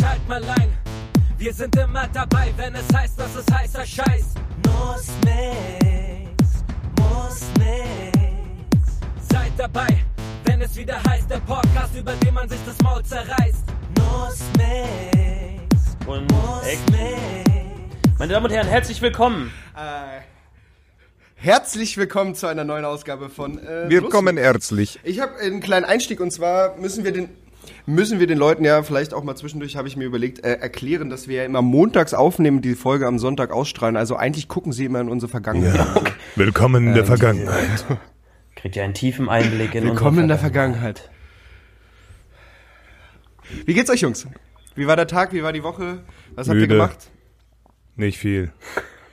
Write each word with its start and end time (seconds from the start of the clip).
schalt 0.00 0.28
mal 0.28 0.42
ein. 0.44 0.68
Wir 1.38 1.52
sind 1.54 1.74
immer 1.76 2.06
dabei, 2.12 2.52
wenn 2.56 2.74
es 2.74 2.84
heißt, 2.94 3.18
dass 3.18 3.34
es 3.36 3.46
heißer 3.52 3.86
Scheiß. 3.86 4.34
Muss 4.66 5.06
nix, 5.24 6.64
muss 6.98 7.40
nix. 7.58 8.98
Seid 9.30 9.52
dabei, 9.56 9.86
wenn 10.44 10.60
es 10.60 10.76
wieder 10.76 11.02
heißt, 11.04 11.30
der 11.30 11.38
Podcast, 11.40 11.94
über 11.96 12.12
den 12.14 12.34
man 12.34 12.48
sich 12.48 12.58
das 12.66 12.78
Maul 12.82 13.02
zerreißt. 13.04 13.64
Muss 13.98 14.40
nix, 14.58 15.96
Und 16.06 16.30
muss 16.30 16.62
nix. 16.90 18.18
Meine 18.18 18.32
Damen 18.34 18.46
und 18.46 18.52
Herren, 18.52 18.68
herzlich 18.68 19.00
willkommen. 19.00 19.50
Äh, 19.74 20.20
herzlich 21.36 21.96
willkommen 21.96 22.34
zu 22.34 22.46
einer 22.48 22.64
neuen 22.64 22.84
Ausgabe 22.84 23.30
von 23.30 23.58
äh, 23.58 23.88
Wir 23.88 24.00
Lustig. 24.02 24.10
kommen 24.10 24.36
herzlich. 24.36 25.00
Ich 25.04 25.20
habe 25.20 25.36
einen 25.38 25.60
kleinen 25.60 25.86
Einstieg 25.86 26.20
und 26.20 26.30
zwar 26.30 26.76
müssen 26.76 27.02
wir 27.04 27.12
den 27.12 27.30
müssen 27.86 28.20
wir 28.20 28.26
den 28.26 28.38
Leuten 28.38 28.64
ja 28.64 28.82
vielleicht 28.82 29.14
auch 29.14 29.24
mal 29.24 29.36
zwischendurch, 29.36 29.76
habe 29.76 29.88
ich 29.88 29.96
mir 29.96 30.04
überlegt, 30.04 30.44
äh, 30.44 30.54
erklären, 30.54 31.10
dass 31.10 31.28
wir 31.28 31.36
ja 31.38 31.44
immer 31.44 31.62
montags 31.62 32.14
aufnehmen, 32.14 32.62
die 32.62 32.74
Folge 32.74 33.06
am 33.06 33.18
Sonntag 33.18 33.50
ausstrahlen. 33.52 33.96
Also 33.96 34.16
eigentlich 34.16 34.48
gucken 34.48 34.72
sie 34.72 34.84
immer 34.84 35.00
in 35.00 35.08
unsere 35.08 35.30
Vergangenheit. 35.30 36.14
Willkommen 36.36 36.88
in 36.88 36.94
der 36.94 37.04
Vergangenheit. 37.04 37.84
Kriegt 38.56 38.76
ihr 38.76 38.84
einen 38.84 38.94
tiefen 38.94 39.28
Einblick 39.28 39.74
in 39.74 39.84
Willkommen 39.84 40.18
in 40.20 40.28
der 40.28 40.38
Vergangenheit. 40.38 41.10
Wie 43.66 43.74
geht's 43.74 43.90
euch, 43.90 44.00
Jungs? 44.02 44.26
Wie 44.74 44.86
war 44.86 44.96
der 44.96 45.06
Tag? 45.06 45.32
Wie 45.32 45.42
war 45.42 45.52
die 45.52 45.62
Woche? 45.62 46.02
Was 46.34 46.48
habt 46.48 46.56
ihr 46.56 46.62
Müde. 46.62 46.74
gemacht? 46.76 47.10
Nicht 47.96 48.18
viel. 48.18 48.52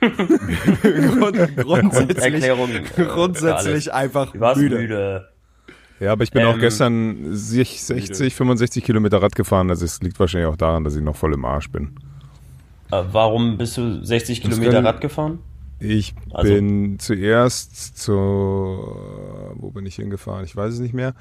Grund, 0.00 1.56
grundsätzlich, 1.56 2.34
Erklärung. 2.34 2.70
äh, 2.70 3.04
grundsätzlich 3.04 3.92
einfach 3.92 4.32
Du 4.32 4.38
warst 4.40 4.60
müde. 4.60 4.76
müde. 4.78 5.28
Ja, 6.00 6.12
aber 6.12 6.22
ich 6.24 6.30
bin 6.30 6.42
Ähm, 6.42 6.48
auch 6.48 6.58
gestern 6.58 7.34
sich 7.34 7.82
60, 7.82 8.34
65 8.34 8.84
Kilometer 8.84 9.20
Rad 9.22 9.34
gefahren. 9.34 9.68
Also 9.70 9.84
es 9.84 10.00
liegt 10.00 10.18
wahrscheinlich 10.20 10.48
auch 10.48 10.56
daran, 10.56 10.84
dass 10.84 10.94
ich 10.94 11.02
noch 11.02 11.16
voll 11.16 11.34
im 11.34 11.44
Arsch 11.44 11.70
bin. 11.70 11.96
Äh, 12.90 13.02
warum 13.12 13.58
bist 13.58 13.76
du 13.76 14.04
60 14.04 14.40
Kilometer 14.42 14.72
Rennen- 14.74 14.86
Rad 14.86 15.00
gefahren? 15.00 15.38
Ich 15.80 16.14
Also- 16.32 16.52
bin 16.54 16.98
zuerst 16.98 17.98
zu, 17.98 18.12
wo 19.54 19.70
bin 19.70 19.86
ich 19.86 19.96
hingefahren? 19.96 20.44
Ich 20.44 20.56
weiß 20.56 20.74
es 20.74 20.80
nicht 20.80 20.94
mehr. 20.94 21.14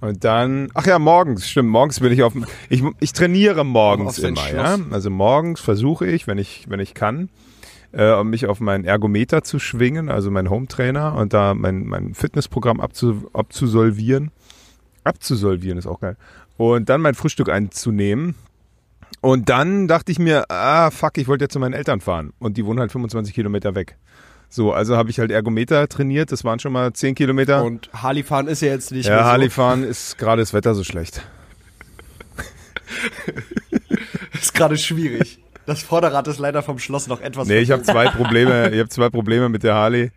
Und 0.00 0.24
dann, 0.24 0.68
ach 0.74 0.86
ja, 0.86 0.98
morgens, 0.98 1.48
stimmt, 1.48 1.70
morgens 1.70 2.00
bin 2.00 2.12
ich 2.12 2.22
auf, 2.22 2.32
dem- 2.32 2.44
ich, 2.68 2.82
ich 3.00 3.12
trainiere 3.12 3.64
morgens 3.64 4.18
immer, 4.18 4.50
ja. 4.52 4.78
Also 4.90 5.10
morgens 5.10 5.60
versuche 5.60 6.06
ich, 6.06 6.26
wenn 6.26 6.38
ich, 6.38 6.66
wenn 6.68 6.80
ich 6.80 6.92
kann, 6.94 7.28
äh, 7.92 8.22
mich 8.24 8.46
auf 8.46 8.60
meinen 8.60 8.84
Ergometer 8.84 9.42
zu 9.42 9.58
schwingen, 9.58 10.08
also 10.08 10.30
meinen 10.30 10.50
Home-Trainer 10.50 11.14
und 11.14 11.32
da 11.32 11.54
mein, 11.54 11.86
mein 11.86 12.14
Fitnessprogramm 12.14 12.80
abzu, 12.80 13.28
abzusolvieren. 13.32 14.30
Abzusolvieren 15.04 15.78
ist 15.78 15.86
auch 15.86 16.00
geil. 16.00 16.16
Und 16.56 16.88
dann 16.88 17.00
mein 17.00 17.14
Frühstück 17.14 17.48
einzunehmen. 17.48 18.34
Und 19.20 19.48
dann 19.48 19.88
dachte 19.88 20.10
ich 20.10 20.18
mir, 20.18 20.50
ah, 20.50 20.90
fuck, 20.90 21.18
ich 21.18 21.28
wollte 21.28 21.44
ja 21.44 21.48
zu 21.48 21.58
meinen 21.58 21.74
Eltern 21.74 22.00
fahren. 22.00 22.32
Und 22.38 22.56
die 22.56 22.64
wohnen 22.64 22.80
halt 22.80 22.92
25 22.92 23.34
Kilometer 23.34 23.74
weg. 23.74 23.96
So, 24.48 24.72
also 24.72 24.96
habe 24.96 25.10
ich 25.10 25.18
halt 25.18 25.30
Ergometer 25.30 25.88
trainiert. 25.88 26.32
Das 26.32 26.44
waren 26.44 26.58
schon 26.58 26.72
mal 26.72 26.92
10 26.92 27.14
Kilometer. 27.14 27.64
Und 27.64 27.90
Harley 27.94 28.22
fahren 28.22 28.48
ist 28.48 28.62
ja 28.62 28.68
jetzt 28.68 28.92
nicht 28.92 29.06
ja, 29.06 29.14
mehr 29.14 29.24
so. 29.24 29.30
Harley 29.30 29.50
fahren 29.50 29.82
ist 29.82 30.18
gerade 30.18 30.42
das 30.42 30.52
Wetter 30.52 30.74
so 30.74 30.84
schlecht. 30.84 31.22
ist 34.34 34.54
gerade 34.54 34.76
schwierig. 34.76 35.41
Das 35.66 35.82
Vorderrad 35.82 36.26
ist 36.28 36.38
leider 36.38 36.62
vom 36.62 36.78
Schloss 36.78 37.06
noch 37.06 37.20
etwas. 37.20 37.48
Nee, 37.48 37.58
ich 37.58 37.70
habe 37.70 37.82
zwei 37.82 38.08
Probleme. 38.08 38.70
Ich 38.70 38.78
habe 38.78 38.88
zwei 38.88 39.08
Probleme 39.10 39.48
mit 39.48 39.62
der 39.62 39.74
Harley. 39.74 40.10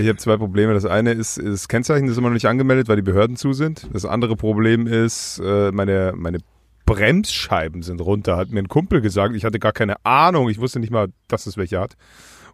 Ich 0.00 0.08
habe 0.08 0.16
zwei 0.16 0.36
Probleme. 0.36 0.74
Das 0.74 0.84
eine 0.84 1.12
ist, 1.12 1.38
das 1.42 1.68
Kennzeichen 1.68 2.08
ist 2.08 2.16
immer 2.16 2.28
noch 2.28 2.34
nicht 2.34 2.46
angemeldet, 2.46 2.88
weil 2.88 2.96
die 2.96 3.02
Behörden 3.02 3.36
zu 3.36 3.52
sind. 3.52 3.88
Das 3.92 4.04
andere 4.04 4.36
Problem 4.36 4.86
ist, 4.86 5.40
äh, 5.44 5.70
meine, 5.70 6.12
meine 6.16 6.38
Bremsscheiben 6.86 7.82
sind 7.82 8.00
runter, 8.00 8.36
hat 8.36 8.50
mir 8.50 8.60
ein 8.60 8.68
Kumpel 8.68 9.00
gesagt. 9.00 9.34
Ich 9.36 9.44
hatte 9.44 9.58
gar 9.58 9.72
keine 9.72 9.96
Ahnung. 10.04 10.48
Ich 10.48 10.60
wusste 10.60 10.80
nicht 10.80 10.90
mal, 10.92 11.08
dass 11.28 11.46
es 11.46 11.56
welche 11.56 11.78
hat. 11.80 11.94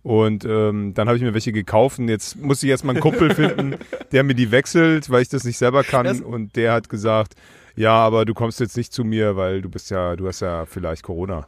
Und 0.03 0.45
ähm, 0.45 0.95
dann 0.95 1.07
habe 1.07 1.17
ich 1.17 1.23
mir 1.23 1.33
welche 1.33 1.53
gekauft 1.53 2.01
und 2.01 2.09
jetzt 2.09 2.37
muss 2.37 2.61
ich 2.63 2.71
erstmal 2.71 2.97
einen 2.97 3.03
Kumpel 3.03 3.33
finden, 3.35 3.77
der 4.11 4.25
mir 4.25 4.35
die 4.35 4.51
wechselt, 4.51 5.11
weil 5.11 5.23
ich 5.23 5.29
das 5.29 5.45
nicht 5.45 5.59
selber 5.59 5.85
kann. 5.85 6.07
Das- 6.07 6.21
und 6.21 6.57
der 6.57 6.73
hat 6.73 6.89
gesagt, 6.89 7.35
ja, 7.77 7.93
aber 7.95 8.25
du 8.25 8.35
kommst 8.35 8.59
jetzt 8.59 8.77
nicht 8.77 8.93
zu 8.93 9.05
mir, 9.05 9.37
weil 9.37 9.63
du 9.63 9.69
bist 9.71 9.91
ja, 9.91 10.17
du 10.17 10.27
hast 10.27 10.41
ja 10.41 10.67
vielleicht 10.67 11.05
Corona. 11.05 11.47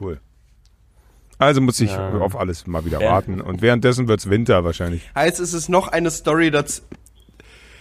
Cool. 0.00 0.20
Also 1.38 1.60
muss 1.60 1.80
ich 1.80 1.90
Ja. 1.90 2.10
auf 2.18 2.36
alles 2.36 2.66
mal 2.66 2.84
wieder 2.84 3.00
warten. 3.00 3.40
Und 3.40 3.60
währenddessen 3.60 4.06
wird's 4.08 4.30
Winter 4.30 4.64
wahrscheinlich. 4.64 5.02
Heißt, 5.14 5.40
es 5.40 5.52
ist 5.52 5.68
noch 5.68 5.88
eine 5.88 6.10
Story 6.10 6.50
dazu. 6.50 6.82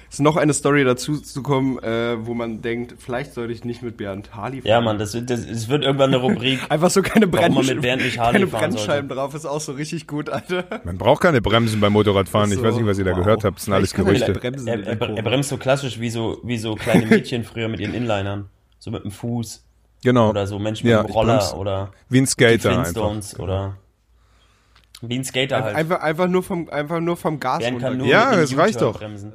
Es 0.09 0.19
ist 0.19 0.23
noch 0.23 0.37
eine 0.37 0.53
Story 0.53 0.83
dazu 0.83 1.17
zu 1.17 1.41
kommen, 1.41 1.79
äh, 1.79 2.23
wo 2.23 2.35
man 2.35 2.61
denkt, 2.61 2.93
vielleicht 2.99 3.33
sollte 3.33 3.51
ich 3.51 3.63
nicht 3.65 3.81
mit 3.81 3.97
Bernd 3.97 4.35
Harley 4.35 4.61
fahren. 4.61 4.69
Ja, 4.69 4.79
Mann, 4.79 4.99
das, 4.99 5.15
wird- 5.15 5.27
das, 5.31 5.39
es 5.43 5.69
wird 5.69 5.83
irgendwann 5.83 6.13
eine 6.13 6.17
Rubrik. 6.21 6.59
Einfach 6.69 6.91
so 6.91 7.01
keine, 7.01 7.25
Harley 7.31 8.15
keine 8.15 8.45
Bremsscheiben 8.45 9.09
drauf, 9.09 9.33
ist 9.33 9.47
auch 9.47 9.59
so 9.59 9.71
richtig 9.71 10.05
gut, 10.05 10.29
Alter. 10.29 10.65
Man 10.83 10.99
braucht 10.99 11.21
keine 11.23 11.41
Bremsen 11.41 11.79
beim 11.81 11.93
Motorradfahren. 11.93 12.51
Ich 12.51 12.57
So, 12.59 12.63
weiß 12.63 12.75
nicht, 12.75 12.85
was 12.85 12.99
ihr 12.99 13.05
da 13.05 13.11
wow. 13.11 13.19
gehört 13.19 13.43
habt. 13.43 13.57
Das 13.57 13.65
sind 13.65 13.73
alles 13.73 13.91
Gerüchte. 13.95 14.33
Bremsen 14.33 14.67
Er, 14.67 14.79
er, 14.81 14.85
er 14.87 14.95
Kurve. 14.97 15.23
bremst 15.23 15.49
so 15.49 15.57
klassisch 15.57 15.99
wie 15.99 16.11
so, 16.11 16.39
wie 16.43 16.59
so 16.59 16.75
kleine 16.75 17.07
Mädchen 17.07 17.43
früher 17.43 17.67
mit 17.67 17.79
ihren 17.79 17.95
Inlinern. 17.95 18.49
So 18.77 18.91
mit 18.91 19.03
dem 19.03 19.09
Fuß. 19.11 19.65
Genau. 20.03 20.29
Oder 20.29 20.47
so 20.47 20.59
Menschen 20.59 20.85
mit 20.87 20.91
Ja, 20.91 21.03
dem 21.03 21.09
ich 21.09 21.15
Roller 21.15 21.57
oder 21.57 21.91
Wie 22.09 22.19
ein 22.19 22.25
die 22.25 22.29
Skater 22.29 22.69
einfach. 22.69 22.83
Flintstones 22.83 23.39
oder 23.39 23.77
wie 25.01 25.19
ein 25.19 25.23
Skater 25.25 25.63
halt. 25.63 25.75
Einfach, 25.75 25.99
einfach, 26.01 26.27
nur 26.27 26.43
vom, 26.43 26.69
einfach 26.69 26.99
nur 27.01 27.17
vom 27.17 27.39
Gas 27.39 27.59
Bernd 27.59 27.79
kann 27.81 27.97
nur 27.97 28.05
runtergehen. 28.07 28.09
Ja, 28.09 28.29
einem 28.29 28.41
das 28.41 28.57
reicht 28.57 28.81
doch. 28.81 28.97
Bremsen. 28.97 29.33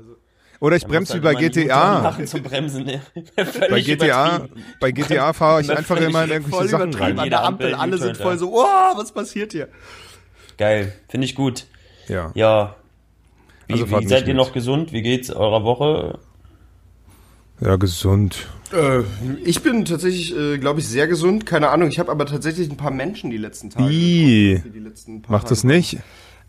Oder 0.61 0.77
ich 0.77 0.87
bremse 0.87 1.23
wie 1.23 1.27
halt 1.27 1.37
bei 1.39 1.49
GTA. 1.49 2.17
Bremsen. 2.43 2.85
ne? 2.85 3.01
Bei 3.37 3.45
Völlig 3.45 3.87
GTA, 3.87 4.49
bei 4.81 4.91
GTA 4.91 5.33
fahre 5.33 5.61
ich 5.61 5.71
einfach 5.71 5.97
immer 5.99 6.25
in 6.25 6.29
Voll 6.29 6.31
irgendwelche 6.31 6.69
Sachen 6.69 6.89
übertrieben 6.91 7.19
rein. 7.19 7.19
an 7.21 7.31
der 7.31 7.45
Ampel, 7.45 7.75
alle 7.75 7.99
sind 7.99 8.17
voll 8.17 8.39
so, 8.39 8.53
oh, 8.53 8.65
was 8.97 9.13
passiert 9.13 9.53
hier? 9.53 9.69
Geil, 10.57 10.93
finde 11.09 11.27
ich 11.27 11.35
gut. 11.37 11.67
Ja. 12.09 12.33
Ja. 12.35 12.75
Wie, 13.69 13.75
Also 13.75 13.89
wie 13.91 14.07
seid 14.09 14.23
ihr 14.23 14.29
mit. 14.29 14.37
noch 14.37 14.53
gesund? 14.53 14.93
Wie 14.93 15.03
geht's 15.03 15.31
eurer 15.31 15.63
Woche? 15.63 16.19
Ja, 17.61 17.77
gesund. 17.77 18.47
Äh, 18.73 19.01
ich 19.45 19.63
bin 19.63 19.85
tatsächlich, 19.85 20.37
äh, 20.37 20.59
glaube 20.59 20.81
ich, 20.81 20.89
sehr 20.89 21.09
gesund. 21.09 21.47
Keine 21.47 21.71
Ahnung, 21.71 21.89
ich 21.89 21.99
habe 21.99 22.11
aber 22.11 22.27
tatsächlich 22.27 22.71
ein 22.71 22.77
paar 22.77 22.91
Menschen 22.91 23.31
die 23.31 23.37
letzten 23.39 23.71
Tage. 23.71 23.91
Ih. 23.91 24.63
Die 24.73 24.79
letzten 24.79 25.23
paar 25.23 25.39
Mach 25.39 25.45
das 25.45 25.63
Tage. 25.63 25.75
nicht. 25.75 25.99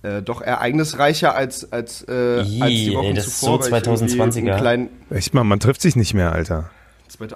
Äh, 0.01 0.21
doch 0.21 0.41
ereignisreicher 0.41 1.35
als, 1.35 1.71
als, 1.73 2.03
äh, 2.07 2.41
Ih, 2.41 2.61
als 2.61 2.71
die 2.71 2.93
Wochen 2.93 3.05
ey, 3.07 3.13
das 3.15 3.27
ist 3.27 3.39
zuvor. 3.39 3.63
so 3.63 3.75
ich 3.75 3.83
irgendwie 3.85 4.05
2020er. 4.13 4.37
einen 4.51 4.59
Kleinen, 4.59 4.89
Echt 5.09 5.33
mal, 5.33 5.43
man 5.43 5.59
trifft 5.59 5.81
sich 5.81 5.95
nicht 5.95 6.13
mehr, 6.13 6.31
Alter. 6.31 6.69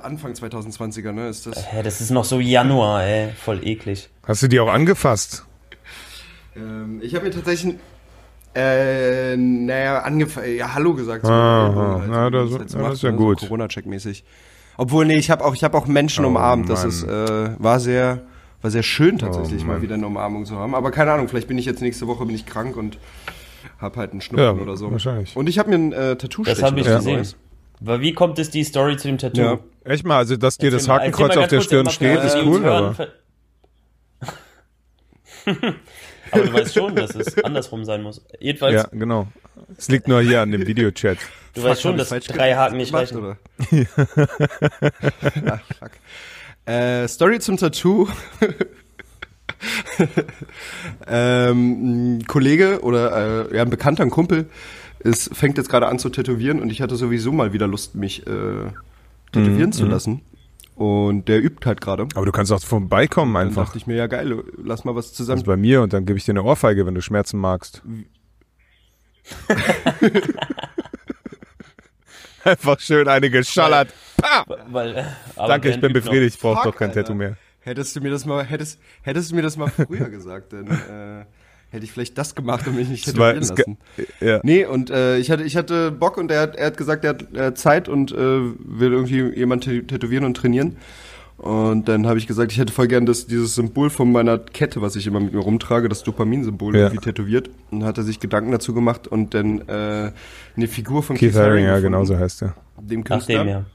Anfang 0.01 0.31
2020er, 0.31 1.11
ne, 1.11 1.27
ist 1.27 1.45
das. 1.45 1.73
Hä, 1.73 1.83
das 1.83 1.99
ist 1.99 2.09
noch 2.11 2.23
so 2.23 2.39
Januar, 2.39 3.03
ey. 3.03 3.31
Voll 3.43 3.67
eklig. 3.67 4.09
Hast 4.25 4.41
du 4.43 4.47
die 4.47 4.61
auch 4.61 4.71
angefasst? 4.71 5.43
Ähm, 6.55 7.01
ich 7.03 7.15
habe 7.15 7.25
mir 7.25 7.31
tatsächlich, 7.31 7.75
äh, 8.55 9.35
naja, 9.37 9.99
angefangen, 9.99 10.55
ja, 10.55 10.73
Hallo 10.73 10.93
gesagt. 10.93 11.25
so, 11.25 11.31
Aha, 11.31 11.97
halt, 12.01 12.09
na, 12.11 12.29
das- 12.29 12.51
halt 12.51 12.69
so 12.69 12.77
ja, 12.77 12.81
macht, 12.83 12.91
das 12.93 12.99
ist 12.99 13.03
ja 13.03 13.11
ne, 13.11 13.17
gut. 13.17 13.39
So 13.39 13.47
Corona-Check-mäßig. 13.47 14.23
Obwohl, 14.77 15.05
nee, 15.05 15.17
ich 15.17 15.29
habe 15.29 15.43
auch, 15.45 15.53
ich 15.53 15.63
habe 15.63 15.77
auch 15.77 15.85
Menschen 15.87 16.25
Oh, 16.25 16.29
umarmt. 16.29 16.69
Das 16.69 16.79
Mann. 16.81 16.89
ist, 16.89 17.03
äh, 17.03 17.49
war 17.63 17.79
sehr, 17.79 18.21
war 18.61 18.71
sehr 18.71 18.83
schön 18.83 19.17
tatsächlich 19.19 19.63
Oh, 19.63 19.67
mal 19.67 19.81
wieder 19.81 19.95
eine 19.95 20.07
Umarmung 20.07 20.45
zu 20.45 20.57
haben. 20.57 20.73
Aber 20.75 20.91
keine 20.91 21.11
Ahnung, 21.11 21.27
vielleicht 21.27 21.47
bin 21.47 21.57
ich 21.57 21.65
jetzt 21.65 21.81
nächste 21.81 22.07
Woche 22.07 22.25
bin 22.25 22.33
ich 22.35 22.45
krank 22.45 22.75
und 22.77 22.97
hab 23.79 23.97
halt 23.97 24.11
einen 24.11 24.21
Schnupfen 24.21 24.57
Ja, 24.57 24.61
oder 24.61 24.75
so. 24.77 24.91
wahrscheinlich. 24.91 25.35
Und 25.35 25.47
ich 25.47 25.59
habe 25.59 25.69
mir 25.69 25.75
ein 25.75 25.93
äh, 25.93 26.15
Tattoo 26.15 26.43
Das 26.43 26.61
habe 26.63 26.79
ich 26.79 26.87
lassen, 26.87 27.05
gesehen. 27.17 27.37
Aber 27.81 28.01
wie 28.01 28.13
kommt 28.13 28.39
es 28.39 28.49
die 28.49 28.63
Story 28.63 28.97
zu 28.97 29.07
dem 29.09 29.17
Tattoo? 29.17 29.41
Ja. 29.41 29.59
Echt 29.83 30.05
mal, 30.05 30.17
also 30.17 30.37
dass 30.37 30.57
dir 30.57 30.71
das 30.71 30.87
Hakenkreuz 30.87 31.35
auf 31.37 31.47
der 31.47 31.61
Stirn 31.61 31.89
steht, 31.89 32.23
ist 32.23 32.37
cool, 32.45 32.61
hören, 32.63 32.95
aber. 32.95 33.07
aber 36.33 36.43
du 36.43 36.53
weißt 36.53 36.73
schon, 36.73 36.95
dass 36.95 37.15
es 37.15 37.37
andersrum 37.43 37.85
sein 37.85 38.01
muss. 38.03 38.21
Jedenfalls, 38.39 38.73
Ja, 38.83 38.87
genau. 38.91 39.27
Es 39.77 39.87
liegt 39.87 40.07
nur 40.07 40.21
hier 40.21 40.41
an 40.41 40.51
dem 40.51 40.65
Videochat. 40.67 41.17
du 41.53 41.63
weißt 41.63 41.81
schon, 41.81 41.97
dass 41.97 42.09
drei 42.09 42.55
Haken 42.55 42.77
nicht 42.77 42.91
gemacht, 42.91 43.13
reichen. 43.13 43.17
oder? 43.17 43.37
Ach, 45.47 45.61
fuck. 45.79 45.91
Äh, 46.65 47.07
Story 47.07 47.39
zum 47.39 47.57
Tattoo. 47.57 48.07
ähm, 51.07 52.17
ein 52.19 52.27
Kollege 52.27 52.81
oder 52.81 53.49
äh, 53.51 53.55
ja, 53.55 53.61
ein 53.63 53.69
Bekannter, 53.69 54.03
ein 54.03 54.09
Kumpel, 54.09 54.49
ist, 54.99 55.35
fängt 55.35 55.57
jetzt 55.57 55.69
gerade 55.69 55.87
an 55.87 55.99
zu 55.99 56.09
tätowieren 56.09 56.61
und 56.61 56.69
ich 56.71 56.81
hatte 56.81 56.95
sowieso 56.95 57.31
mal 57.31 57.53
wieder 57.53 57.67
Lust, 57.67 57.95
mich 57.95 58.25
äh, 58.27 58.31
tätowieren 59.31 59.69
Mhm, 59.69 59.73
zu 59.73 59.85
lassen. 59.85 60.21
Und 60.75 61.27
der 61.27 61.43
übt 61.43 61.65
halt 61.67 61.81
gerade. 61.81 62.07
Aber 62.15 62.25
du 62.25 62.31
kannst 62.31 62.51
auch 62.51 62.61
vorbeikommen 62.61 63.33
Dann 63.33 63.47
einfach. 63.47 63.65
dachte 63.65 63.77
ich 63.77 63.85
mir, 63.87 63.95
ja 63.95 64.07
geil, 64.07 64.43
lass 64.57 64.85
mal 64.85 64.95
was 64.95 65.13
zusammen. 65.13 65.39
Also 65.39 65.45
bei 65.45 65.57
mir 65.57 65.81
und 65.81 65.93
dann 65.93 66.05
gebe 66.05 66.17
ich 66.17 66.25
dir 66.25 66.31
eine 66.31 66.43
Ohrfeige, 66.43 66.85
wenn 66.85 66.95
du 66.95 67.01
Schmerzen 67.01 67.39
magst. 67.39 67.83
Einfach 72.43 72.79
schön 72.79 73.07
eine 73.07 73.29
geschallert. 73.29 73.93
Weil, 74.67 75.15
aber 75.35 75.47
Danke, 75.47 75.69
ich 75.69 75.79
bin 75.79 75.93
befriedigt, 75.93 76.35
ich 76.35 76.41
brauche 76.41 76.55
Fuck, 76.55 76.63
doch 76.63 76.75
kein 76.75 76.89
Alter. 76.89 77.03
Tattoo 77.03 77.15
mehr. 77.15 77.37
Hättest 77.59 77.95
du 77.95 78.01
mir 78.01 78.11
das 78.11 78.25
mal, 78.25 78.43
hättest, 78.43 78.79
hättest 79.01 79.31
du 79.31 79.35
mir 79.35 79.41
das 79.41 79.55
mal 79.55 79.69
früher 79.69 80.09
gesagt, 80.09 80.51
dann 80.51 80.67
äh, 80.67 81.25
hätte 81.73 81.83
ich 81.85 81.91
vielleicht 81.91 82.17
das 82.17 82.35
gemacht 82.35 82.67
und 82.67 82.75
mich 82.75 82.87
nicht 82.87 83.03
tätowieren 83.05 83.39
lassen. 83.41 83.77
Ja. 84.21 84.39
Nee, 84.43 84.65
und 84.65 84.89
äh, 84.89 85.17
ich, 85.17 85.29
hatte, 85.31 85.43
ich 85.43 85.57
hatte 85.57 85.91
Bock 85.91 86.17
und 86.17 86.31
er 86.31 86.41
hat, 86.41 86.55
er 86.55 86.67
hat 86.67 86.77
gesagt, 86.77 87.03
er 87.03 87.09
hat 87.09 87.35
äh, 87.35 87.53
Zeit 87.53 87.89
und 87.89 88.11
äh, 88.11 88.15
will 88.15 88.93
irgendwie 88.93 89.21
jemand 89.37 89.67
tä- 89.67 89.85
tätowieren 89.87 90.23
und 90.23 90.37
trainieren. 90.37 90.77
Und 91.37 91.89
dann 91.89 92.05
habe 92.07 92.19
ich 92.19 92.27
gesagt, 92.27 92.51
ich 92.53 92.59
hätte 92.59 92.71
voll 92.71 92.87
gern 92.87 93.05
das, 93.05 93.25
dieses 93.25 93.55
Symbol 93.55 93.89
von 93.89 94.11
meiner 94.11 94.37
Kette, 94.37 94.81
was 94.81 94.95
ich 94.95 95.07
immer 95.07 95.19
mit 95.19 95.33
mir 95.33 95.39
rumtrage, 95.41 95.89
das 95.89 96.03
Dopaminsymbol 96.03 96.75
Ja. 96.75 96.83
irgendwie 96.83 97.03
tätowiert. 97.03 97.49
Und 97.71 97.79
dann 97.81 97.89
hat 97.89 97.97
er 97.97 98.03
sich 98.03 98.19
Gedanken 98.21 98.51
dazu 98.51 98.73
gemacht 98.73 99.07
und 99.07 99.33
dann 99.33 99.67
äh, 99.67 100.11
eine 100.55 100.67
Figur 100.67 101.03
von 101.03 101.17
Keith 101.17 101.35
Haring, 101.35 101.65
ja, 101.65 101.79
genau 101.79 102.05
so 102.05 102.17
heißt 102.17 102.43
er. 102.43 102.53
dem 102.79 102.99
Nach 103.01 103.07
Künstler. 103.07 103.43
dem, 103.43 103.47
ja. 103.49 103.65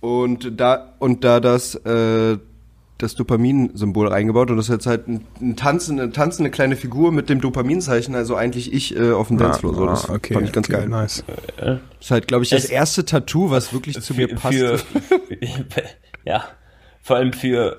Und 0.00 0.58
da, 0.60 0.94
und 0.98 1.24
da 1.24 1.40
das, 1.40 1.74
äh, 1.74 2.38
das 2.98 3.16
Dopaminsymbol 3.16 4.06
reingebaut 4.08 4.50
und 4.50 4.56
das 4.56 4.66
ist 4.68 4.72
jetzt 4.72 4.86
halt 4.86 5.08
ein, 5.08 5.26
ein 5.40 5.56
tanzende, 5.56 6.04
eine 6.04 6.12
tanzende 6.12 6.50
kleine 6.50 6.76
Figur 6.76 7.10
mit 7.10 7.28
dem 7.28 7.40
Dopaminzeichen, 7.40 8.14
also 8.14 8.36
eigentlich 8.36 8.72
ich 8.72 8.96
äh, 8.96 9.10
auf 9.10 9.28
dem 9.28 9.38
Dancefloor. 9.38 9.74
So, 9.74 9.86
das 9.86 10.08
Ah, 10.08 10.14
okay, 10.14 10.34
fand 10.34 10.46
ich 10.46 10.52
ganz 10.52 10.68
okay, 10.68 10.78
geil. 10.78 10.88
Nice. 10.88 11.24
Das 11.58 11.78
ist 12.00 12.10
halt, 12.12 12.28
glaube 12.28 12.44
ich, 12.44 12.50
das 12.50 12.64
Es- 12.64 12.70
erste 12.70 13.04
Tattoo, 13.04 13.50
was 13.50 13.72
wirklich 13.72 14.00
zu 14.00 14.14
mir 14.14 14.28
passt. 14.34 14.54
Für, 14.56 14.78
ja, 16.24 16.44
vor 17.02 17.16
allem 17.16 17.32
für 17.32 17.76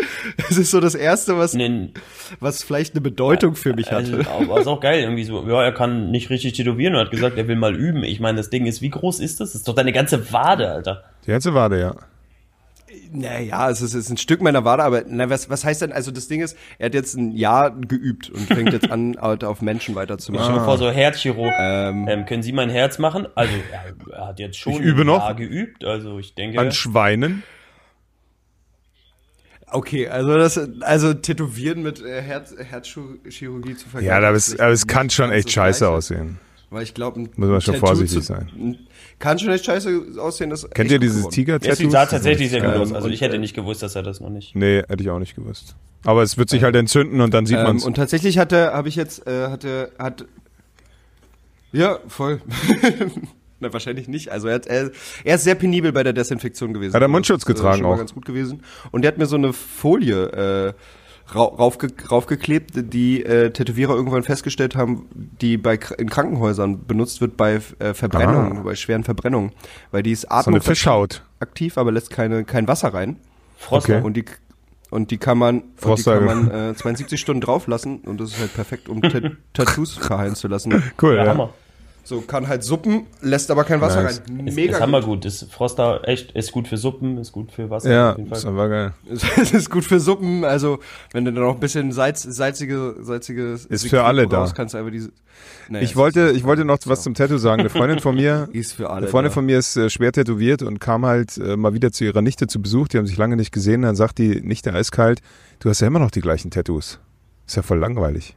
Es 0.49 0.57
ist 0.57 0.69
so 0.71 0.79
das 0.81 0.93
erste, 0.95 1.37
was, 1.37 1.55
einen 1.55 1.93
was 2.41 2.61
vielleicht 2.63 2.93
eine 2.93 3.01
Bedeutung 3.01 3.55
für 3.55 3.73
mich 3.73 3.91
Also, 3.91 4.17
hatte. 4.17 4.29
aber 4.29 4.59
ist 4.59 4.67
auch 4.67 4.81
geil, 4.81 4.99
irgendwie 5.01 5.23
so, 5.23 5.47
ja, 5.47 5.63
er 5.63 5.71
kann 5.71 6.11
nicht 6.11 6.29
richtig 6.29 6.53
tätowieren 6.53 6.93
und 6.93 6.99
hat 7.01 7.11
gesagt, 7.11 7.37
er 7.37 7.47
will 7.47 7.55
mal 7.55 7.73
üben. 7.75 8.03
Ich 8.03 8.19
meine, 8.19 8.37
das 8.37 8.49
Ding 8.49 8.65
ist, 8.65 8.81
wie 8.81 8.89
groß 8.89 9.21
ist 9.21 9.39
das? 9.39 9.51
Das 9.53 9.61
ist 9.61 9.67
doch 9.67 9.75
deine 9.75 9.93
ganze 9.93 10.31
Wade, 10.33 10.69
Alter. 10.69 11.03
Die 11.25 11.31
ganze 11.31 11.53
Wade, 11.53 11.79
ja. 11.79 11.95
Naja, 13.11 13.69
es 13.69 13.81
ist, 13.81 13.93
es 13.93 14.05
ist 14.05 14.09
ein 14.09 14.17
Stück 14.17 14.41
meiner 14.41 14.65
Wade, 14.65 14.83
aber 14.83 15.03
na, 15.07 15.29
was, 15.29 15.49
was 15.49 15.63
heißt 15.63 15.81
denn, 15.81 15.91
also 15.91 16.11
das 16.11 16.27
Ding 16.27 16.41
ist, 16.41 16.57
er 16.79 16.87
hat 16.87 16.93
jetzt 16.93 17.15
ein 17.15 17.31
Jahr 17.31 17.71
geübt 17.71 18.29
und 18.29 18.41
fängt 18.47 18.73
jetzt 18.73 18.91
an, 18.91 19.17
halt 19.21 19.43
auf 19.43 19.61
Menschen 19.61 19.95
weiterzumachen. 19.95 20.53
dir 20.55 20.63
vor, 20.63 20.77
so 20.77 20.89
Herzchirurg. 20.91 21.51
Ähm, 21.59 22.07
Ähm, 22.07 22.25
können 22.25 22.43
Sie 22.43 22.51
mein 22.51 22.69
Herz 22.69 22.99
machen? 22.99 23.27
Also, 23.35 23.53
er, 23.71 24.15
er 24.17 24.27
hat 24.27 24.39
jetzt 24.39 24.57
schon 24.57 24.73
Ich 24.73 24.79
übe 24.79 25.01
ein 25.01 25.07
noch. 25.07 25.19
Jahr 25.19 25.35
geübt, 25.35 25.83
also 25.85 26.19
ich 26.19 26.35
denke. 26.35 26.59
An 26.59 26.71
Schweinen. 26.71 27.43
okay, 29.71 30.07
also 30.07 30.37
das, 30.37 30.57
also 30.81 31.13
Tätowieren 31.13 31.83
mit 31.83 32.01
äh, 32.01 32.21
Herz, 32.21 32.55
Herzchirurgie 32.57 33.75
zu 33.75 33.89
vergleichen. 33.89 34.21
Ja, 34.21 34.27
aber 34.27 34.37
es, 34.37 34.59
aber 34.59 34.71
es 34.71 34.87
kann 34.87 35.09
schon 35.09 35.29
ganz 35.29 35.39
echt 35.39 35.51
scheiße 35.51 35.89
aussehen. 35.89 36.39
Weil 36.69 36.83
ich 36.83 36.93
glaube, 36.93 37.19
Muss 37.19 37.29
man 37.37 37.61
schon 37.61 37.75
vorsichtig 37.75 38.23
sein. 38.23 38.77
Kann 39.19 39.39
schon 39.39 39.49
echt 39.51 39.65
scheiße 39.65 40.15
aussehen. 40.19 40.49
Das 40.49 40.69
Kennt 40.71 40.91
ihr 40.91 40.99
dieses. 40.99 41.27
Tiger-Tattoo? 41.29 41.85
Es 41.85 41.91
sah 41.91 42.05
tatsächlich 42.05 42.49
sehr 42.49 42.61
gut 42.61 42.73
Ähm, 42.75 42.81
aus. 42.81 42.93
Also 42.93 43.07
ich 43.07 43.21
hätte 43.21 43.35
äh, 43.35 43.39
nicht 43.39 43.55
gewusst, 43.55 43.83
dass 43.83 43.95
er 43.95 44.03
das 44.03 44.19
noch 44.19 44.29
nicht. 44.29 44.55
Nee, 44.55 44.79
hätte 44.87 45.01
ich 45.03 45.09
auch 45.09 45.19
nicht 45.19 45.35
gewusst. 45.35 45.75
Aber 46.03 46.21
es 46.23 46.37
wird 46.37 46.49
sich 46.49 46.63
halt 46.63 46.75
entzünden 46.75 47.21
und 47.21 47.33
dann 47.33 47.45
sieht 47.45 47.57
Ähm, 47.57 47.63
man's. 47.63 47.85
und 47.85 47.95
tatsächlich 47.95 48.37
hatte, 48.37 48.73
habe 48.73 48.89
ich 48.89 48.95
jetzt, 48.95 49.25
äh, 49.27 49.47
hatte, 49.47 49.91
hat, 49.97 50.25
ja, 51.71 51.99
voll. 52.07 52.41
Na, 53.59 53.71
wahrscheinlich 53.71 54.07
nicht. 54.07 54.31
Also 54.31 54.47
er, 54.47 54.55
hat, 54.55 54.65
er, 54.67 54.91
er 55.23 55.35
ist 55.35 55.43
sehr 55.45 55.55
penibel 55.55 55.91
bei 55.93 56.03
der 56.03 56.13
Desinfektion 56.13 56.73
gewesen. 56.73 56.93
Hat 56.93 57.01
er 57.01 57.07
Mundschutz 57.07 57.41
Das 57.43 57.49
ist, 57.49 57.55
getragen 57.55 57.77
schon 57.77 57.87
mal 57.87 57.93
auch? 57.93 57.97
ganz 57.97 58.13
gut 58.13 58.25
gewesen. 58.25 58.63
Und 58.91 59.05
er 59.05 59.09
hat 59.09 59.17
mir 59.17 59.25
so 59.27 59.35
eine 59.37 59.53
Folie 59.53 60.25
äh, 60.69 60.73
raufge 61.33 61.87
raufgeklebt, 62.11 62.93
die 62.93 63.23
äh, 63.25 63.49
Tätowierer 63.51 63.95
irgendwann 63.95 64.23
festgestellt 64.23 64.75
haben, 64.75 65.07
die 65.41 65.57
bei 65.57 65.79
in 65.97 66.09
Krankenhäusern 66.09 66.85
benutzt 66.85 67.21
wird 67.21 67.35
bei 67.37 67.59
äh, 67.79 67.93
Verbrennungen, 67.93 68.59
Ah. 68.59 68.61
bei 68.61 68.75
schweren 68.75 69.03
Verbrennungen, 69.03 69.51
weil 69.91 70.03
die 70.03 70.11
ist 70.11 70.21
so 70.29 70.51
eine 70.51 70.61
Fischhaut. 70.61 71.23
aktiv, 71.39 71.77
aber 71.77 71.91
lässt 71.91 72.09
keine 72.11 72.43
kein 72.43 72.67
Wasser 72.67 72.93
rein. 72.93 73.17
Frost. 73.57 73.89
Okay. 73.89 74.01
Und 74.01 74.15
die 74.17 74.25
und 74.91 75.09
die 75.11 75.17
kann 75.17 75.37
man, 75.39 75.63
die 75.83 76.03
kann 76.03 76.25
man 76.25 76.51
äh, 76.51 76.75
72 76.75 77.19
Stunden 77.19 77.41
drauf 77.41 77.65
lassen 77.67 77.97
und 78.01 78.21
das 78.21 78.31
ist 78.33 78.39
halt 78.39 78.53
perfekt, 78.53 78.87
um 78.87 79.01
Tat- 79.01 79.31
Tattoos 79.53 79.93
verheilen 79.95 80.35
zu 80.35 80.47
lassen. 80.47 80.83
Cool, 81.01 81.15
Ja, 81.15 81.23
ja. 81.25 81.29
Hammer. 81.31 81.53
So 82.07 82.21
kann 82.21 82.47
halt 82.47 82.63
Suppen, 82.63 83.07
lässt 83.21 83.49
aber 83.49 83.63
kein 83.63 83.81
Wasser 83.81 84.03
Nice. 84.03 84.21
rein. 84.29 84.45
Ist, 84.47 84.55
Mega 84.55 84.71
ist 84.73 84.77
gut. 84.77 84.81
hammergut. 84.83 85.25
Ist 85.25 85.51
Froster 85.51 86.07
echt, 86.07 86.31
ist 86.33 86.51
gut 86.51 86.67
für 86.67 86.77
Suppen, 86.77 87.17
ist 87.17 87.31
gut 87.31 87.51
für 87.51 87.69
Wasser. 87.71 87.91
Ja, 87.91 88.11
auf 88.11 88.17
jeden 88.19 88.31
ist 88.31 88.45
aber 88.45 88.69
geil. 88.69 88.93
Es 89.41 89.51
ist 89.51 89.71
gut 89.71 89.83
für 89.83 89.99
Suppen, 89.99 90.45
also 90.45 90.79
wenn 91.13 91.25
du 91.25 91.33
dann 91.33 91.43
noch 91.43 91.55
ein 91.55 91.59
bisschen 91.59 91.91
Salz, 91.91 92.21
salzige, 92.21 92.95
salzige 93.01 93.57
Ist 93.69 93.87
für 93.87 94.03
alle 94.03 94.27
da. 94.27 94.47
kannst 94.55 94.75
du 94.75 94.77
einfach 94.77 94.91
diese. 94.91 95.11
Naja, 95.67 95.83
Ich 95.83 95.95
wollte, 95.95 96.19
ist- 96.21 96.37
ich 96.37 96.43
wollte 96.43 96.63
noch 96.63 96.77
was 96.85 97.01
zum 97.01 97.15
Tattoo 97.15 97.37
sagen. 97.39 97.61
Eine 97.61 97.69
Freundin 97.71 97.99
von 97.99 98.13
mir, 98.15 98.47
Ist 98.53 98.73
für 98.73 98.87
alle. 98.89 98.99
eine 98.99 99.07
Freundin 99.07 99.31
da. 99.31 99.33
von 99.33 99.45
mir 99.47 99.57
ist 99.57 99.75
äh, 99.75 99.89
schwer 99.89 100.11
tätowiert 100.11 100.61
und 100.61 100.79
kam 100.79 101.07
halt 101.07 101.37
äh, 101.39 101.57
mal 101.57 101.73
wieder 101.73 101.91
zu 101.91 102.03
ihrer 102.05 102.21
Nichte 102.21 102.45
zu 102.45 102.61
Besuch. 102.61 102.87
Die 102.87 102.99
haben 102.99 103.07
sich 103.07 103.17
lange 103.17 103.35
nicht 103.35 103.51
gesehen. 103.51 103.81
Dann 103.81 103.95
sagt 103.95 104.19
die 104.19 104.41
Nichte 104.41 104.73
eiskalt, 104.73 105.21
du 105.59 105.69
hast 105.69 105.81
ja 105.81 105.87
immer 105.87 105.99
noch 105.99 106.11
die 106.11 106.21
gleichen 106.21 106.51
Tattoos. 106.51 106.99
Ist 107.47 107.55
ja 107.55 107.63
voll 107.63 107.79
langweilig. 107.79 108.35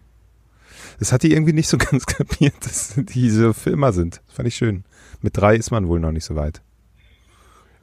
Das 0.99 1.12
hat 1.12 1.23
die 1.23 1.33
irgendwie 1.33 1.53
nicht 1.53 1.69
so 1.69 1.79
ganz 1.79 2.06
kapiert, 2.06 2.55
dass 2.62 2.95
die 2.97 3.31
so 3.31 3.53
Filmer 3.53 3.93
sind. 3.93 4.21
Das 4.27 4.37
fand 4.37 4.49
ich 4.49 4.56
schön. 4.56 4.85
Mit 5.23 5.37
drei 5.37 5.56
ist 5.56 5.71
man 5.71 5.89
wohl 5.89 6.00
noch 6.00 6.12
nicht 6.12 6.25
so 6.25 6.35
weit. 6.37 6.61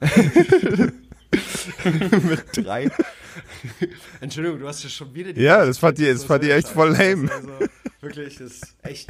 mit 0.00 0.92
drei. 2.54 2.90
Entschuldigung, 4.20 4.60
du 4.60 4.68
hast 4.68 4.82
ja 4.84 4.90
schon 4.90 5.14
wieder 5.14 5.32
die. 5.32 5.40
Ja, 5.42 5.64
das 5.64 5.78
fand 5.78 5.98
die- 5.98 6.06
das 6.06 6.24
fand 6.24 6.44
die 6.44 6.50
echt 6.50 6.68
voll 6.68 6.90
lame. 6.90 7.30
Also, 7.30 7.48
wirklich, 8.00 8.36
das 8.36 8.52
ist 8.52 8.76
echt. 8.82 9.08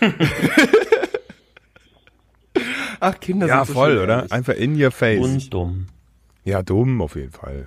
Ach, 3.00 3.18
Kinder 3.20 3.46
Ja, 3.48 3.64
sind 3.64 3.74
so 3.74 3.80
voll, 3.80 3.94
schön 3.94 4.02
oder? 4.04 4.16
ehrlich. 4.18 4.32
Einfach 4.32 4.54
in 4.54 4.80
your 4.82 4.90
face. 4.90 5.20
Und 5.20 5.52
dumm. 5.52 5.86
Ja, 6.44 6.62
dumm 6.62 7.02
auf 7.02 7.16
jeden 7.16 7.32
Fall. 7.32 7.66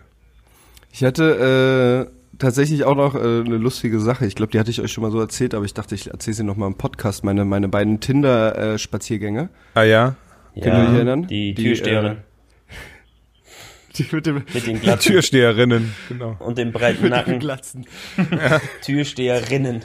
Ich 0.92 1.04
hatte 1.04 2.08
äh, 2.10 2.17
tatsächlich 2.40 2.84
auch 2.84 2.96
noch 2.96 3.16
äh, 3.16 3.20
eine 3.20 3.58
lustige 3.58 4.00
Sache. 4.00 4.26
Ich 4.26 4.36
glaube, 4.36 4.52
die 4.52 4.60
hatte 4.60 4.72
ich 4.72 4.82
euch 4.82 4.92
schon 4.92 5.04
mal 5.04 5.12
so 5.12 5.20
erzählt, 5.20 5.54
aber 5.54 5.66
ich 5.66 5.74
dachte, 5.74 5.96
ich 5.96 6.08
erzähle 6.08 6.36
sie 6.36 6.44
noch 6.44 6.56
mal 6.56 6.68
im 6.68 6.76
Podcast. 6.76 7.24
Meine, 7.24 7.46
meine 7.46 7.68
beiden 7.68 8.00
Tinder-Spaziergänge. 8.00 9.50
Ah 9.74 9.84
ja? 9.84 10.16
Könnt 10.54 10.76
ihr 10.76 10.90
euch 10.90 10.96
erinnern? 10.96 11.28
Die, 11.28 11.54
Die, 11.54 11.64
Türsteherin 11.64 12.18
Die 13.98 14.08
mit 14.12 14.26
dem 14.26 14.44
mit 14.54 14.68
den 14.68 14.80
glatten 14.80 15.02
Türsteherinnen. 15.02 15.94
Genau. 16.08 16.36
und 16.40 16.58
dem 16.58 16.72
breiten 16.72 17.10
Nacken. 17.10 17.40
Glatzen. 17.40 17.86
Türsteherinnen. 18.84 19.84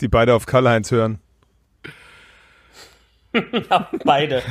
Die 0.00 0.08
beide 0.08 0.34
auf 0.34 0.46
Karl-Heinz 0.46 0.90
hören. 0.90 1.18
Ja, 3.70 3.90
beide. 4.04 4.42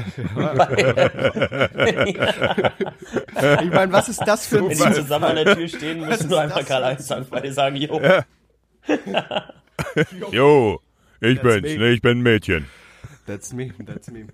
Ich 3.63 3.71
meine, 3.71 3.91
was 3.91 4.09
ist 4.09 4.21
das 4.25 4.45
für 4.47 4.57
ein 4.59 4.69
Wenn 4.69 4.77
die 4.77 4.93
zusammen 4.93 5.25
an 5.25 5.35
der 5.35 5.55
Tür 5.55 5.67
stehen, 5.67 6.05
müssen 6.05 6.29
nur 6.29 6.41
einfach 6.41 6.65
Karl-Heinz 6.65 7.07
sagen, 7.07 7.25
weil 7.29 7.41
die 7.41 7.51
sagen, 7.51 7.75
jo. 7.75 7.99
Jo, 10.31 10.81
ich 11.19 11.39
That's 11.39 11.43
bin's, 11.43 11.73
me. 11.73 11.77
ne, 11.79 11.89
ich 11.91 12.01
bin 12.01 12.19
ein 12.19 12.21
Mädchen. 12.21 12.65
That's 13.25 13.53
me, 13.53 13.71
that's 13.85 14.09
me. 14.11 14.27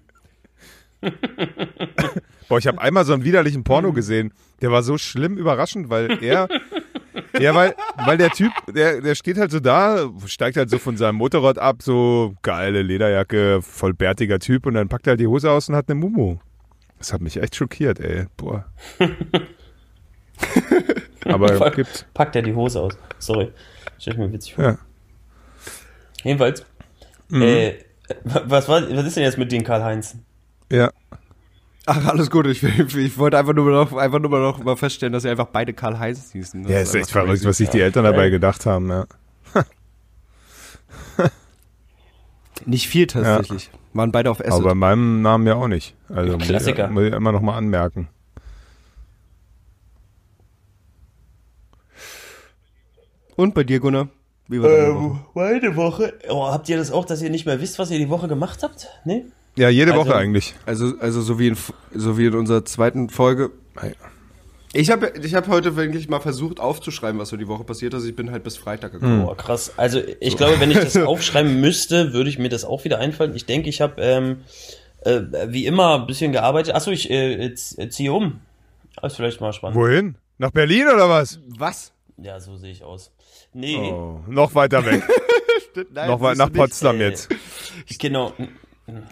Boah, 2.48 2.58
ich 2.58 2.68
habe 2.68 2.82
einmal 2.82 3.06
so 3.06 3.14
einen 3.14 3.24
widerlichen 3.24 3.64
Porno 3.64 3.94
gesehen. 3.94 4.34
Der 4.62 4.72
war 4.72 4.84
so 4.84 4.98
schlimm 4.98 5.38
überraschend, 5.38 5.90
weil 5.90 6.24
er, 6.24 6.48
ja, 7.40 7.56
weil, 7.56 7.76
weil 8.06 8.18
der 8.18 8.30
Typ, 8.30 8.52
der, 8.74 9.02
der 9.02 9.16
steht 9.16 9.38
halt 9.38 9.52
so 9.52 9.60
da, 9.60 10.10
steigt 10.26 10.58
halt 10.58 10.70
so 10.70 10.78
von 10.78 10.98
seinem 10.98 11.16
Motorrad 11.16 11.58
ab, 11.58 11.82
so 11.82 12.34
geile 12.42 12.82
Lederjacke, 12.82 13.62
voll 13.62 13.94
bärtiger 13.94 14.40
Typ 14.40 14.66
und 14.66 14.74
dann 14.74 14.90
packt 14.90 15.08
er 15.08 15.12
halt 15.12 15.20
die 15.20 15.28
Hose 15.28 15.50
aus 15.50 15.70
und 15.70 15.76
hat 15.76 15.90
eine 15.90 16.00
Mumu. 16.00 16.38
Das 16.98 17.14
hat 17.14 17.22
mich 17.22 17.38
echt 17.42 17.56
schockiert, 17.56 18.00
ey. 18.00 18.26
Boah. 18.38 18.66
Aber 21.26 21.56
Voll. 21.56 21.72
gibt's. 21.72 22.06
Packt 22.14 22.36
er 22.36 22.42
die 22.42 22.54
Hose 22.54 22.80
aus. 22.80 22.98
Sorry. 23.20 23.52
Stell 23.98 24.14
ich 24.14 24.20
mir 24.20 24.32
witzig 24.32 24.56
vor. 24.56 24.64
Ja. 24.64 24.78
Jedenfalls. 26.24 26.66
Äh, 27.32 27.76
was, 28.24 28.68
war, 28.68 28.82
was 28.82 29.06
ist 29.06 29.16
denn 29.16 29.24
jetzt 29.24 29.38
mit 29.38 29.52
den 29.52 29.64
Karl-Heinz? 29.64 30.18
Ja. 30.72 30.92
Ach, 31.88 32.06
alles 32.08 32.30
gut. 32.30 32.46
Ich, 32.48 32.62
ich 32.64 33.18
wollte 33.18 33.38
einfach 33.40 33.54
nur 33.54 33.70
noch, 33.72 33.94
einfach 33.94 34.20
nur 34.20 34.30
noch 34.40 34.64
mal 34.64 34.78
feststellen, 34.78 35.14
dass 35.14 35.24
sie 35.24 35.30
einfach 35.30 35.48
beide 35.48 35.74
Karl 35.74 35.98
Heinz 36.00 36.32
hießen. 36.32 36.64
Das 36.64 36.72
Ja, 36.72 36.80
ist 36.80 36.90
echt 36.96 37.08
einfach 37.08 37.12
verrückt, 37.22 37.32
crazy. 37.40 37.48
was 37.48 37.58
sich 37.58 37.70
die 37.70 37.82
Eltern 37.82 38.04
dabei 38.04 38.30
gedacht 38.30 38.66
haben, 38.66 38.90
ja. 38.90 39.06
Nicht 42.66 42.88
viel 42.88 43.08
tatsächlich. 43.08 43.72
Waren 43.94 44.12
beide 44.12 44.30
auf 44.30 44.40
Acid. 44.40 44.52
Aber 44.54 44.64
bei 44.70 44.76
meinem 44.76 45.22
Namen 45.24 45.48
ja 45.48 45.56
auch 45.56 45.68
nicht. 45.68 45.96
Also 46.10 46.34
muss 46.34 46.44
ich- 46.44 46.50
Klassiker. 46.50 46.88
Muss 46.90 47.04
ich 47.06 47.14
immer 47.14 47.32
noch 47.32 47.42
mal 47.42 47.58
anmerken. 47.58 48.08
Und 53.36 53.54
bei 53.54 53.64
dir, 53.64 53.80
Gunnar? 53.80 54.10
Wie 54.48 54.62
war 54.62 54.70
deine 54.70 54.96
Woche? 54.96 55.20
meine 55.34 55.76
Woche. 55.76 56.14
Oh, 56.30 56.46
habt 56.52 56.68
ihr 56.70 56.78
das 56.78 56.92
auch, 56.92 57.06
dass 57.06 57.22
ihr 57.22 57.30
nicht 57.30 57.46
mehr 57.46 57.62
wisst, 57.62 57.80
was 57.80 57.90
ihr 57.92 57.98
die 57.98 58.10
Woche 58.10 58.28
gemacht 58.28 58.64
habt? 58.64 58.88
Nee? 59.06 59.26
Ja, 59.56 59.70
jede 59.70 59.94
Also- 59.94 60.06
Woche 60.06 60.16
eigentlich. 60.16 60.54
Also, 60.66 60.94
also 61.00 61.22
so 61.22 61.38
wie 61.40 61.48
in, 61.50 61.58
so 61.94 62.18
wie 62.18 62.26
in 62.28 62.36
unserer 62.36 62.64
zweiten 62.66 63.10
Folge. 63.10 63.52
Ich 64.74 64.90
habe 64.90 65.12
ich 65.22 65.36
hab 65.36 65.48
heute 65.50 65.76
wirklich 65.76 66.08
mal 66.08 66.22
versucht 66.22 66.60
aufzuschreiben, 66.62 67.20
was 67.20 67.30
so 67.30 67.36
die 67.38 67.48
Woche 67.50 67.64
passiert 67.66 67.94
ist. 67.94 68.06
Ich 68.06 68.16
bin 68.16 68.32
halt 68.32 68.44
bis 68.44 68.56
Freitag 68.56 68.94
gekommen. 68.94 69.26
Boah, 69.26 69.36
krass. 69.36 69.74
Also 69.78 70.02
ich 70.22 70.38
glaube, 70.38 70.60
wenn 70.62 70.72
ich 70.72 70.78
das 70.80 70.96
aufschreiben 70.98 71.60
müsste, 71.60 72.14
würde 72.14 72.30
ich 72.30 72.40
mir 72.40 72.48
das 72.50 72.64
auch 72.64 72.84
wieder 72.86 73.00
einfallen. 73.00 73.36
Ich 73.36 73.46
denke, 73.46 73.68
ich 73.68 73.82
habe 73.82 74.02
ähm, 74.02 74.38
äh, 75.02 75.22
wie 75.50 75.66
immer 75.66 76.00
ein 76.00 76.08
bisschen 76.08 76.32
gearbeitet. 76.32 76.74
Achso, 76.74 76.92
ich 76.92 77.10
äh, 77.10 77.54
z- 77.54 77.92
ziehe 77.92 78.14
um. 78.14 78.40
Das 79.02 79.14
ist 79.14 79.18
vielleicht 79.18 79.42
mal 79.42 79.52
spannend. 79.52 79.78
Wohin? 79.78 80.16
Nach 80.38 80.52
Berlin 80.52 80.88
oder 80.88 81.10
was? 81.10 81.40
Was? 81.58 81.92
Ja, 82.18 82.40
so 82.40 82.56
sehe 82.56 82.72
ich 82.72 82.84
aus. 82.84 83.12
Nee, 83.54 83.76
Oh, 83.92 84.22
noch 84.28 84.56
weiter 84.56 84.86
weg. 84.86 85.04
Nein, 85.94 86.08
noch 86.10 86.22
weit 86.22 86.38
nach 86.38 86.48
nicht. 86.48 86.56
Potsdam 86.58 87.02
Äh, 87.02 87.10
jetzt. 87.10 87.30
genau. 88.00 88.34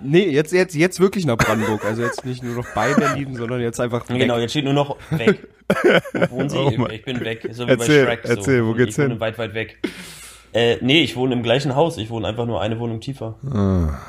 Nee, 0.04 0.30
jetzt, 0.30 0.52
jetzt, 0.54 0.76
jetzt 0.76 1.00
wirklich 1.00 1.26
nach 1.26 1.38
Brandenburg. 1.38 1.86
Also 1.86 2.02
jetzt 2.04 2.26
nicht 2.26 2.44
nur 2.44 2.56
noch 2.56 2.68
bei 2.74 2.94
Berlin, 2.94 3.36
sondern 3.36 3.62
jetzt 3.62 3.80
einfach 3.80 4.08
weg. 4.10 4.20
Genau, 4.20 4.38
jetzt 4.38 4.52
steht 4.52 4.66
nur 4.66 4.74
noch 4.74 4.98
weg. 5.12 5.48
Wo 6.30 6.38
wohnen 6.38 6.50
Sie? 6.50 6.58
Oh 6.58 6.88
ich 6.92 7.04
bin 7.04 7.20
weg. 7.20 7.48
So 7.52 7.68
wie 7.68 7.72
Erzähl, 7.72 8.06
bei 8.06 8.12
Shrek. 8.14 8.28
So. 8.28 8.34
erzähl, 8.34 8.66
wo 8.66 8.74
geht's 8.74 8.98
ich 8.98 9.04
wohne 9.04 9.10
hin? 9.10 9.20
weit, 9.20 9.38
weit 9.38 9.54
weg. 9.54 9.80
Äh, 10.52 10.78
nee, 10.82 11.02
ich 11.02 11.16
wohne 11.16 11.34
im 11.34 11.44
gleichen 11.44 11.76
Haus. 11.76 11.98
Ich 11.98 12.10
wohne 12.10 12.28
einfach 12.28 12.46
nur 12.46 12.60
eine 12.62 12.80
Wohnung 12.80 13.02
tiefer. 13.02 13.36
Ah. 13.46 14.00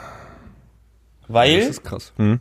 Weil 1.28 1.60
Das 1.60 1.68
ist 1.68 1.84
krass. 1.84 2.12
Hm? 2.16 2.40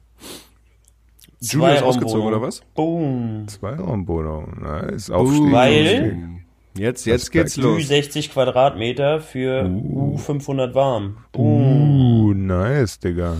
Julia 1.41 1.75
ist 1.75 1.83
ausgezogen, 1.83 2.27
oder 2.27 2.41
was? 2.41 2.61
Boom. 2.75 3.45
Zweiraumwohnung. 3.47 4.61
Nice. 4.61 5.09
Aufstieg. 5.09 5.51
Weil-. 5.51 6.39
Jetzt, 6.77 7.05
jetzt 7.05 7.31
geht's 7.31 7.57
los. 7.57 7.87
60 7.87 8.31
Quadratmeter 8.31 9.19
für 9.19 9.63
U500 9.65 10.73
warm. 10.73 11.17
Boom. 11.31 12.18
Nice, 12.49 12.99
Digga. 12.99 13.35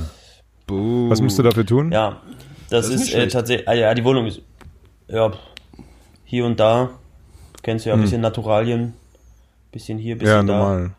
Boom. 0.68 1.10
Was 1.10 1.20
musst 1.20 1.40
du 1.40 1.44
dafür 1.44 1.66
tun? 1.66 1.92
Ja, 1.92 2.22
das, 2.70 2.88
ist 2.88 2.94
ist, 2.94 3.00
nicht 3.02 3.16
äh, 3.16 3.28
tatsächlich, 3.28 3.68
ah, 3.68 3.74
ja, 3.74 3.94
die 3.96 4.04
Wohnung 4.04 4.28
ist, 4.28 4.42
ja, 5.08 5.32
hier 6.26 6.46
und 6.46 6.60
da, 6.60 6.92
du 7.54 7.62
kennst 7.64 7.86
ja 7.88 7.96
ein 7.96 8.02
bisschen 8.02 8.22
Naturalien, 8.22 8.94
bisschen 9.72 9.98
hier, 9.98 10.16
bisschen 10.16 10.42
Hm. 10.42 10.48
Ja, 10.48 10.54
da. 10.54 10.60
normal. 10.60 10.92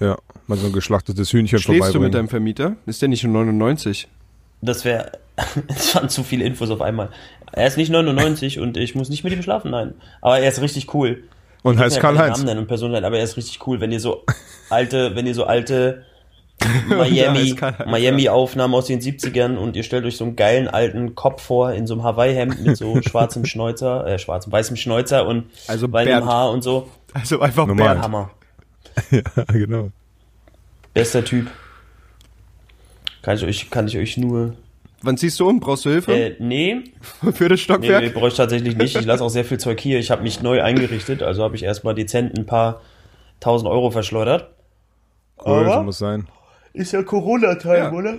Ja, 0.00 0.18
mal 0.46 0.58
so 0.58 0.66
ein 0.66 0.72
geschlachtetes 0.72 1.32
Hühnchen 1.32 1.58
Schläfst 1.58 1.94
du 1.94 2.00
mit 2.00 2.12
deinem 2.12 2.28
Vermieter? 2.28 2.76
Ist 2.84 3.00
der 3.00 3.08
nicht 3.08 3.22
schon 3.22 3.32
99? 3.32 4.08
Das 4.60 4.84
wäre, 4.84 5.12
es 5.68 5.94
waren 5.94 6.10
zu 6.10 6.22
viele 6.22 6.44
Infos 6.44 6.70
auf 6.70 6.82
einmal. 6.82 7.08
Er 7.52 7.66
ist 7.66 7.78
nicht 7.78 7.90
99 7.90 8.58
und 8.60 8.76
ich 8.76 8.94
muss 8.94 9.08
nicht 9.08 9.24
mit 9.24 9.32
ihm 9.32 9.42
schlafen, 9.42 9.70
nein. 9.70 9.94
Aber 10.20 10.38
er 10.40 10.48
ist 10.48 10.60
richtig 10.60 10.92
cool. 10.92 11.24
Und 11.62 11.76
Ich 11.76 11.80
heißt 11.80 11.96
ja 11.96 12.02
Karl-Heinz. 12.02 12.38
Namen 12.38 12.46
nennen 12.46 12.60
und 12.60 12.66
Personen 12.66 12.92
nennen, 12.92 13.06
aber 13.06 13.16
er 13.16 13.24
ist 13.24 13.36
richtig 13.38 13.66
cool, 13.66 13.80
wenn 13.80 13.92
ihr 13.92 14.00
so 14.00 14.24
alte, 14.68 15.14
wenn 15.14 15.26
ihr 15.26 15.34
so 15.34 15.44
alte 15.44 16.04
Ja, 16.04 16.11
Miami, 16.88 17.40
ist 17.50 17.56
Karl-Heinz, 17.56 17.90
Miami 17.90 18.28
Aufnahmen 18.28 18.74
aus 18.74 18.86
den 18.86 19.00
70ern 19.00 19.56
und 19.56 19.76
ihr 19.76 19.82
stellt 19.82 20.04
euch 20.04 20.16
so 20.16 20.24
einen 20.24 20.36
geilen 20.36 20.68
alten 20.68 21.14
Kopf 21.14 21.42
vor 21.42 21.72
in 21.72 21.86
so 21.86 21.94
einem 21.94 22.02
Hawaii-Hemd 22.04 22.64
mit 22.64 22.76
so 22.76 23.00
schwarzem 23.06 23.44
Schnäuzer, 23.44 24.06
äh, 24.06 24.18
schwarzem, 24.18 24.52
weißem 24.52 24.76
Schnäuzer 24.76 25.26
und 25.26 25.44
Also 25.68 25.90
weißem. 25.92 26.24
Haar 26.24 26.50
und 26.50 26.62
so. 26.62 26.88
Also 27.14 27.40
einfach 27.40 27.66
Normal. 27.66 27.86
Bernd. 27.86 28.02
Hammer. 28.02 28.30
ja, 29.10 29.22
genau. 29.52 29.90
Bester 30.94 31.24
Typ. 31.24 31.50
Kann 33.22 33.36
ich 33.36 33.44
euch, 33.44 33.70
kann 33.70 33.86
ich 33.86 33.96
euch 33.96 34.16
nur, 34.16 34.54
Wann 35.04 35.16
ziehst 35.16 35.40
du 35.40 35.48
um? 35.48 35.58
Brauchst 35.58 35.84
du 35.84 35.90
Hilfe 35.90 36.12
äh, 36.12 36.36
nee, 36.38 36.84
für 37.00 37.30
das 37.30 37.38
Nee, 37.40 37.46
nee, 37.48 37.56
Stockwerk? 37.56 38.14
brauche 38.14 38.28
ich 38.28 38.34
tatsächlich 38.34 38.76
nicht. 38.76 38.96
Ich 38.96 39.04
lasse 39.04 39.24
auch 39.24 39.30
sehr 39.30 39.44
viel 39.44 39.58
Zeug 39.58 39.80
hier. 39.80 39.98
Ich 39.98 40.12
habe 40.12 40.22
mich 40.22 40.42
neu 40.42 40.62
eingerichtet, 40.62 41.22
also 41.24 41.42
habe 41.42 41.56
ich 41.56 41.64
erstmal 41.64 41.94
dezent 41.94 42.38
ein 42.38 42.46
paar 42.46 42.80
tausend 43.40 43.68
Euro 43.68 43.90
verschleudert. 43.90 44.50
Cool, 45.44 45.64
Aber- 45.66 45.78
so 45.78 45.82
muss 45.82 45.98
sein. 45.98 46.28
Ist 46.72 46.92
ja 46.92 47.02
Corona-Time, 47.02 47.76
Ja. 47.76 47.92
oder? 47.92 48.14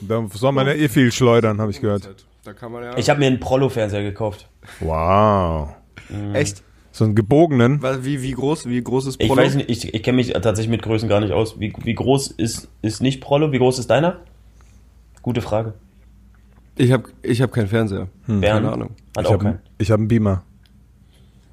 Da 0.00 0.26
soll 0.34 0.52
man 0.52 0.66
ja 0.66 0.72
eh 0.72 0.88
viel 0.88 1.12
schleudern, 1.12 1.60
habe 1.60 1.70
ich 1.70 1.80
gehört. 1.80 2.08
Da 2.44 2.52
kann 2.52 2.72
man 2.72 2.82
ja. 2.82 2.96
Ich 2.96 3.08
habe 3.10 3.20
mir 3.20 3.26
einen 3.26 3.38
Prollo-Fernseher 3.40 4.02
gekauft. 4.02 4.48
Wow. 4.80 5.68
Echt? 6.32 6.62
So 6.90 7.04
einen 7.04 7.14
gebogenen. 7.14 7.82
Wie, 8.02 8.20
wie 8.22 8.32
groß? 8.32 8.66
Wie 8.66 8.82
groß 8.82 9.06
ist 9.06 9.20
Ich 9.20 9.28
Prollo? 9.28 9.42
weiß 9.42 9.54
nicht, 9.54 9.70
ich, 9.70 9.94
ich 9.94 10.02
kenne 10.02 10.16
mich 10.16 10.32
tatsächlich 10.32 10.68
mit 10.68 10.82
Größen 10.82 11.08
gar 11.08 11.20
nicht 11.20 11.32
aus. 11.32 11.58
Wie, 11.60 11.72
wie 11.84 11.94
groß 11.94 12.32
ist, 12.32 12.68
ist 12.82 13.00
nicht 13.00 13.20
Prollo? 13.20 13.52
Wie 13.52 13.58
groß 13.58 13.78
ist 13.78 13.88
deiner? 13.90 14.18
Gute 15.22 15.40
Frage. 15.40 15.74
Ich 16.76 16.90
habe 16.92 17.04
ich 17.22 17.40
hab 17.40 17.52
keinen 17.52 17.68
Fernseher. 17.68 18.08
Bernd 18.26 18.42
Keine 18.44 18.72
Ahnung. 18.72 18.90
Hat 19.16 19.24
Ich 19.24 19.28
auch 19.28 19.32
habe 19.34 19.44
keinen. 19.44 19.58
ich 19.78 19.92
einen 19.92 20.08
Beamer. 20.08 20.42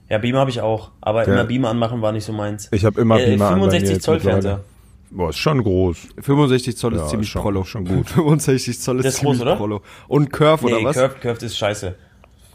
Ja, 0.10 0.18
Beamer 0.18 0.40
habe 0.40 0.50
ich 0.50 0.60
auch. 0.62 0.92
Aber 1.02 1.24
Der- 1.24 1.34
immer 1.36 1.44
Beamer 1.44 1.70
anmachen 1.70 2.02
war 2.02 2.12
nicht 2.12 2.26
so 2.26 2.34
meins. 2.34 2.68
Ich 2.72 2.84
habe 2.84 3.00
immer 3.00 3.20
Äh, 3.20 3.28
Beamer 3.28 3.46
an 3.50 3.60
bei 3.60 3.66
mir 3.66 3.72
65 3.72 3.90
jetzt 3.96 4.04
Zoll. 4.04 4.20
Fernseher. 4.20 4.62
Boah, 5.12 5.30
ist 5.30 5.38
schon 5.38 5.64
groß. 5.64 5.98
65 6.22 6.78
Zoll 6.78 6.94
ist 6.94 7.02
Ja, 7.02 7.08
ziemlich 7.08 7.30
schon- 7.30 7.42
Prollo. 7.42 7.64
schon 7.64 7.86
gut. 7.86 8.10
65 8.10 8.80
Zoll 8.80 8.98
ist, 9.00 9.06
Das 9.06 9.14
ist 9.16 9.20
ziemlich 9.22 9.38
groß, 9.40 9.42
oder? 9.48 9.56
Prollo. 9.56 9.82
Und 10.08 10.32
Curve 10.32 10.66
Nee, 10.66 10.74
oder 10.76 10.84
was? 10.86 10.96
Curved, 10.96 11.22
Curved 11.22 11.44
ist 11.44 11.58
scheiße. 11.58 11.96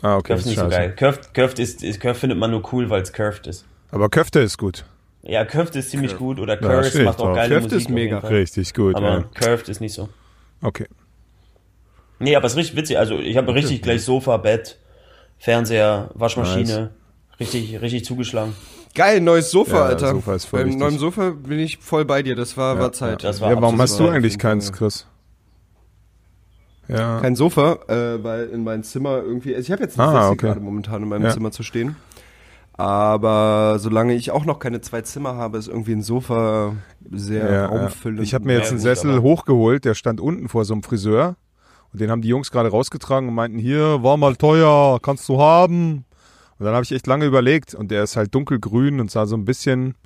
Ah, 0.02 0.16
okay. 0.16 0.28
Curved 0.28 0.40
ist 0.40 0.46
nicht 0.46 0.56
so 0.58 0.64
scheiße. 0.64 0.76
geil. 0.76 0.94
Curved, 0.96 1.34
Curved, 1.34 1.58
ist, 1.58 1.82
ist, 1.82 2.00
Curved 2.00 2.16
findet 2.20 2.38
man 2.38 2.50
nur 2.50 2.62
cool, 2.72 2.88
weil 2.90 3.02
es 3.02 3.12
Curved 3.12 3.46
ist. 3.46 3.64
Aber 3.90 4.08
Köfte 4.08 4.40
ist 4.40 4.56
gut. 4.58 4.84
Ja, 5.22 5.44
Curved 5.44 5.74
ist 5.76 5.90
ziemlich 5.90 6.16
gut 6.16 6.38
oder 6.38 6.54
Ja, 6.54 6.60
Curved 6.68 6.90
steht 6.90 7.04
macht 7.06 7.18
auch 7.18 7.26
drauf. 7.26 7.36
geile 7.36 7.48
Curved 7.54 7.62
Musik 7.72 7.78
ist 7.80 7.88
mega. 7.88 8.18
Richtig 8.18 8.74
gut. 8.74 8.94
Aber 8.94 9.08
ja. 9.10 9.24
Curved 9.34 9.68
ist 9.68 9.80
nicht 9.80 9.94
so. 9.94 10.08
Okay. 10.62 10.86
Nee, 12.20 12.36
aber 12.36 12.46
es 12.46 12.52
ist 12.52 12.58
richtig 12.58 12.76
witzig. 12.76 12.98
Also 12.98 13.18
ich 13.18 13.36
habe 13.36 13.52
richtig 13.54 13.82
gleich 13.82 14.02
Sofa, 14.04 14.36
Bett, 14.36 14.78
Fernseher, 15.38 16.10
Waschmaschine. 16.14 16.90
Richtig, 17.40 17.80
richtig 17.80 18.04
zugeschlagen. 18.04 18.54
Geil, 18.94 19.20
neues 19.20 19.50
Sofa, 19.50 19.76
Ja, 19.76 19.82
Alter. 19.86 20.10
Sofa 20.12 20.34
ist 20.34 20.44
voll 20.44 20.60
Beim 20.60 20.68
wichtig. 20.68 20.80
neuen 20.80 20.98
Sofa 20.98 21.30
bin 21.30 21.58
ich 21.58 21.78
voll 21.78 22.04
bei 22.04 22.22
dir. 22.22 22.36
Das 22.36 22.56
war, 22.56 22.78
war 22.78 22.92
Zeit. 22.92 23.24
Das 23.24 23.40
war 23.40 23.50
Ja, 23.52 23.60
warum 23.60 23.80
hast 23.80 23.98
du 23.98 24.08
eigentlich 24.08 24.38
keins. 24.38 24.72
Chris? 24.72 25.06
Ja. 26.86 27.18
Kein 27.20 27.34
Sofa, 27.34 27.78
äh, 27.88 28.22
weil 28.22 28.48
in 28.50 28.62
meinem 28.62 28.82
Zimmer 28.82 29.16
irgendwie. 29.22 29.54
Also 29.54 29.66
ich 29.66 29.72
habe 29.72 29.82
jetzt 29.82 29.98
eine 29.98 30.08
Ah, 30.08 30.12
Sessel 30.12 30.32
okay. 30.32 30.46
gerade 30.46 30.60
momentan 30.60 31.02
in 31.02 31.08
meinem 31.08 31.24
Ja. 31.24 31.30
Zimmer 31.30 31.50
zu 31.50 31.62
stehen. 31.62 31.96
Aber 32.74 33.76
solange 33.78 34.14
ich 34.14 34.30
auch 34.32 34.44
noch 34.44 34.58
keine 34.58 34.80
zwei 34.80 35.00
Zimmer 35.02 35.36
habe, 35.36 35.58
ist 35.58 35.68
irgendwie 35.68 35.92
ein 35.92 36.02
Sofa 36.02 36.74
sehr 37.10 37.44
Ja, 37.44 37.52
ja. 37.52 37.66
raumfüllend. 37.66 38.20
Ich 38.22 38.34
habe 38.34 38.44
mir 38.46 38.54
jetzt 38.54 38.64
Ja, 38.66 38.70
einen 38.72 38.80
Sessel 38.80 39.10
aber- 39.12 39.22
hochgeholt, 39.22 39.84
der 39.84 39.94
stand 39.94 40.20
unten 40.20 40.48
vor 40.48 40.64
so 40.64 40.74
einem 40.74 40.82
Friseur. 40.82 41.36
Und 41.92 42.00
den 42.00 42.10
haben 42.10 42.22
die 42.22 42.28
Jungs 42.28 42.50
gerade 42.50 42.68
rausgetragen 42.70 43.28
und 43.28 43.34
meinten, 43.34 43.58
hier, 43.58 44.02
war 44.02 44.16
mal 44.16 44.34
teuer, 44.36 44.98
kannst 45.00 45.28
du 45.28 45.40
haben. 45.40 46.04
Und 46.64 46.68
dann 46.68 46.76
habe 46.76 46.84
ich 46.84 46.92
echt 46.92 47.06
lange 47.06 47.26
überlegt 47.26 47.74
und 47.74 47.90
der 47.90 48.04
ist 48.04 48.16
halt 48.16 48.34
dunkelgrün 48.34 48.98
und 48.98 49.10
sah 49.10 49.26
so 49.26 49.36
ein 49.36 49.44
bisschen, 49.44 49.96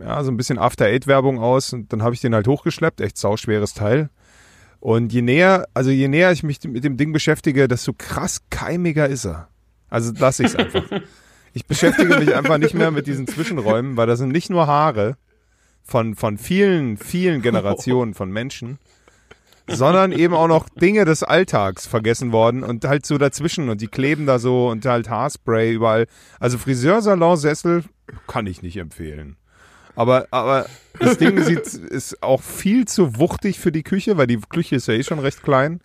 ja, 0.00 0.24
so 0.24 0.32
ein 0.32 0.36
bisschen 0.36 0.58
After-Eight-Werbung 0.58 1.38
aus. 1.38 1.72
Und 1.72 1.92
dann 1.92 2.02
habe 2.02 2.12
ich 2.12 2.20
den 2.20 2.34
halt 2.34 2.48
hochgeschleppt, 2.48 3.00
echt 3.00 3.16
sauschweres 3.16 3.72
Teil. 3.72 4.10
Und 4.80 5.12
je 5.12 5.22
näher, 5.22 5.68
also 5.74 5.90
je 5.90 6.08
näher 6.08 6.32
ich 6.32 6.42
mich 6.42 6.58
mit 6.64 6.82
dem 6.82 6.96
Ding 6.96 7.12
beschäftige, 7.12 7.68
desto 7.68 7.92
krass 7.96 8.40
keimiger 8.50 9.08
ist 9.08 9.26
er. 9.26 9.46
Also 9.88 10.12
lasse 10.18 10.42
ich 10.42 10.48
es 10.48 10.56
einfach. 10.56 10.82
Ich 11.52 11.64
beschäftige 11.64 12.18
mich 12.18 12.34
einfach 12.34 12.58
nicht 12.58 12.74
mehr 12.74 12.90
mit 12.90 13.06
diesen 13.06 13.26
Zwischenräumen, 13.26 13.96
weil 13.96 14.06
da 14.06 14.16
sind 14.16 14.30
nicht 14.30 14.50
nur 14.50 14.66
Haare 14.66 15.16
von, 15.84 16.14
von 16.14 16.36
vielen, 16.36 16.98
vielen 16.98 17.40
Generationen 17.40 18.12
von 18.12 18.30
Menschen, 18.30 18.78
sondern 19.68 20.12
eben 20.12 20.34
auch 20.34 20.48
noch 20.48 20.68
Dinge 20.68 21.04
des 21.04 21.22
Alltags 21.22 21.86
vergessen 21.86 22.32
worden 22.32 22.62
und 22.62 22.84
halt 22.84 23.06
so 23.06 23.18
dazwischen 23.18 23.68
und 23.68 23.80
die 23.80 23.88
kleben 23.88 24.26
da 24.26 24.38
so 24.38 24.68
und 24.68 24.84
halt 24.86 25.10
Haarspray 25.10 25.72
überall. 25.72 26.06
Also 26.38 26.58
Friseursalon-Sessel 26.58 27.84
kann 28.26 28.46
ich 28.46 28.62
nicht 28.62 28.76
empfehlen. 28.76 29.36
Aber, 29.96 30.26
aber 30.30 30.66
das 31.00 31.18
Ding 31.18 31.42
sieht, 31.42 31.66
ist 31.66 32.22
auch 32.22 32.42
viel 32.42 32.86
zu 32.86 33.18
wuchtig 33.18 33.58
für 33.58 33.72
die 33.72 33.82
Küche, 33.82 34.16
weil 34.16 34.26
die 34.26 34.38
Küche 34.38 34.76
ist 34.76 34.88
ja 34.88 34.94
eh 34.94 35.02
schon 35.02 35.18
recht 35.18 35.42
klein. 35.42 35.80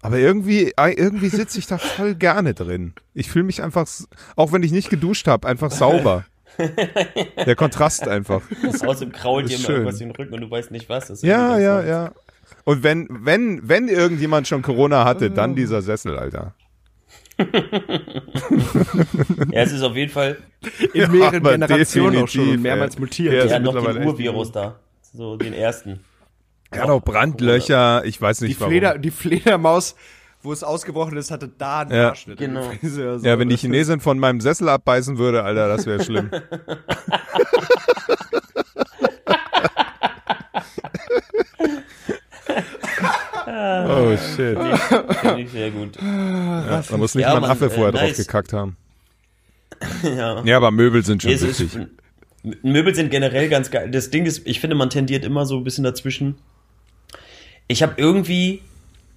Aber 0.00 0.18
irgendwie, 0.18 0.74
irgendwie 0.76 1.28
sitze 1.28 1.58
ich 1.58 1.66
da 1.66 1.78
voll 1.78 2.14
gerne 2.14 2.54
drin. 2.54 2.92
Ich 3.14 3.30
fühle 3.30 3.44
mich 3.44 3.62
einfach, 3.62 3.88
auch 4.36 4.52
wenn 4.52 4.62
ich 4.62 4.70
nicht 4.70 4.90
geduscht 4.90 5.26
habe, 5.26 5.48
einfach 5.48 5.72
sauber. 5.72 6.24
Der 7.46 7.56
Kontrast 7.56 8.06
einfach. 8.06 8.42
Außerdem 8.64 9.12
krault 9.12 9.48
dir 9.48 9.58
schön. 9.58 9.76
irgendwas 9.76 10.00
in 10.00 10.08
den 10.08 10.16
Rücken 10.16 10.34
und 10.34 10.40
du 10.40 10.50
weißt 10.50 10.70
nicht 10.70 10.88
was. 10.88 11.06
Das 11.06 11.18
ist 11.18 11.22
Ja, 11.24 11.58
ja, 11.58 11.84
ja. 11.84 12.12
Und 12.68 12.82
wenn, 12.82 13.08
wenn, 13.08 13.66
wenn 13.66 13.88
irgendjemand 13.88 14.46
schon 14.46 14.60
Corona 14.60 15.06
hatte, 15.06 15.30
dann 15.30 15.54
dieser 15.54 15.80
Sessel, 15.80 16.18
Alter. 16.18 16.52
Ja, 19.52 19.62
es 19.62 19.72
ist 19.72 19.82
auf 19.82 19.96
jeden 19.96 20.12
Fall 20.12 20.36
in 20.92 21.10
mehreren 21.10 21.36
aber 21.36 21.52
Generationen 21.52 22.24
auch 22.24 22.28
schon 22.28 22.60
mehrmals 22.60 22.98
mutiert. 22.98 23.32
Ja, 23.32 23.46
ja, 23.46 23.56
ist 23.56 23.62
noch 23.62 23.86
den 23.90 24.06
Urvirus 24.06 24.52
da. 24.52 24.80
So 25.00 25.38
den 25.38 25.54
ersten. 25.54 26.00
Er 26.70 26.82
hat 26.82 26.90
auch 26.90 27.00
Brandlöcher, 27.00 28.04
ich 28.04 28.20
weiß 28.20 28.40
die, 28.40 28.48
nicht 28.48 28.60
warum. 28.60 28.72
Fleder, 28.72 28.98
die 28.98 29.12
Fledermaus, 29.12 29.96
wo 30.42 30.52
es 30.52 30.62
ausgebrochen 30.62 31.16
ist, 31.16 31.30
hatte 31.30 31.48
da 31.48 31.80
einen 31.80 31.92
Ja. 31.92 32.08
Haarschnitt. 32.08 32.38
Genau. 32.38 32.70
Ja, 33.22 33.38
wenn 33.38 33.48
die 33.48 33.56
Chinesin 33.56 34.00
von 34.00 34.18
meinem 34.18 34.42
Sessel 34.42 34.68
abbeißen 34.68 35.16
würde, 35.16 35.42
Alter, 35.42 35.68
das 35.68 35.86
wäre 35.86 36.04
schlimm. 36.04 36.30
oh 43.88 44.16
shit. 44.16 44.58
Finde 45.20 45.40
ich 45.42 45.50
sehr 45.50 45.70
gut. 45.70 45.96
Ja, 46.00 46.82
da 46.88 46.96
muss 46.96 47.14
nicht 47.14 47.22
Ja, 47.22 47.30
mal 47.30 47.36
ein 47.36 47.40
Mann, 47.42 47.50
Affe 47.50 47.66
äh, 47.66 47.70
vorher 47.70 47.92
drauf 47.92 48.02
nice. 48.02 48.16
gekackt 48.16 48.52
haben. 48.52 48.76
Ja. 50.02 50.42
Ja, 50.44 50.56
aber 50.56 50.70
Möbel 50.72 51.04
sind 51.04 51.22
schon 51.22 51.30
Nee, 51.30 51.36
ist, 51.36 51.60
wichtig. 51.60 51.86
Möbel 52.62 52.94
sind 52.94 53.10
generell 53.10 53.48
ganz 53.48 53.70
geil. 53.70 53.90
Das 53.90 54.10
Ding 54.10 54.26
ist, 54.26 54.46
ich 54.46 54.60
finde, 54.60 54.74
man 54.76 54.90
tendiert 54.90 55.24
immer 55.24 55.46
so 55.46 55.56
ein 55.58 55.64
bisschen 55.64 55.84
dazwischen. 55.84 56.36
Ich 57.68 57.82
habe 57.82 57.94
irgendwie 57.96 58.62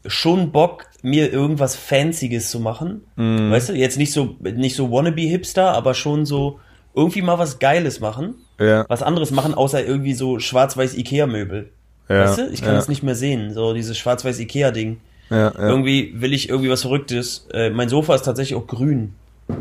schon 0.06 0.52
Bock, 0.52 0.86
mir 1.02 1.32
irgendwas 1.32 1.76
Fancyes 1.76 2.50
zu 2.50 2.60
machen. 2.60 3.02
Mhm. 3.16 3.52
Weißt 3.52 3.70
du, 3.70 3.74
jetzt 3.74 3.98
nicht 3.98 4.12
so, 4.14 4.36
nicht 4.40 4.76
so 4.76 4.92
wannabe-Hipster, 4.92 5.72
aber 5.74 5.94
schon 5.94 6.26
so 6.26 6.60
irgendwie 6.94 7.22
mal 7.22 7.40
was 7.40 7.60
Geiles 7.60 8.00
machen. 8.00 8.36
Ja, 8.60 8.86
Was 8.90 9.02
anderes 9.02 9.32
machen, 9.32 9.54
außer 9.56 9.84
irgendwie 9.84 10.14
so 10.14 10.38
schwarz-weiß 10.38 10.96
Ikea-Möbel. 10.96 11.72
Ja, 12.14 12.24
weißt 12.26 12.38
du? 12.40 12.50
Ich 12.50 12.62
kann 12.62 12.70
ja, 12.74 12.76
das 12.76 12.88
nicht 12.88 13.04
mehr 13.04 13.16
sehen. 13.16 13.54
So 13.54 13.74
dieses 13.74 13.98
schwarz-weiß 13.98 14.40
Ikea-Ding. 14.40 14.98
Ja, 15.30 15.38
ja. 15.38 15.52
Irgendwie 15.58 16.14
will 16.20 16.34
ich 16.34 16.50
irgendwie 16.50 16.70
was 16.70 16.82
Verrücktes. 16.82 17.48
Äh, 17.54 17.70
mein 17.70 17.90
Sofa 17.90 18.16
ist 18.16 18.24
tatsächlich 18.24 18.56
auch 18.58 18.68
grün. 18.68 19.14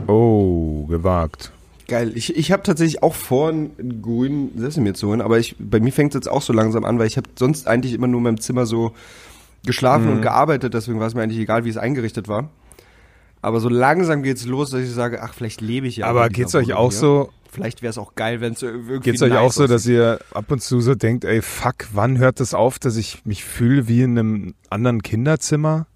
Oh, 0.06 0.84
gewagt. 0.86 1.52
Geil. 1.88 2.12
Ich, 2.14 2.36
ich 2.36 2.52
habe 2.52 2.62
tatsächlich 2.62 3.02
auch 3.02 3.14
vor, 3.14 3.48
einen 3.48 4.00
grünen 4.02 4.52
Sessel 4.56 4.82
mir 4.82 4.94
zu 4.94 5.08
holen, 5.08 5.20
aber 5.20 5.38
ich, 5.38 5.56
bei 5.58 5.80
mir 5.80 5.92
fängt 5.92 6.12
es 6.12 6.14
jetzt 6.20 6.28
auch 6.30 6.42
so 6.42 6.52
langsam 6.52 6.84
an, 6.84 6.98
weil 6.98 7.06
ich 7.06 7.16
habe 7.16 7.28
sonst 7.36 7.66
eigentlich 7.66 7.92
immer 7.94 8.06
nur 8.06 8.18
in 8.18 8.24
meinem 8.24 8.40
Zimmer 8.40 8.66
so 8.66 8.92
geschlafen 9.64 10.06
Mhm. 10.06 10.12
und 10.12 10.22
gearbeitet, 10.22 10.72
deswegen 10.74 11.00
war 11.00 11.06
es 11.08 11.14
mir 11.14 11.22
eigentlich 11.22 11.40
egal, 11.40 11.64
wie 11.64 11.68
es 11.68 11.76
eingerichtet 11.76 12.28
war. 12.28 12.48
Aber 13.42 13.60
so 13.60 13.68
langsam 13.68 14.22
geht's 14.22 14.44
los, 14.44 14.70
dass 14.70 14.82
ich 14.82 14.90
sage, 14.90 15.22
ach, 15.22 15.34
vielleicht 15.34 15.60
lebe 15.60 15.86
ich 15.86 15.98
ja. 15.98 16.06
Aber 16.06 16.28
geht's 16.28 16.54
euch 16.54 16.74
auch 16.74 16.92
so, 16.92 17.30
Vielleicht 17.52 17.82
wäre 17.82 17.90
es 17.90 17.98
auch 17.98 18.14
geil, 18.14 18.40
wenn 18.40 18.52
es 18.52 18.62
irgendwie 18.62 19.00
geht's 19.00 19.22
euch 19.22 19.30
nice 19.30 19.40
auch 19.40 19.52
so, 19.52 19.66
dass 19.66 19.84
ihr 19.84 20.20
ab 20.32 20.52
und 20.52 20.62
zu 20.62 20.80
so 20.80 20.94
denkt, 20.94 21.24
ey, 21.24 21.42
fuck, 21.42 21.88
wann 21.92 22.18
hört 22.18 22.38
das 22.38 22.54
auf, 22.54 22.78
dass 22.78 22.96
ich 22.96 23.24
mich 23.24 23.44
fühle 23.44 23.88
wie 23.88 24.02
in 24.02 24.16
einem 24.16 24.54
anderen 24.68 25.02
Kinderzimmer? 25.02 25.86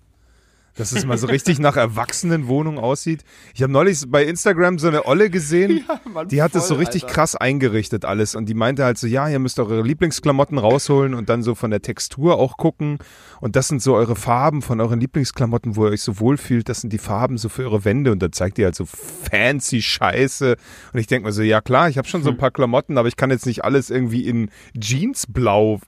Dass 0.76 0.90
es 0.90 1.06
mal 1.06 1.16
so 1.16 1.28
richtig 1.28 1.60
nach 1.60 1.76
Erwachsenenwohnung 1.76 2.78
aussieht. 2.78 3.24
Ich 3.54 3.62
habe 3.62 3.72
neulich 3.72 4.02
bei 4.08 4.24
Instagram 4.24 4.80
so 4.80 4.88
eine 4.88 5.06
Olle 5.06 5.30
gesehen, 5.30 5.84
Mann, 6.12 6.26
die 6.26 6.42
hat 6.42 6.54
das 6.54 6.66
so 6.66 6.74
voll, 6.74 6.84
richtig 6.84 7.04
Alter. 7.04 7.14
krass 7.14 7.36
eingerichtet 7.36 8.04
alles 8.04 8.34
und 8.34 8.46
die 8.46 8.54
meinte 8.54 8.84
halt 8.84 8.98
so, 8.98 9.06
ja, 9.06 9.28
ihr 9.28 9.38
müsst 9.38 9.60
eure 9.60 9.82
Lieblingsklamotten 9.82 10.58
rausholen 10.58 11.14
und 11.14 11.28
dann 11.28 11.42
so 11.42 11.54
von 11.54 11.70
der 11.70 11.80
Textur 11.80 12.38
auch 12.38 12.56
gucken 12.56 12.98
und 13.40 13.54
das 13.54 13.68
sind 13.68 13.82
so 13.82 13.94
eure 13.94 14.16
Farben 14.16 14.62
von 14.62 14.80
euren 14.80 14.98
Lieblingsklamotten, 14.98 15.76
wo 15.76 15.86
ihr 15.86 15.92
euch 15.92 16.02
so 16.02 16.18
wohlfühlt, 16.18 16.68
das 16.68 16.80
sind 16.80 16.92
die 16.92 16.98
Farben 16.98 17.38
so 17.38 17.48
für 17.48 17.62
eure 17.62 17.84
Wände 17.84 18.10
und 18.10 18.20
dann 18.20 18.32
zeigt 18.32 18.58
ihr 18.58 18.64
halt 18.64 18.74
so 18.74 18.84
fancy 18.84 19.80
Scheiße 19.80 20.56
und 20.92 20.98
ich 20.98 21.06
denke 21.06 21.26
mir 21.26 21.32
so, 21.32 21.42
ja 21.42 21.60
klar, 21.60 21.88
ich 21.88 21.98
habe 21.98 22.08
schon 22.08 22.24
so 22.24 22.30
ein 22.30 22.36
paar 22.38 22.50
Klamotten, 22.50 22.98
aber 22.98 23.06
ich 23.06 23.16
kann 23.16 23.30
jetzt 23.30 23.46
nicht 23.46 23.64
alles 23.64 23.90
irgendwie 23.90 24.26
in 24.26 24.50
Jeansblau 24.78 25.80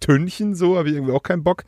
tünchen, 0.00 0.54
so 0.54 0.78
habe 0.78 0.88
ich 0.88 0.94
irgendwie 0.94 1.12
auch 1.12 1.22
keinen 1.22 1.42
Bock. 1.42 1.64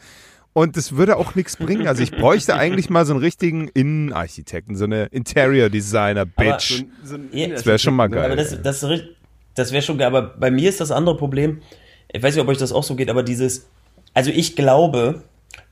Und 0.53 0.77
das 0.77 0.97
würde 0.97 1.17
auch 1.17 1.35
nichts 1.35 1.57
bringen. 1.57 1.87
Also 1.87 2.03
ich 2.03 2.11
bräuchte 2.11 2.55
eigentlich 2.57 2.91
mal 2.91 3.07
so 3.07 3.13
einen 3.13 3.23
richtigen 3.23 3.69
Innenarchitekten, 3.69 4.77
so 4.77 4.85
eine 4.85 5.05
Interior 5.07 5.71
Designer, 5.71 6.27
Bitch. 6.27 6.85
So 7.05 7.15
ein 7.15 7.29
Ja, 7.33 7.49
Das 7.49 7.67
wäre 7.67 7.79
schon 7.79 7.95
mal 7.95 8.09
geil. 8.09 8.25
Aber 8.25 8.37
das, 8.37 8.61
das, 8.61 8.85
das 9.55 9.73
wäre 9.73 9.83
schon 9.83 9.99
geil. 9.99 10.09
Aber 10.09 10.23
bei 10.23 10.51
mir 10.51 10.69
ist 10.69 10.81
das 10.81 10.91
andere 10.91 11.17
Problem, 11.17 11.63
ich 12.13 12.23
weiß 12.23 12.35
nicht, 12.35 12.43
ob 12.43 12.49
euch 12.49 12.59
das 12.59 12.73
auch 12.73 12.83
so 12.83 12.97
geht, 12.97 13.09
aber 13.09 13.23
dieses, 13.23 13.69
also 14.15 14.31
ich 14.31 14.57
glaube, 14.57 15.23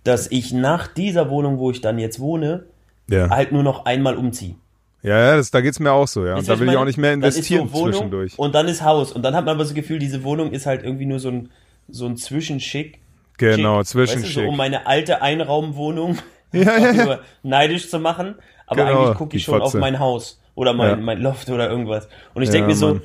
dass 0.04 0.30
ich 0.30 0.52
nach 0.52 0.86
dieser 0.86 1.28
Wohnung, 1.30 1.58
wo 1.58 1.70
ich 1.70 1.80
dann 1.80 1.98
jetzt 1.98 2.20
wohne, 2.20 2.64
ja. 3.08 3.30
halt 3.30 3.52
nur 3.52 3.62
noch 3.62 3.84
einmal 3.84 4.16
umziehe. 4.16 4.54
Ja, 5.02 5.18
ja, 5.18 5.36
das, 5.36 5.50
da 5.50 5.60
geht's 5.60 5.78
mir 5.78 5.92
auch 5.92 6.08
so, 6.08 6.26
ja. 6.26 6.36
Und 6.36 6.48
da 6.48 6.58
will 6.58 6.66
ich 6.66 6.66
meine? 6.66 6.80
auch 6.80 6.84
nicht 6.84 6.98
mehr 6.98 7.12
so 7.12 7.14
investieren 7.14 7.72
Wohnung 7.72 7.92
zwischendurch. 7.92 8.38
Und 8.38 8.54
dann 8.54 8.66
ist 8.66 8.82
Haus. 8.82 9.12
Und 9.12 9.22
dann 9.22 9.34
hat 9.34 9.44
man 9.44 9.54
aber 9.54 9.64
das 9.64 9.74
Gefühl, 9.74 9.98
diese 9.98 10.24
Wohnung 10.24 10.50
ist 10.52 10.66
halt 10.66 10.82
irgendwie 10.82 11.06
nur 11.06 11.20
so 11.20 11.28
ein, 11.28 11.50
so 11.88 12.06
ein 12.06 12.16
Zwischenschick. 12.16 12.98
Genau, 13.38 13.82
Schick. 13.84 13.96
Weißt 13.96 14.16
du, 14.16 14.26
so 14.28 14.42
um 14.42 14.56
meine 14.56 14.86
alte 14.86 15.22
Einraumwohnung 15.22 16.18
Ja, 16.52 16.76
ja. 16.78 16.92
nur 16.92 17.20
neidisch 17.42 17.88
zu 17.90 17.98
machen. 17.98 18.34
Aber 18.66 18.84
Genau, 18.84 19.02
eigentlich 19.04 19.16
gucke 19.18 19.36
ich 19.36 19.44
schon 19.44 19.60
auf 19.62 19.72
Fotze. 19.72 19.78
mein 19.78 19.98
Haus 19.98 20.40
oder 20.54 20.74
mein, 20.74 20.88
Ja. 20.90 20.96
mein 20.96 21.20
Loft 21.20 21.48
oder 21.50 21.70
irgendwas. 21.70 22.08
Und 22.34 22.42
ich 22.42 22.48
Ja, 22.48 22.52
denke 22.54 22.68
mir 22.68 22.74
so, 22.76 22.88
Mann. 22.94 23.02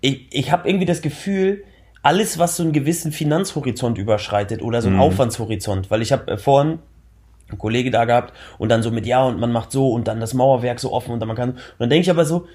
ich, 0.00 0.26
ich 0.30 0.50
habe 0.52 0.68
irgendwie 0.68 0.86
das 0.86 1.00
Gefühl, 1.02 1.64
alles, 2.02 2.38
was 2.38 2.56
so 2.56 2.62
einen 2.62 2.72
gewissen 2.72 3.12
Finanzhorizont 3.12 3.98
überschreitet 3.98 4.62
oder 4.62 4.78
Mhm. 4.78 4.82
so 4.82 4.88
einen 4.88 4.98
Aufwandshorizont, 5.00 5.90
weil 5.90 6.02
ich 6.02 6.12
habe 6.12 6.32
äh, 6.32 6.36
vorhin 6.36 6.78
einen 7.48 7.58
Kollege 7.58 7.90
da 7.90 8.04
gehabt 8.04 8.32
und 8.58 8.68
dann 8.70 8.82
so 8.82 8.90
mit 8.90 9.06
ja 9.06 9.22
und 9.24 9.38
man 9.38 9.52
macht 9.52 9.70
so 9.70 9.90
und 9.90 10.08
dann 10.08 10.20
das 10.20 10.34
Mauerwerk 10.34 10.80
so 10.80 10.92
offen 10.92 11.12
und 11.12 11.20
dann 11.20 11.28
man 11.28 11.36
kann 11.36 11.50
und 11.52 11.60
dann 11.78 11.90
denke 11.90 12.02
ich 12.02 12.10
aber 12.10 12.24
so 12.24 12.46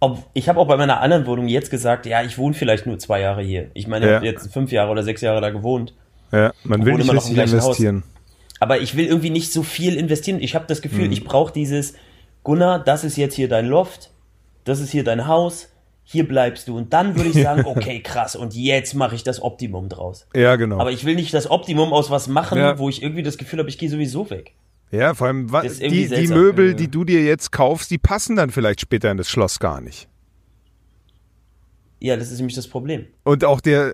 ob, 0.00 0.18
ich 0.32 0.48
habe 0.48 0.58
auch 0.58 0.66
bei 0.66 0.76
meiner 0.76 1.00
anderen 1.00 1.26
Wohnung 1.26 1.46
jetzt 1.48 1.70
gesagt, 1.70 2.06
ja, 2.06 2.22
ich 2.22 2.38
wohne 2.38 2.54
vielleicht 2.54 2.86
nur 2.86 2.98
zwei 2.98 3.20
Jahre 3.20 3.42
hier. 3.42 3.70
Ich 3.74 3.86
meine, 3.86 4.06
ich 4.06 4.10
Ja. 4.10 4.16
habe 4.16 4.26
jetzt 4.26 4.52
fünf 4.52 4.72
Jahre 4.72 4.90
oder 4.90 5.02
sechs 5.02 5.20
Jahre 5.20 5.40
da 5.40 5.50
gewohnt. 5.50 5.94
Ja, 6.32 6.52
man 6.64 6.84
will 6.84 6.94
nicht 6.94 7.04
immer 7.04 7.14
noch 7.14 7.22
im 7.28 7.34
richtig 7.34 7.34
gleichen 7.34 7.56
Haus. 7.58 7.64
investieren. 7.78 8.02
Aber 8.60 8.78
ich 8.80 8.96
will 8.96 9.06
irgendwie 9.06 9.30
nicht 9.30 9.52
so 9.52 9.62
viel 9.62 9.94
investieren. 9.96 10.40
Ich 10.40 10.54
habe 10.54 10.64
das 10.66 10.82
Gefühl, 10.82 11.06
Mhm. 11.06 11.12
ich 11.12 11.24
brauche 11.24 11.52
dieses, 11.52 11.94
Gunnar, 12.44 12.78
das 12.78 13.04
ist 13.04 13.16
jetzt 13.16 13.34
hier 13.34 13.48
dein 13.48 13.66
Loft, 13.66 14.10
das 14.64 14.80
ist 14.80 14.90
hier 14.90 15.04
dein 15.04 15.26
Haus, 15.26 15.68
hier 16.04 16.26
bleibst 16.26 16.66
du. 16.68 16.76
Und 16.76 16.92
dann 16.92 17.16
würde 17.16 17.30
ich 17.30 17.42
sagen, 17.42 17.64
okay, 17.66 18.00
krass, 18.00 18.36
und 18.36 18.54
jetzt 18.54 18.94
mache 18.94 19.14
ich 19.14 19.22
das 19.22 19.42
Optimum 19.42 19.88
draus. 19.88 20.26
Ja, 20.34 20.56
genau. 20.56 20.78
Aber 20.80 20.90
ich 20.92 21.04
will 21.04 21.14
nicht 21.14 21.32
das 21.34 21.50
Optimum 21.50 21.92
aus 21.92 22.10
was 22.10 22.26
machen, 22.28 22.58
Ja. 22.58 22.78
wo 22.78 22.88
ich 22.88 23.02
irgendwie 23.02 23.22
das 23.22 23.38
Gefühl 23.38 23.58
habe, 23.58 23.68
ich 23.68 23.78
gehe 23.78 23.88
sowieso 23.90 24.28
weg. 24.30 24.52
Ja, 24.90 25.14
vor 25.14 25.26
allem, 25.28 25.48
die, 25.48 26.08
die. 26.08 26.26
Möbel, 26.28 26.74
die 26.74 26.88
du 26.88 27.04
dir 27.04 27.22
jetzt 27.22 27.52
kaufst, 27.52 27.90
die 27.90 27.98
passen 27.98 28.36
dann 28.36 28.50
vielleicht 28.50 28.80
später 28.80 29.10
in 29.10 29.16
das 29.16 29.28
Schloss 29.28 29.58
gar 29.58 29.80
nicht. 29.80 30.08
Ja, 32.00 32.16
das 32.16 32.30
ist 32.30 32.38
nämlich 32.38 32.56
das 32.56 32.66
Problem. 32.66 33.06
Und 33.24 33.44
auch 33.44 33.60
der, 33.60 33.92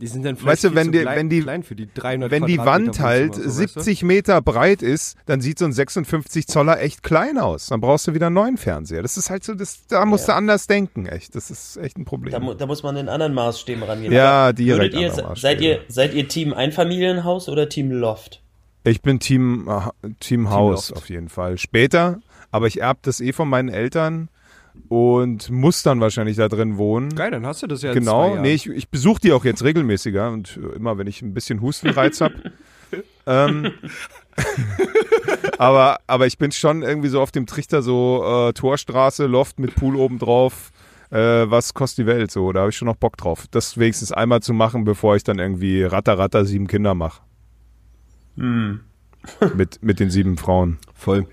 Die 0.00 0.06
sind 0.06 0.24
dann 0.24 0.40
Weißt 0.40 0.62
du, 0.62 0.74
wenn 0.76 0.86
zu 0.86 0.90
die- 0.92 1.00
klein, 1.00 1.16
wenn 1.16 1.28
die- 1.30 1.40
klein 1.40 1.62
für 1.64 1.74
die 1.74 1.88
300 1.92 2.30
wenn 2.30 2.44
die 2.46 2.58
Wand 2.58 3.00
halt 3.00 3.34
so, 3.34 3.40
weißt 3.44 3.46
du? 3.76 3.80
70 3.80 4.02
Meter 4.04 4.40
breit 4.42 4.80
ist, 4.80 5.16
dann 5.26 5.40
sieht 5.40 5.58
so 5.58 5.64
ein 5.64 5.72
56 5.72 6.46
Zoller 6.46 6.80
echt 6.80 7.02
klein 7.02 7.36
aus. 7.36 7.66
Dann 7.66 7.80
brauchst 7.80 8.06
du 8.06 8.14
wieder 8.14 8.26
einen 8.26 8.34
neuen 8.34 8.56
Fernseher. 8.58 9.02
Das 9.02 9.16
ist 9.16 9.28
halt 9.30 9.42
so, 9.42 9.54
das, 9.54 9.86
da 9.88 10.04
musst 10.04 10.28
du 10.28 10.34
anders 10.34 10.68
denken, 10.68 11.06
echt. 11.06 11.34
Das 11.34 11.50
ist 11.50 11.78
echt 11.78 11.98
ein 11.98 12.04
Problem. 12.04 12.30
Da, 12.30 12.54
da 12.54 12.66
muss 12.66 12.84
man 12.84 12.96
in 12.96 13.08
anderen 13.08 13.34
Maßstäben 13.34 13.82
rangehen. 13.82 14.12
Ja, 14.12 14.52
direkt 14.52 14.94
würdet 14.94 15.16
ihr, 15.18 15.34
seid 15.34 15.60
ihr, 15.62 15.80
seid 15.88 16.14
ihr 16.14 16.28
Team 16.28 16.52
Einfamilienhaus 16.52 17.48
oder 17.48 17.68
Team 17.68 17.90
Loft? 17.90 18.40
Ich 18.88 19.02
bin 19.02 19.20
Team, 19.20 19.68
äh, 19.68 20.10
Team 20.20 20.50
Haus 20.50 20.92
auf 20.92 21.08
jeden 21.08 21.28
Fall. 21.28 21.58
Später, 21.58 22.20
aber 22.50 22.66
ich 22.66 22.80
erb 22.80 23.02
das 23.02 23.20
eh 23.20 23.32
von 23.32 23.48
meinen 23.48 23.68
Eltern 23.68 24.28
und 24.88 25.50
muss 25.50 25.82
dann 25.82 26.00
wahrscheinlich 26.00 26.36
da 26.36 26.48
drin 26.48 26.78
wohnen. 26.78 27.14
Geil, 27.14 27.30
dann 27.30 27.46
hast 27.46 27.62
du 27.62 27.66
das 27.66 27.82
ja 27.82 27.92
Genau, 27.92 28.36
nee, 28.36 28.54
ich, 28.54 28.68
ich 28.68 28.88
besuche 28.88 29.20
die 29.20 29.32
auch 29.32 29.44
jetzt 29.44 29.62
regelmäßiger 29.64 30.30
und 30.30 30.58
immer, 30.74 30.98
wenn 30.98 31.06
ich 31.06 31.22
ein 31.22 31.34
bisschen 31.34 31.60
Hustenreiz 31.60 32.20
habe. 32.20 32.34
ähm, 33.26 33.72
aber, 35.58 35.98
aber 36.06 36.26
ich 36.26 36.38
bin 36.38 36.52
schon 36.52 36.82
irgendwie 36.82 37.08
so 37.08 37.20
auf 37.20 37.30
dem 37.30 37.46
Trichter, 37.46 37.82
so 37.82 38.48
äh, 38.48 38.52
Torstraße, 38.52 39.26
Loft 39.26 39.58
mit 39.58 39.74
Pool 39.74 39.96
oben 39.96 40.18
drauf. 40.18 40.70
Äh, 41.10 41.50
was 41.50 41.74
kostet 41.74 42.04
die 42.04 42.06
Welt 42.06 42.30
so? 42.30 42.52
Da 42.52 42.60
habe 42.60 42.70
ich 42.70 42.76
schon 42.76 42.86
noch 42.86 42.96
Bock 42.96 43.16
drauf. 43.16 43.46
Das 43.50 43.78
wenigstens 43.78 44.12
einmal 44.12 44.40
zu 44.40 44.52
machen, 44.52 44.84
bevor 44.84 45.16
ich 45.16 45.24
dann 45.24 45.38
irgendwie 45.38 45.82
Ratter, 45.82 46.18
Ratter, 46.18 46.44
sieben 46.44 46.66
Kinder 46.66 46.94
mache. 46.94 47.22
Hm. 48.38 48.80
mit, 49.54 49.82
mit 49.82 50.00
den 50.00 50.10
sieben 50.10 50.36
Frauen. 50.36 50.78
Voll. 50.94 51.26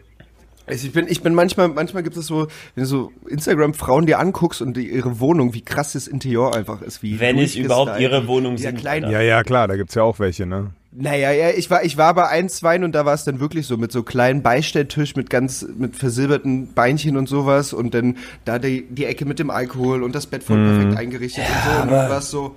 Also 0.67 0.87
ich 0.87 0.93
bin, 0.93 1.05
ich 1.07 1.21
bin 1.21 1.33
manchmal, 1.35 1.67
manchmal 1.67 2.01
gibt 2.03 2.17
es 2.17 2.25
so, 2.27 2.47
wenn 2.73 2.83
du 2.83 2.87
so 2.89 3.11
Instagram-Frauen 3.29 4.05
dir 4.07 4.19
anguckst 4.19 4.61
und 4.61 4.75
die, 4.75 4.89
ihre 4.89 5.19
Wohnung, 5.19 5.53
wie 5.53 5.61
krass 5.61 5.93
das 5.93 6.07
Interieur 6.07 6.55
einfach 6.55 6.81
ist, 6.81 7.03
wie 7.03 7.19
Wenn 7.19 7.37
es 7.37 7.55
überhaupt 7.55 7.99
ihre 7.99 8.27
Wohnung 8.27 8.57
sind, 8.57 8.77
klein. 8.79 9.03
Ja, 9.09 9.21
ja, 9.21 9.43
klar, 9.43 9.67
da 9.67 9.75
gibt's 9.75 9.93
ja 9.95 10.01
auch 10.03 10.17
welche, 10.19 10.45
ne? 10.45 10.71
Naja, 10.97 11.31
ja, 11.33 11.49
ich 11.49 11.69
war, 11.69 11.83
ich 11.83 11.97
war 11.97 12.13
bei 12.13 12.29
ein, 12.29 12.47
zwei 12.47 12.81
und 12.81 12.93
da 12.93 13.05
war 13.05 13.13
es 13.13 13.25
dann 13.25 13.41
wirklich 13.41 13.67
so 13.67 13.75
mit 13.75 13.91
so 13.91 14.01
kleinen 14.01 14.41
Beistelltisch 14.41 15.17
mit 15.17 15.29
ganz, 15.29 15.67
mit 15.77 15.97
versilberten 15.97 16.73
Beinchen 16.73 17.17
und 17.17 17.27
sowas 17.27 17.73
und 17.73 17.93
dann 17.93 18.15
da 18.45 18.59
die, 18.59 18.87
die 18.89 19.03
Ecke 19.03 19.25
mit 19.25 19.37
dem 19.37 19.49
Alkohol 19.49 20.03
und 20.03 20.15
das 20.15 20.25
Bett 20.25 20.41
voll 20.41 20.55
perfekt 20.63 20.97
eingerichtet 20.97 21.43
und 21.43 21.73
so 21.75 21.81
und 21.81 21.91
dann 21.91 22.09
war 22.09 22.19
es 22.19 22.31
so, 22.31 22.55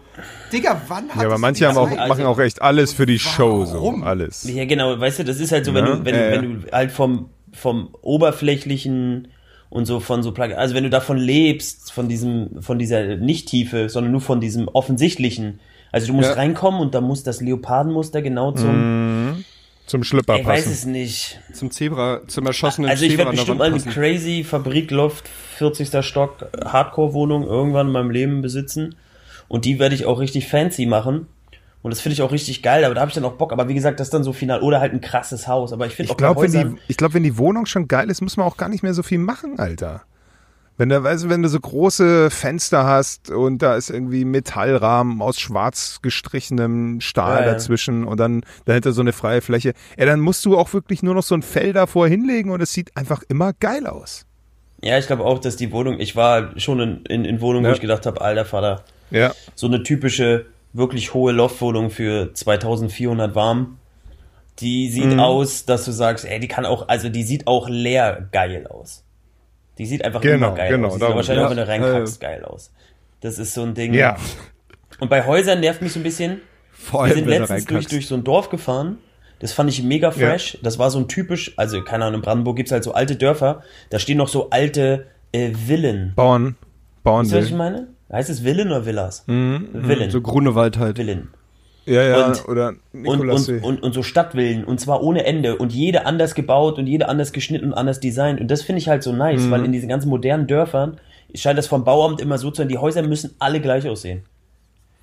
Digga, 0.52 0.80
wann 0.86 1.08
hat 1.08 1.20
Ja, 1.20 1.26
aber 1.26 1.38
manche 1.38 1.66
haben 1.66 1.76
auch, 1.76 1.88
Zeit? 1.88 1.98
Also- 1.98 2.08
machen 2.14 2.26
auch 2.26 2.38
echt 2.38 2.62
alles 2.62 2.92
für 2.92 3.06
die 3.06 3.18
Show, 3.18 3.64
so. 3.64 3.74
Warum? 3.74 4.04
Alles. 4.04 4.44
Ja, 4.48 4.64
genau, 4.66 4.98
weißt 4.98 5.18
du, 5.18 5.24
das 5.24 5.40
ist 5.40 5.50
halt 5.50 5.64
so, 5.64 5.74
wenn 5.74 5.84
Ja, 5.84 5.96
du, 5.96 6.04
wenn, 6.04 6.14
ja, 6.14 6.20
du, 6.20 6.26
ja. 6.36 6.42
wenn 6.42 6.62
du 6.62 6.70
halt 6.72 6.92
vom, 6.92 7.30
vom 7.58 7.94
oberflächlichen 8.02 9.28
und 9.70 9.84
so 9.84 10.00
von 10.00 10.22
so 10.22 10.32
Plug 10.32 10.54
also 10.56 10.74
wenn 10.74 10.84
du 10.84 10.90
davon 10.90 11.18
lebst, 11.18 11.92
von 11.92 12.08
diesem, 12.08 12.62
von 12.62 12.78
dieser 12.78 13.16
Nicht-Tiefe, 13.16 13.88
sondern 13.88 14.12
nur 14.12 14.20
von 14.20 14.40
diesem 14.40 14.68
offensichtlichen. 14.68 15.60
Also 15.92 16.06
du 16.06 16.12
musst 16.14 16.28
Ja. 16.30 16.34
reinkommen 16.36 16.80
und 16.80 16.94
da 16.94 17.00
muss 17.00 17.22
das 17.22 17.40
Leopardenmuster 17.40 18.22
genau 18.22 18.52
zum, 18.52 19.44
Zum 19.86 20.04
Schlüpper 20.04 20.38
ich 20.38 20.46
weiß 20.46 20.64
passen. 20.64 20.72
es 20.72 20.84
nicht. 20.86 21.38
Zum 21.52 21.70
Zebra, 21.70 22.20
zum 22.26 22.46
erschossenen 22.46 22.90
Also 22.90 23.04
ich 23.04 23.12
Zebra 23.12 23.24
werde 23.26 23.36
bestimmt 23.36 23.58
Wand 23.58 23.74
eine 23.74 23.82
passen. 23.82 23.90
crazy 23.92 24.44
Fabrikloft, 24.44 25.26
40. 25.56 26.04
Stock, 26.04 26.46
Hardcore-Wohnung 26.64 27.44
irgendwann 27.44 27.86
in 27.88 27.92
meinem 27.92 28.10
Leben 28.10 28.42
besitzen. 28.42 28.96
Und 29.48 29.64
die 29.64 29.78
werde 29.78 29.94
ich 29.94 30.04
auch 30.04 30.20
richtig 30.20 30.46
fancy 30.46 30.84
machen. 30.86 31.26
Und 31.82 31.90
das 31.92 32.00
finde 32.00 32.14
ich 32.14 32.22
auch 32.22 32.32
richtig 32.32 32.62
geil, 32.62 32.84
aber 32.84 32.94
da 32.94 33.00
habe 33.02 33.08
ich 33.10 33.14
dann 33.14 33.24
auch 33.24 33.34
Bock. 33.34 33.52
Aber 33.52 33.68
wie 33.68 33.74
gesagt, 33.74 34.00
das 34.00 34.08
ist 34.08 34.14
dann 34.14 34.24
so 34.24 34.32
final. 34.32 34.60
Oder 34.62 34.80
halt 34.80 34.92
ein 34.92 35.00
krasses 35.00 35.46
Haus. 35.46 35.72
Aber 35.72 35.86
ich 35.86 35.94
finde 35.94 36.10
auch 36.12 36.16
bei 36.16 36.24
glaube, 36.24 36.42
wenn, 36.52 36.74
die, 36.74 36.80
ich 36.88 36.96
glaub, 36.96 37.14
wenn 37.14 37.22
die 37.22 37.38
Wohnung 37.38 37.66
schon 37.66 37.86
geil 37.86 38.10
ist, 38.10 38.20
muss 38.20 38.36
man 38.36 38.46
auch 38.46 38.56
gar 38.56 38.68
nicht 38.68 38.82
mehr 38.82 38.94
so 38.94 39.02
viel 39.04 39.18
machen, 39.18 39.58
Alter. 39.58 40.02
Wenn 40.76 40.90
du, 40.90 41.02
weißt, 41.02 41.28
wenn 41.28 41.42
du 41.42 41.48
so 41.48 41.58
große 41.58 42.30
Fenster 42.30 42.84
hast 42.84 43.30
und 43.30 43.62
da 43.62 43.74
ist 43.74 43.90
irgendwie 43.90 44.24
Metallrahmen 44.24 45.20
aus 45.22 45.38
schwarz 45.40 45.98
gestrichenem 46.02 47.00
Stahl 47.00 47.40
Ja, 47.40 47.46
ja. 47.46 47.52
dazwischen 47.54 48.04
und 48.04 48.18
dann 48.20 48.42
dahinter 48.64 48.92
so 48.92 49.00
eine 49.00 49.12
freie 49.12 49.40
Fläche, 49.40 49.72
ja, 49.98 50.06
dann 50.06 50.20
musst 50.20 50.44
du 50.44 50.56
auch 50.56 50.72
wirklich 50.72 51.02
nur 51.02 51.14
noch 51.14 51.24
so 51.24 51.34
ein 51.34 51.42
Fell 51.42 51.72
davor 51.72 52.06
hinlegen 52.06 52.50
und 52.50 52.60
es 52.60 52.72
sieht 52.72 52.96
einfach 52.96 53.22
immer 53.28 53.52
geil 53.54 53.86
aus. 53.88 54.24
Ja, 54.80 54.96
ich 54.98 55.08
glaube 55.08 55.24
auch, 55.24 55.40
dass 55.40 55.56
die 55.56 55.72
Wohnung, 55.72 55.98
ich 55.98 56.14
war 56.14 56.56
schon 56.60 56.78
in, 56.78 57.04
in, 57.06 57.24
in 57.24 57.40
Wohnungen, 57.40 57.64
Ja. 57.64 57.70
wo 57.70 57.74
ich 57.74 57.80
gedacht 57.80 58.06
habe, 58.06 58.20
alter 58.20 58.44
Vater, 58.44 58.84
Ja. 59.10 59.32
so 59.56 59.66
eine 59.66 59.82
typische, 59.82 60.46
wirklich 60.72 61.14
hohe 61.14 61.32
Loftwohnung 61.32 61.90
für 61.90 62.32
2400 62.34 63.34
warm. 63.34 63.78
Die 64.60 64.88
sieht 64.90 65.12
Mhm. 65.12 65.20
aus, 65.20 65.64
dass 65.66 65.84
du 65.84 65.92
sagst, 65.92 66.24
ey, 66.24 66.40
die 66.40 66.48
kann 66.48 66.66
auch, 66.66 66.88
also 66.88 67.08
die 67.08 67.22
sieht 67.22 67.46
auch 67.46 67.68
leer 67.68 68.28
geil 68.32 68.66
aus. 68.66 69.04
Die 69.78 69.86
sieht 69.86 70.04
einfach 70.04 70.20
Genau, 70.20 70.48
immer 70.48 70.56
geil 70.56 70.70
genau, 70.70 70.88
aus. 70.88 70.94
Die 70.94 71.00
sieht 71.00 71.14
wahrscheinlich 71.14 71.40
ja. 71.40 71.46
auch, 71.46 71.50
wenn 71.50 71.56
du 71.58 71.68
reinkackst, 71.68 72.20
geil 72.20 72.44
aus. 72.44 72.72
Das 73.20 73.38
ist 73.38 73.54
so 73.54 73.62
ein 73.62 73.74
Ding. 73.74 73.94
Ja. 73.94 74.16
Und 74.98 75.08
bei 75.10 75.24
Häusern 75.24 75.60
nervt 75.60 75.80
mich 75.82 75.92
so 75.92 76.00
ein 76.00 76.02
bisschen, 76.02 76.40
Vor 76.72 77.00
wir 77.00 77.04
allem, 77.04 77.14
sind 77.14 77.26
wenn 77.26 77.34
du 77.34 77.38
letztens 77.40 77.64
durch, 77.66 77.86
durch 77.86 78.06
so 78.08 78.16
ein 78.16 78.24
Dorf 78.24 78.48
gefahren. 78.50 78.98
Das 79.38 79.52
fand 79.52 79.70
ich 79.70 79.80
mega 79.84 80.10
fresh. 80.10 80.58
Das 80.62 80.80
war 80.80 80.90
so 80.90 80.98
ein 80.98 81.06
typisch, 81.06 81.52
also 81.56 81.82
keine 81.84 82.04
Ahnung, 82.06 82.16
in 82.20 82.22
Brandenburg 82.22 82.56
gibt's 82.56 82.72
halt 82.72 82.82
so 82.82 82.92
alte 82.92 83.14
Dörfer. 83.14 83.62
Da 83.90 84.00
stehen 84.00 84.18
noch 84.18 84.26
so 84.26 84.50
alte 84.50 85.06
äh, 85.30 85.52
Villen. 85.54 86.12
Bauern, 86.16 86.56
Bauern 87.04 87.24
Weißt 87.26 87.32
du, 87.32 87.38
was 87.38 87.44
ich 87.46 87.52
meine? 87.54 87.86
Heißt 88.12 88.30
es 88.30 88.40
Villen 88.40 88.68
oder 88.68 88.86
Villas? 88.86 89.24
Mhm, 89.26 89.68
Villen. 89.84 90.10
So 90.10 90.20
Grunewald 90.20 90.78
halt. 90.78 90.96
Villen. 90.96 91.28
Ja, 91.84 92.02
ja, 92.02 92.26
Und- 92.26 92.48
oder 92.48 92.68
Und, 92.68 93.02
Nikolassee. 93.02 93.56
und, 93.56 93.64
und, 93.64 93.82
und 93.82 93.92
so 93.94 94.02
Stadtvillen 94.02 94.64
und 94.64 94.78
zwar 94.78 95.02
ohne 95.02 95.24
Ende 95.24 95.56
und 95.56 95.72
jede 95.72 96.04
anders 96.04 96.34
gebaut 96.34 96.78
und 96.78 96.86
jede 96.86 97.08
anders 97.08 97.32
geschnitten 97.32 97.66
und 97.68 97.74
anders 97.74 97.98
designt 97.98 98.40
und 98.42 98.50
das 98.50 98.60
finde 98.62 98.80
ich 98.80 98.88
halt 98.90 99.02
so 99.02 99.12
nice, 99.12 99.42
Mhm. 99.42 99.50
weil 99.50 99.64
in 99.64 99.72
diesen 99.72 99.88
ganzen 99.88 100.10
modernen 100.10 100.46
Dörfern 100.46 101.00
scheint 101.34 101.58
das 101.58 101.66
vom 101.66 101.84
Bauamt 101.84 102.20
immer 102.20 102.36
so 102.36 102.50
zu 102.50 102.58
sein, 102.62 102.68
die 102.68 102.76
Häuser 102.76 103.02
müssen 103.02 103.34
alle 103.38 103.60
gleich 103.60 103.88
aussehen. 103.88 104.22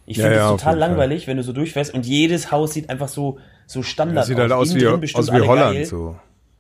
Ich 0.06 0.18
Ja, 0.18 0.26
finde 0.26 0.38
ja, 0.38 0.44
das 0.44 0.52
auf 0.52 0.60
total 0.60 0.74
jeden 0.76 0.82
Fall. 0.82 0.90
langweilig, 0.90 1.26
wenn 1.28 1.38
du 1.38 1.44
so 1.44 1.54
durchfährst 1.54 1.92
und 1.96 2.06
jedes 2.06 2.52
Haus 2.52 2.74
sieht 2.74 2.92
einfach 2.92 3.08
so, 3.08 3.40
so 3.66 3.82
Standard 3.82 4.18
das 4.20 4.28
sieht 4.28 4.38
halt 4.38 4.52
aus 4.52 4.76
wie, 4.76 4.86
aus 4.88 5.32
wie 5.34 5.42
Holland, 5.42 5.74
geil, 5.78 5.86
so. 5.86 6.16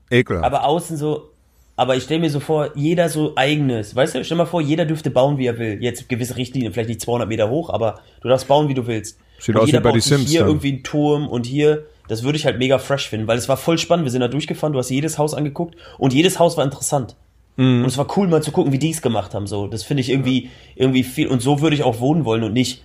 Ekelhaft. 0.09 0.43
Aber 0.45 0.65
außen 0.65 0.97
so, 0.97 1.29
aber 1.75 1.95
ich 1.95 2.03
stelle 2.03 2.21
mir 2.21 2.29
so 2.29 2.39
vor, 2.39 2.69
jeder 2.75 3.09
so 3.09 3.33
eigenes. 3.35 3.95
Weißt 3.95 4.15
du, 4.15 4.23
stell 4.23 4.37
mal 4.37 4.45
vor, 4.45 4.61
jeder 4.61 4.85
dürfte 4.85 5.09
bauen, 5.09 5.37
wie 5.37 5.45
er 5.45 5.59
will. 5.59 5.77
Jetzt 5.81 6.07
gewisse 6.07 6.37
Richtlinien, 6.37 6.71
vielleicht 6.71 6.89
nicht 6.89 7.01
200 7.01 7.27
Meter 7.27 7.49
hoch, 7.49 7.69
aber 7.69 7.99
du 8.21 8.29
darfst 8.29 8.47
bauen, 8.47 8.69
wie 8.69 8.73
du 8.73 8.87
willst. 8.87 9.19
Sieht 9.39 9.55
und 9.55 9.61
aus 9.61 9.67
wie 9.67 9.71
jeder 9.71 9.81
bei 9.81 9.89
baut 9.89 9.97
die 9.97 10.01
sich 10.01 10.17
Sims 10.17 10.29
hier 10.29 10.41
dann. 10.41 10.49
irgendwie 10.49 10.73
einen 10.73 10.83
Turm 10.83 11.27
und 11.27 11.45
hier, 11.45 11.85
das 12.07 12.23
würde 12.23 12.37
ich 12.37 12.45
halt 12.45 12.59
mega 12.59 12.77
fresh 12.77 13.09
finden, 13.09 13.27
weil 13.27 13.37
es 13.37 13.49
war 13.49 13.57
voll 13.57 13.77
spannend. 13.77 14.05
Wir 14.05 14.11
sind 14.11 14.21
da 14.21 14.29
durchgefahren, 14.29 14.71
du 14.71 14.79
hast 14.79 14.89
jedes 14.89 15.17
Haus 15.17 15.33
angeguckt 15.33 15.75
und 15.97 16.13
jedes 16.13 16.39
Haus 16.39 16.55
war 16.55 16.63
interessant. 16.63 17.15
Mhm. 17.57 17.81
Und 17.81 17.87
es 17.87 17.97
war 17.97 18.07
cool 18.17 18.27
mal 18.27 18.41
zu 18.41 18.51
gucken, 18.51 18.71
wie 18.71 18.79
die 18.79 18.91
es 18.91 19.01
gemacht 19.01 19.33
haben. 19.33 19.47
So, 19.47 19.67
das 19.67 19.83
finde 19.83 20.01
ich 20.01 20.09
irgendwie, 20.09 20.49
irgendwie 20.75 21.03
viel. 21.03 21.27
Und 21.27 21.41
so 21.41 21.61
würde 21.61 21.75
ich 21.75 21.83
auch 21.83 21.99
wohnen 21.99 22.23
wollen 22.25 22.43
und 22.43 22.53
nicht. 22.53 22.83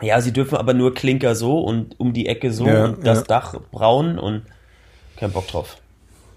Ja, 0.00 0.20
sie 0.20 0.32
dürfen 0.32 0.56
aber 0.56 0.74
nur 0.74 0.94
Klinker 0.94 1.34
so 1.34 1.58
und 1.58 1.98
um 1.98 2.12
die 2.12 2.26
Ecke 2.26 2.52
so 2.52 2.66
Ja, 2.66 2.86
und 2.86 3.06
das 3.06 3.20
ja. 3.20 3.24
Dach 3.24 3.54
braun 3.70 4.18
und 4.18 4.42
kein 5.16 5.30
Bock 5.30 5.46
drauf. 5.46 5.76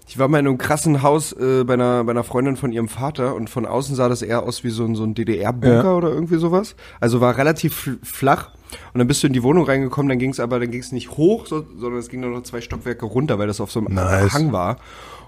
Ich 0.08 0.18
war 0.18 0.28
mal 0.28 0.38
in 0.38 0.46
einem 0.46 0.56
krassen 0.58 1.02
Haus 1.02 1.32
äh, 1.32 1.64
bei, 1.64 1.74
einer, 1.74 2.04
bei 2.04 2.12
einer 2.12 2.22
Freundin 2.22 2.56
von 2.56 2.70
ihrem 2.70 2.88
Vater 2.88 3.34
und 3.34 3.50
von 3.50 3.66
außen 3.66 3.96
sah 3.96 4.08
das 4.08 4.22
eher 4.22 4.44
aus 4.44 4.62
wie 4.62 4.70
so 4.70 4.84
ein, 4.84 4.94
so 4.94 5.02
ein 5.02 5.14
DDR-Bunker 5.14 5.82
Ja. 5.82 5.94
oder 5.94 6.10
irgendwie 6.10 6.36
sowas. 6.38 6.76
Also 7.00 7.20
war 7.20 7.36
relativ 7.36 7.76
fl- 7.76 7.98
flach 8.04 8.50
und 8.94 8.98
dann 8.98 9.08
bist 9.08 9.22
du 9.22 9.26
in 9.26 9.32
die 9.32 9.42
Wohnung 9.42 9.64
reingekommen, 9.64 10.08
dann 10.08 10.18
ging 10.20 10.30
es 10.30 10.38
aber, 10.38 10.60
dann 10.60 10.70
ging 10.70 10.80
es 10.80 10.92
nicht 10.92 11.10
hoch, 11.16 11.46
so, 11.46 11.64
sondern 11.76 11.98
es 11.98 12.08
ging 12.08 12.20
nur 12.20 12.30
noch 12.30 12.42
zwei 12.44 12.60
Stockwerke 12.60 13.04
runter, 13.04 13.38
weil 13.40 13.48
das 13.48 13.60
auf 13.60 13.72
so 13.72 13.80
einem 13.80 13.94
Nice. 13.94 14.32
Hang 14.32 14.52
war. 14.52 14.76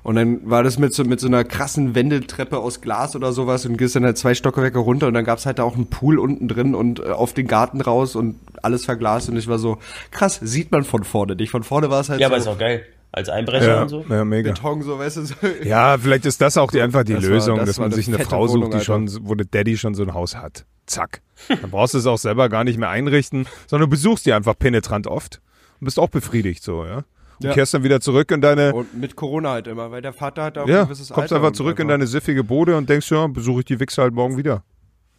Und 0.05 0.15
dann 0.15 0.49
war 0.49 0.63
das 0.63 0.79
mit 0.79 0.95
so, 0.95 1.03
mit 1.05 1.19
so 1.19 1.27
einer 1.27 1.43
krassen 1.43 1.97
Wendeltreppe 1.97 2.59
aus 2.59 2.81
Glas 2.81 3.17
oder 3.17 3.33
sowas 3.33 3.67
und 3.67 3.77
gehst 3.79 3.97
dann 3.97 4.05
halt 4.05 4.17
zwei 4.17 4.35
Stockwerke 4.35 4.79
runter 4.79 5.09
und 5.09 5.15
dann 5.15 5.25
gab's 5.25 5.45
halt 5.45 5.59
da 5.59 5.65
auch 5.65 5.75
einen 5.75 5.91
Pool 5.91 6.21
unten 6.21 6.47
drin 6.47 6.77
und 6.77 7.01
äh, 7.01 7.11
auf 7.11 7.33
den 7.35 7.49
Garten 7.49 7.81
raus 7.81 8.15
und 8.15 8.37
alles 8.63 8.85
verglast 8.85 9.29
und 9.29 9.37
ich 9.37 9.49
war 9.49 9.59
so, 9.59 9.79
krass, 10.13 10.39
sieht 10.41 10.71
man 10.71 10.85
von 10.85 11.03
vorne 11.03 11.35
nicht. 11.35 11.51
Von 11.51 11.65
vorne 11.65 11.91
war 11.91 12.01
es 12.01 12.09
halt 12.11 12.21
Ja, 12.21 12.29
so 12.29 12.35
aber 12.35 12.41
ist 12.43 12.49
auch 12.49 12.59
geil. 12.59 12.85
Als 13.11 13.29
Einbrecher 13.31 13.67
ja, 13.69 13.83
und 13.83 13.89
so. 13.89 14.05
ja, 14.09 14.25
mega. 14.25 14.53
Beton, 14.53 14.83
so, 14.83 14.99
weißt 14.99 15.17
du, 15.17 15.23
so. 15.25 15.35
Ja, 15.65 15.97
vielleicht 15.99 16.27
ist 16.27 16.41
das 16.41 16.57
auch 16.59 16.71
die, 16.71 16.81
einfach 16.81 17.05
die 17.05 17.15
das 17.15 17.25
war- 17.25 17.31
Lösung, 17.31 17.57
das 17.59 17.67
dass 17.69 17.79
war 17.79 17.85
man 17.85 17.93
eine 17.93 18.03
sich 18.03 18.15
eine 18.15 18.23
Frau 18.25 18.47
sucht, 18.47 18.57
Wohnung, 18.65 18.71
die 18.79 18.85
schon, 18.85 19.09
wo 19.27 19.35
der 19.35 19.47
Daddy 19.47 19.79
schon 19.79 19.95
so 19.95 20.03
ein 20.03 20.13
Haus 20.15 20.37
hat. 20.37 20.67
Zack. 20.87 21.23
Dann 21.49 21.71
brauchst 21.71 21.95
du 21.95 21.99
es 21.99 22.07
auch 22.07 22.19
selber 22.19 22.49
gar 22.49 22.65
nicht 22.65 22.79
mehr 22.79 22.91
einrichten, 22.91 23.47
sondern 23.67 23.89
du 23.89 23.91
besuchst 23.97 24.27
die 24.27 24.33
einfach 24.33 24.59
penetrant 24.59 25.07
oft 25.07 25.41
und 25.81 25.85
bist 25.87 25.99
auch 25.99 26.09
befriedigt 26.11 26.63
so, 26.63 26.85
ja. 26.85 26.97
Und 27.41 27.45
Ja. 27.47 27.53
kehrst 27.55 27.73
dann 27.73 27.83
wieder 27.85 28.01
zurück 28.01 28.31
in 28.31 28.41
deine, 28.41 28.75
Und 28.75 28.95
mit 28.99 29.15
Corona 29.17 29.51
halt 29.53 29.69
immer, 29.69 29.91
weil 29.91 30.03
der 30.03 30.13
Vater 30.13 30.43
hat 30.45 30.59
auch 30.59 30.67
ein 30.67 30.73
ja, 30.73 30.85
gewisses 30.85 31.09
kommst 31.11 31.33
Alter 31.33 31.37
einfach 31.37 31.53
zurück 31.57 31.79
in 31.79 31.89
deine 31.89 32.07
siffige 32.07 32.43
Bude 32.45 32.77
und 32.77 32.89
denkst, 32.91 33.11
ja, 33.11 33.27
besuche 33.29 33.61
ich 33.61 33.67
die 33.67 33.79
Wichse 33.81 34.03
halt 34.03 34.13
morgen 34.13 34.37
wieder. 34.37 34.65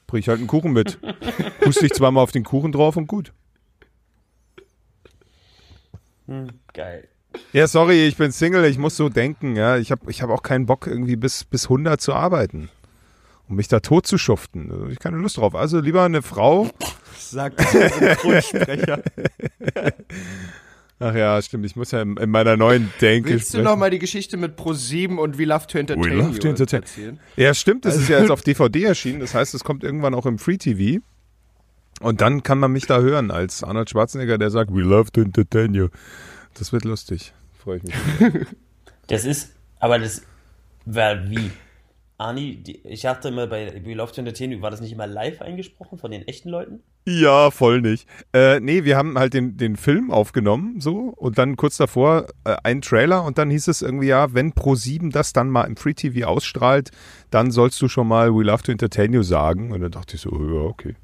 Bring 0.05 0.19
ich 0.19 0.27
halt 0.27 0.39
einen 0.39 0.47
Kuchen 0.47 0.73
mit. 0.73 0.99
Hust 1.65 1.81
dich 1.81 1.93
zweimal 1.93 2.21
auf 2.23 2.31
den 2.31 2.43
Kuchen 2.43 2.71
drauf 2.71 2.97
und 2.97 3.07
gut. 3.07 3.31
Geil. 6.73 7.07
Ja, 7.53 7.67
sorry, 7.67 8.07
ich 8.07 8.17
bin 8.17 8.31
Single, 8.31 8.65
ich 8.65 8.77
muss 8.77 8.95
so 8.97 9.09
denken, 9.09 9.55
ja. 9.55 9.77
Ich 9.77 9.91
habe 9.91 10.09
ich 10.09 10.21
hab 10.21 10.29
auch 10.29 10.43
keinen 10.43 10.65
Bock, 10.65 10.87
irgendwie 10.87 11.15
bis, 11.15 11.43
bis 11.43 11.65
100 11.65 11.99
zu 12.01 12.13
arbeiten. 12.13 12.69
Um 13.47 13.55
mich 13.55 13.67
da 13.67 13.79
tot 13.79 14.05
zu 14.05 14.17
schuften. 14.17 14.69
Da 14.69 14.75
hab 14.75 14.89
ich 14.89 14.99
keine 14.99 15.17
Lust 15.17 15.37
drauf. 15.37 15.55
Also 15.55 15.79
lieber 15.79 16.03
eine 16.03 16.21
Frau. 16.21 16.69
Sagt 17.17 17.59
der 17.73 17.89
Synchronsprecher. 17.89 19.01
Ach 20.99 21.15
ja, 21.15 21.41
stimmt, 21.41 21.65
ich 21.65 21.75
muss 21.75 21.91
ja 21.91 22.01
in, 22.01 22.17
in 22.17 22.29
meiner 22.29 22.57
neuen 22.57 22.91
Denke 22.99 23.29
Willst 23.29 23.53
du 23.53 23.61
noch 23.61 23.77
mal 23.77 23.89
die 23.89 23.99
Geschichte 23.99 24.35
mit 24.35 24.59
Pro7 24.59 25.15
und 25.15 25.39
We 25.39 25.45
Love 25.45 25.65
to 25.67 25.77
Entertain 25.77 26.03
We 26.03 26.09
love 26.13 26.39
to 26.39 26.47
entertain. 26.49 26.81
erzählen? 26.81 27.19
Ja, 27.37 27.53
stimmt, 27.53 27.85
das 27.85 27.95
ist 27.95 28.09
ja 28.09 28.19
jetzt 28.19 28.31
auf 28.31 28.41
DVD 28.41 28.83
erschienen. 28.83 29.21
Das 29.21 29.33
heißt, 29.33 29.53
es 29.53 29.63
kommt 29.63 29.83
irgendwann 29.83 30.13
auch 30.13 30.25
im 30.25 30.37
Free 30.37 30.57
TV. 30.57 31.01
Und 32.01 32.21
dann 32.21 32.43
kann 32.43 32.59
man 32.59 32.71
mich 32.71 32.85
da 32.85 32.99
hören 32.99 33.31
als 33.31 33.63
Arnold 33.63 33.89
Schwarzenegger, 33.89 34.37
der 34.37 34.49
sagt, 34.51 34.73
we 34.73 34.81
love 34.81 35.11
to 35.11 35.21
entertain 35.21 35.73
you. 35.73 35.87
Das 36.55 36.73
wird 36.73 36.85
lustig. 36.85 37.33
Freue 37.57 37.77
ich 37.77 37.83
mich. 37.83 37.95
Das 39.07 39.25
ist, 39.25 39.55
aber 39.79 39.97
das 39.97 40.21
war 40.85 41.29
wie? 41.31 41.49
Ani, 42.19 42.57
die, 42.57 42.85
ich 42.85 43.01
dachte 43.01 43.29
immer 43.29 43.47
bei 43.47 43.81
We 43.83 43.93
Love 43.93 44.11
to 44.11 44.19
Entertain, 44.19 44.51
You, 44.51 44.61
war 44.61 44.69
das 44.69 44.81
nicht 44.81 44.91
immer 44.91 45.07
live 45.07 45.41
eingesprochen 45.41 45.97
von 45.97 46.11
den 46.11 46.27
echten 46.27 46.49
Leuten? 46.49 46.83
Ja, 47.07 47.49
voll 47.49 47.81
nicht. 47.81 48.07
Äh, 48.33 48.59
nee, 48.59 48.83
wir 48.83 48.97
haben 48.97 49.17
halt 49.17 49.33
den, 49.33 49.57
den 49.57 49.77
Film 49.77 50.11
aufgenommen, 50.11 50.79
so, 50.79 51.13
und 51.15 51.37
dann 51.37 51.55
kurz 51.55 51.77
davor 51.77 52.27
äh, 52.43 52.57
einen 52.63 52.81
Trailer 52.81 53.23
und 53.23 53.37
dann 53.37 53.49
hieß 53.49 53.69
es 53.69 53.81
irgendwie, 53.81 54.07
ja, 54.07 54.33
wenn 54.33 54.51
Pro7 54.53 55.11
das 55.11 55.33
dann 55.33 55.49
mal 55.49 55.63
im 55.63 55.77
Free 55.77 55.93
TV 55.93 56.27
ausstrahlt, 56.27 56.91
dann 57.31 57.51
sollst 57.51 57.81
du 57.81 57.87
schon 57.87 58.07
mal 58.07 58.35
We 58.35 58.43
Love 58.43 58.63
to 58.63 58.71
Entertain 58.73 59.13
You 59.13 59.23
sagen. 59.23 59.71
Und 59.71 59.79
dann 59.81 59.91
dachte 59.91 60.17
ich 60.17 60.21
so, 60.21 60.29
ja, 60.29 60.61
okay. 60.61 60.95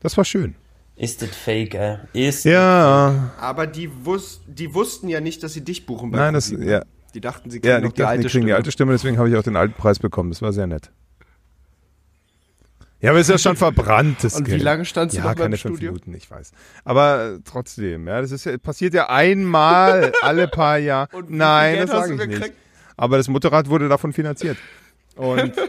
Das 0.00 0.16
war 0.16 0.24
schön. 0.24 0.56
Ist 0.98 1.22
das 1.22 1.30
fake, 1.30 1.74
ey? 1.76 1.98
Ist 2.12 2.44
Ja, 2.44 3.32
Aber 3.40 3.66
die, 3.68 3.88
wus 4.04 4.40
die 4.48 4.74
wussten 4.74 5.08
ja 5.08 5.20
nicht, 5.20 5.42
dass 5.44 5.52
sie 5.52 5.64
dich 5.64 5.86
buchen 5.86 6.10
bei 6.10 6.18
nein, 6.18 6.34
das, 6.34 6.52
Pro7. 6.52 6.64
ja, 6.68 6.82
Die 7.14 7.20
dachten, 7.20 7.50
sie 7.50 7.60
ja, 7.62 7.78
kriegen 7.78 7.82
die, 7.82 7.86
noch 7.86 7.92
die 7.92 7.98
dachten, 8.02 8.10
alte 8.10 8.22
die 8.22 8.28
kriegen 8.28 8.30
Stimme. 8.30 8.46
die 8.46 8.52
alte 8.54 8.72
Stimme, 8.72 8.92
deswegen 8.92 9.16
habe 9.18 9.30
ich 9.30 9.36
auch 9.36 9.42
den 9.44 9.54
alten 9.56 9.74
Preis 9.74 10.00
bekommen. 10.00 10.30
Das 10.30 10.42
war 10.42 10.52
sehr 10.52 10.66
nett. 10.66 10.90
Ja, 13.00 13.10
aber 13.10 13.20
ist 13.20 13.30
ja 13.30 13.38
schon 13.38 13.54
verbrannt, 13.54 14.24
das 14.24 14.34
Und 14.34 14.48
wie 14.48 14.50
Geld. 14.52 14.62
lange 14.62 14.84
standst 14.84 15.14
du 15.16 15.20
ja, 15.20 15.26
noch 15.26 15.34
beim 15.36 15.44
keine 15.44 15.56
fünf 15.56 15.76
Studio? 15.76 15.92
Minuten, 15.92 16.14
ich 16.14 16.28
weiß. 16.28 16.50
Aber 16.84 17.34
äh, 17.36 17.38
trotzdem, 17.44 18.08
ja, 18.08 18.20
das 18.20 18.32
ist 18.32 18.44
ja, 18.44 18.58
passiert 18.58 18.92
ja 18.92 19.08
einmal 19.08 20.10
alle 20.22 20.48
paar 20.48 20.78
Jahre. 20.78 21.08
Wie 21.28 21.36
Nein, 21.36 21.76
Geld 21.76 21.88
das 21.90 21.96
sage 21.96 22.14
ich 22.14 22.18
nicht. 22.26 22.30
gekriegt? 22.40 22.56
Aber 22.96 23.18
das 23.18 23.28
Motorrad 23.28 23.68
wurde 23.68 23.88
davon 23.88 24.12
finanziert. 24.12 24.58
Und 25.14 25.52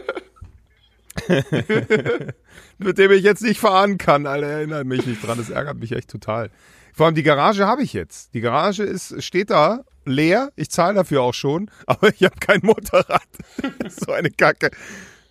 mit 2.78 2.98
dem 2.98 3.10
ich 3.10 3.22
jetzt 3.22 3.42
nicht 3.42 3.60
fahren 3.60 3.98
kann, 3.98 4.26
Alter, 4.26 4.46
erinnert 4.46 4.86
mich 4.86 5.06
nicht 5.06 5.26
dran. 5.26 5.38
Das 5.38 5.50
ärgert 5.50 5.78
mich 5.78 5.92
echt 5.92 6.10
total. 6.10 6.50
Vor 6.92 7.06
allem 7.06 7.14
die 7.14 7.22
Garage 7.22 7.66
habe 7.66 7.82
ich 7.82 7.92
jetzt. 7.92 8.34
Die 8.34 8.40
Garage 8.40 8.82
ist, 8.82 9.22
steht 9.22 9.50
da 9.50 9.84
leer. 10.04 10.50
Ich 10.56 10.70
zahle 10.70 10.94
dafür 10.94 11.22
auch 11.22 11.34
schon, 11.34 11.70
aber 11.86 12.08
ich 12.08 12.22
habe 12.24 12.36
kein 12.40 12.60
Motorrad. 12.62 13.22
so 13.88 14.12
eine 14.12 14.30
Kacke. 14.30 14.70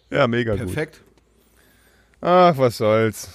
Ja, 0.09 0.27
mega 0.27 0.53
gut. 0.55 0.65
Perfekt. 0.65 1.01
Ach, 2.21 2.57
was 2.57 2.77
soll's. 2.77 3.29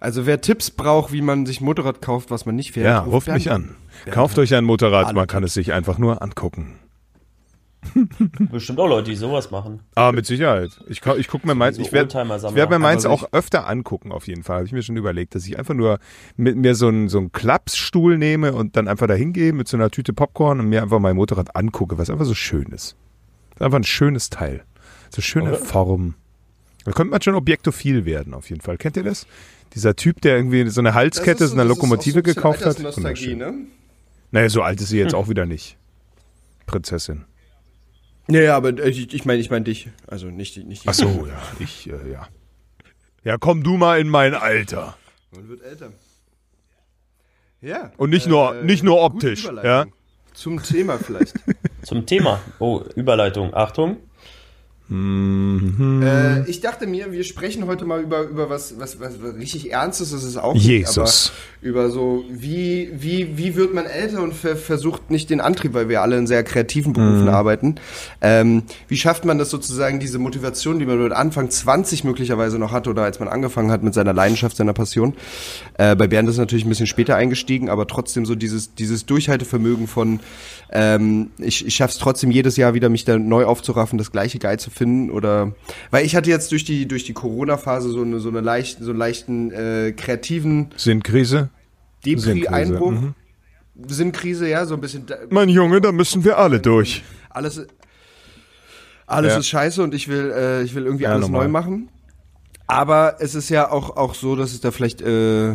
Also 0.00 0.26
wer 0.26 0.40
Tipps 0.40 0.70
braucht, 0.70 1.12
wie 1.12 1.22
man 1.22 1.44
sich 1.44 1.60
Motorrad 1.60 2.00
kauft, 2.00 2.30
was 2.30 2.46
man 2.46 2.54
nicht 2.54 2.72
fährt, 2.72 2.86
Ja, 2.86 3.00
ruft 3.00 3.28
mich 3.28 3.50
an. 3.50 3.74
Kauft 4.10 4.38
euch 4.38 4.54
ein 4.54 4.64
Motorrad, 4.64 5.12
man 5.14 5.26
kann 5.26 5.42
es 5.42 5.54
sich 5.54 5.72
einfach 5.72 5.98
nur 5.98 6.22
angucken. 6.22 6.78
bestimmt 8.50 8.78
auch 8.80 8.88
Leute, 8.88 9.10
die 9.10 9.16
sowas 9.16 9.50
machen. 9.50 9.80
Ah, 9.94 10.12
mit 10.12 10.26
Sicherheit. 10.26 10.70
Ich, 10.88 11.04
ich 11.04 11.28
guck 11.28 11.44
mir 11.44 11.54
meins, 11.54 11.76
So 11.76 11.82
ich 11.82 11.92
werde 11.92 12.14
werd 12.14 12.70
mir 12.70 12.78
meins 12.78 13.06
auch 13.06 13.32
öfter 13.32 13.66
angucken, 13.68 14.12
auf 14.12 14.26
jeden 14.26 14.42
Fall. 14.42 14.56
Habe 14.56 14.66
ich 14.66 14.72
mir 14.72 14.82
schon 14.82 14.96
überlegt, 14.96 15.34
dass 15.34 15.46
ich 15.46 15.58
einfach 15.58 15.74
nur 15.74 15.98
mit 16.36 16.56
mir 16.56 16.74
so 16.74 16.88
einen, 16.88 17.08
so 17.08 17.18
einen 17.18 17.32
Klappsstuhl 17.32 18.18
nehme 18.18 18.52
und 18.52 18.76
dann 18.76 18.88
einfach 18.88 19.06
da 19.06 19.14
hingehe 19.14 19.52
mit 19.52 19.68
so 19.68 19.76
einer 19.76 19.90
Tüte 19.90 20.12
Popcorn 20.12 20.60
und 20.60 20.68
mir 20.68 20.82
einfach 20.82 20.98
mein 20.98 21.16
Motorrad 21.16 21.54
angucke, 21.56 21.98
was 21.98 22.10
einfach 22.10 22.24
so 22.26 22.34
schön 22.34 22.66
ist. 22.68 22.96
Ist 23.54 23.62
einfach 23.62 23.78
ein 23.78 23.84
schönes 23.84 24.30
Teil. 24.30 24.64
So 25.10 25.22
schöne 25.22 25.50
Oder? 25.50 25.58
Form. 25.58 26.14
Da 26.84 26.92
könnte 26.92 27.10
man 27.10 27.22
schon 27.22 27.34
objektophil 27.34 28.04
werden, 28.04 28.34
auf 28.34 28.48
jeden 28.50 28.60
Fall. 28.62 28.78
Kennt 28.78 28.96
ihr 28.96 29.02
das? 29.02 29.26
Dieser 29.74 29.96
Typ, 29.96 30.20
der 30.22 30.36
irgendwie 30.36 30.68
so 30.70 30.80
eine 30.80 30.94
Halskette, 30.94 31.46
so 31.46 31.54
eine 31.54 31.64
Lokomotive 31.64 32.22
gekauft 32.22 32.64
hat. 32.64 32.78
Nostalgie, 32.78 33.32
Wunderschön. 33.32 33.38
ne? 33.38 33.66
Naja, 34.30 34.48
so 34.48 34.62
alt 34.62 34.80
ist 34.80 34.88
sie 34.88 34.98
jetzt 34.98 35.14
auch 35.14 35.28
wieder 35.28 35.46
nicht. 35.46 35.76
Prinzessin. 36.66 37.24
Ja, 38.30 38.40
ja, 38.42 38.56
aber 38.56 38.70
äh, 38.78 38.90
ich, 38.90 39.14
ich 39.14 39.24
meine, 39.24 39.40
ich 39.40 39.50
meine 39.50 39.64
dich. 39.64 39.88
Also 40.06 40.26
nicht, 40.26 40.56
die- 40.56 40.64
nicht 40.64 40.84
die- 40.84 40.88
Ach 40.88 40.94
so, 40.94 41.26
ja, 41.26 41.40
ich, 41.58 41.88
äh, 41.88 42.10
ja. 42.12 42.28
Ja, 43.24 43.36
komm 43.38 43.62
du 43.62 43.76
mal 43.76 43.98
in 44.00 44.08
mein 44.08 44.34
Alter. 44.34 44.96
Man 45.34 45.48
wird 45.48 45.62
älter. 45.62 45.92
Ja. 47.60 47.90
Und 47.96 48.10
nicht 48.10 48.26
nur, 48.26 48.56
Äh, 48.60 48.64
nicht 48.64 48.84
nur 48.84 49.00
optisch, 49.00 49.44
ja. 49.44 49.86
Zum 50.34 50.62
Thema 50.62 50.98
vielleicht. 50.98 51.34
Zum 51.82 52.06
Thema. 52.06 52.40
Oh, 52.60 52.82
Überleitung. 52.94 53.52
Achtung. 53.54 53.96
Mhm. 54.88 56.02
äh, 56.02 56.48
ich 56.48 56.60
dachte 56.60 56.86
mir, 56.86 57.12
wir 57.12 57.24
sprechen 57.24 57.66
heute 57.66 57.84
mal 57.84 58.00
über, 58.00 58.22
über 58.22 58.48
was, 58.48 58.78
was, 58.78 58.98
was, 59.00 59.22
was 59.22 59.34
richtig 59.36 59.70
Ernstes 59.72 60.12
ist 60.12 60.22
es 60.24 60.36
auch 60.36 60.54
nicht, 60.54 60.64
Jesus. 60.66 61.32
aber 61.60 61.68
über 61.68 61.90
so, 61.90 62.24
wie, 62.30 62.90
wie, 62.94 63.36
wie 63.36 63.54
wird 63.56 63.74
man 63.74 63.84
älter 63.86 64.22
und 64.22 64.32
ver 64.34 64.56
versucht 64.56 65.10
nicht 65.10 65.28
den 65.30 65.40
Antrieb, 65.40 65.74
weil 65.74 65.88
wir 65.88 66.02
alle 66.02 66.16
in 66.16 66.26
sehr 66.26 66.42
kreativen 66.42 66.92
Berufen 66.92 67.22
Mhm. 67.24 67.28
arbeiten. 67.28 67.74
Ähm, 68.20 68.62
wie 68.86 68.96
schafft 68.96 69.24
man 69.24 69.38
das 69.38 69.50
sozusagen, 69.50 70.00
diese 70.00 70.18
Motivation, 70.18 70.78
die 70.78 70.86
man 70.86 71.02
mit 71.02 71.12
Anfang 71.12 71.50
20 71.50 72.04
möglicherweise 72.04 72.58
noch 72.58 72.72
hatte 72.72 72.90
oder 72.90 73.02
als 73.02 73.18
man 73.20 73.28
angefangen 73.28 73.70
hat 73.70 73.82
mit 73.82 73.92
seiner 73.94 74.12
Leidenschaft, 74.12 74.56
seiner 74.56 74.72
Passion. 74.72 75.14
Äh, 75.76 75.96
bei 75.96 76.06
Bernd 76.06 76.28
ist 76.28 76.38
natürlich 76.38 76.64
ein 76.64 76.68
bisschen 76.68 76.86
später 76.86 77.16
eingestiegen, 77.16 77.68
aber 77.68 77.86
trotzdem 77.86 78.24
so 78.24 78.34
dieses, 78.34 78.74
dieses 78.74 79.04
Durchhaltevermögen 79.06 79.86
von, 79.86 80.20
ähm, 80.70 81.30
ich, 81.38 81.66
ich 81.66 81.74
schaff's 81.74 81.98
trotzdem 81.98 82.30
jedes 82.30 82.56
Jahr 82.56 82.74
wieder, 82.74 82.88
mich 82.88 83.04
da 83.04 83.18
neu 83.18 83.44
aufzuraffen, 83.44 83.98
das 83.98 84.12
gleiche 84.12 84.38
geil 84.38 84.58
zu 84.58 84.70
finden 84.78 85.10
oder 85.10 85.52
weil 85.90 86.06
ich 86.06 86.16
hatte 86.16 86.30
jetzt 86.30 86.50
durch 86.52 86.64
die 86.64 86.88
durch 86.88 87.04
die 87.04 87.12
Corona-Phase 87.12 87.90
so 87.90 88.00
eine 88.02 88.18
so 88.20 88.28
eine 88.30 88.40
leichten 88.40 88.82
so 88.84 88.90
einen 88.90 88.98
leichten 88.98 89.50
äh, 89.52 89.92
kreativen 89.96 90.70
Sinnkrise? 90.76 91.50
Depri-Einbruch. 92.06 92.92
Mhm. 92.92 93.14
Sinnkrise, 93.86 94.48
ja, 94.48 94.64
so 94.66 94.74
ein 94.74 94.80
bisschen. 94.80 95.04
Mein 95.30 95.48
Junge, 95.48 95.80
da 95.80 95.92
müssen 95.92 96.24
wir 96.24 96.38
alle 96.38 96.60
durch. 96.60 97.02
Alles, 97.30 97.66
alles 99.06 99.32
Ja. 99.34 99.38
ist 99.38 99.48
scheiße 99.48 99.82
und 99.82 99.94
ich 99.94 100.08
will, 100.08 100.30
äh, 100.34 100.62
ich 100.62 100.74
will 100.74 100.84
irgendwie 100.84 101.04
Ja, 101.04 101.10
alles 101.10 101.22
normal. 101.28 101.42
neu 101.46 101.48
machen. 101.52 101.88
Aber 102.66 103.16
es 103.20 103.34
ist 103.34 103.48
ja 103.48 103.70
auch, 103.70 103.96
auch 103.96 104.14
so, 104.14 104.36
dass 104.36 104.52
es 104.52 104.60
da 104.60 104.70
vielleicht, 104.70 105.00
äh, 105.00 105.54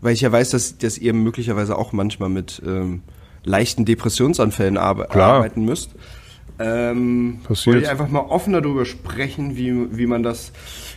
weil 0.00 0.12
ich 0.12 0.20
ja 0.20 0.30
weiß, 0.32 0.50
dass, 0.50 0.78
dass 0.78 0.98
ihr 0.98 1.14
möglicherweise 1.14 1.76
auch 1.78 1.92
manchmal 1.92 2.28
mit 2.28 2.60
ähm, 2.66 3.02
leichten 3.44 3.84
Depressionsanfällen 3.84 4.76
arbe 4.76 5.06
Klar. 5.08 5.34
arbeiten 5.34 5.64
müsst. 5.64 5.90
Ähm, 6.58 7.40
Passiert. 7.42 7.66
wollte 7.74 7.84
ich 7.86 7.90
einfach 7.90 8.08
mal 8.08 8.20
offener 8.20 8.60
darüber 8.60 8.84
sprechen, 8.84 9.56
wie, 9.56 9.96
wie 9.96 10.06
man 10.06 10.22
das, 10.22 10.52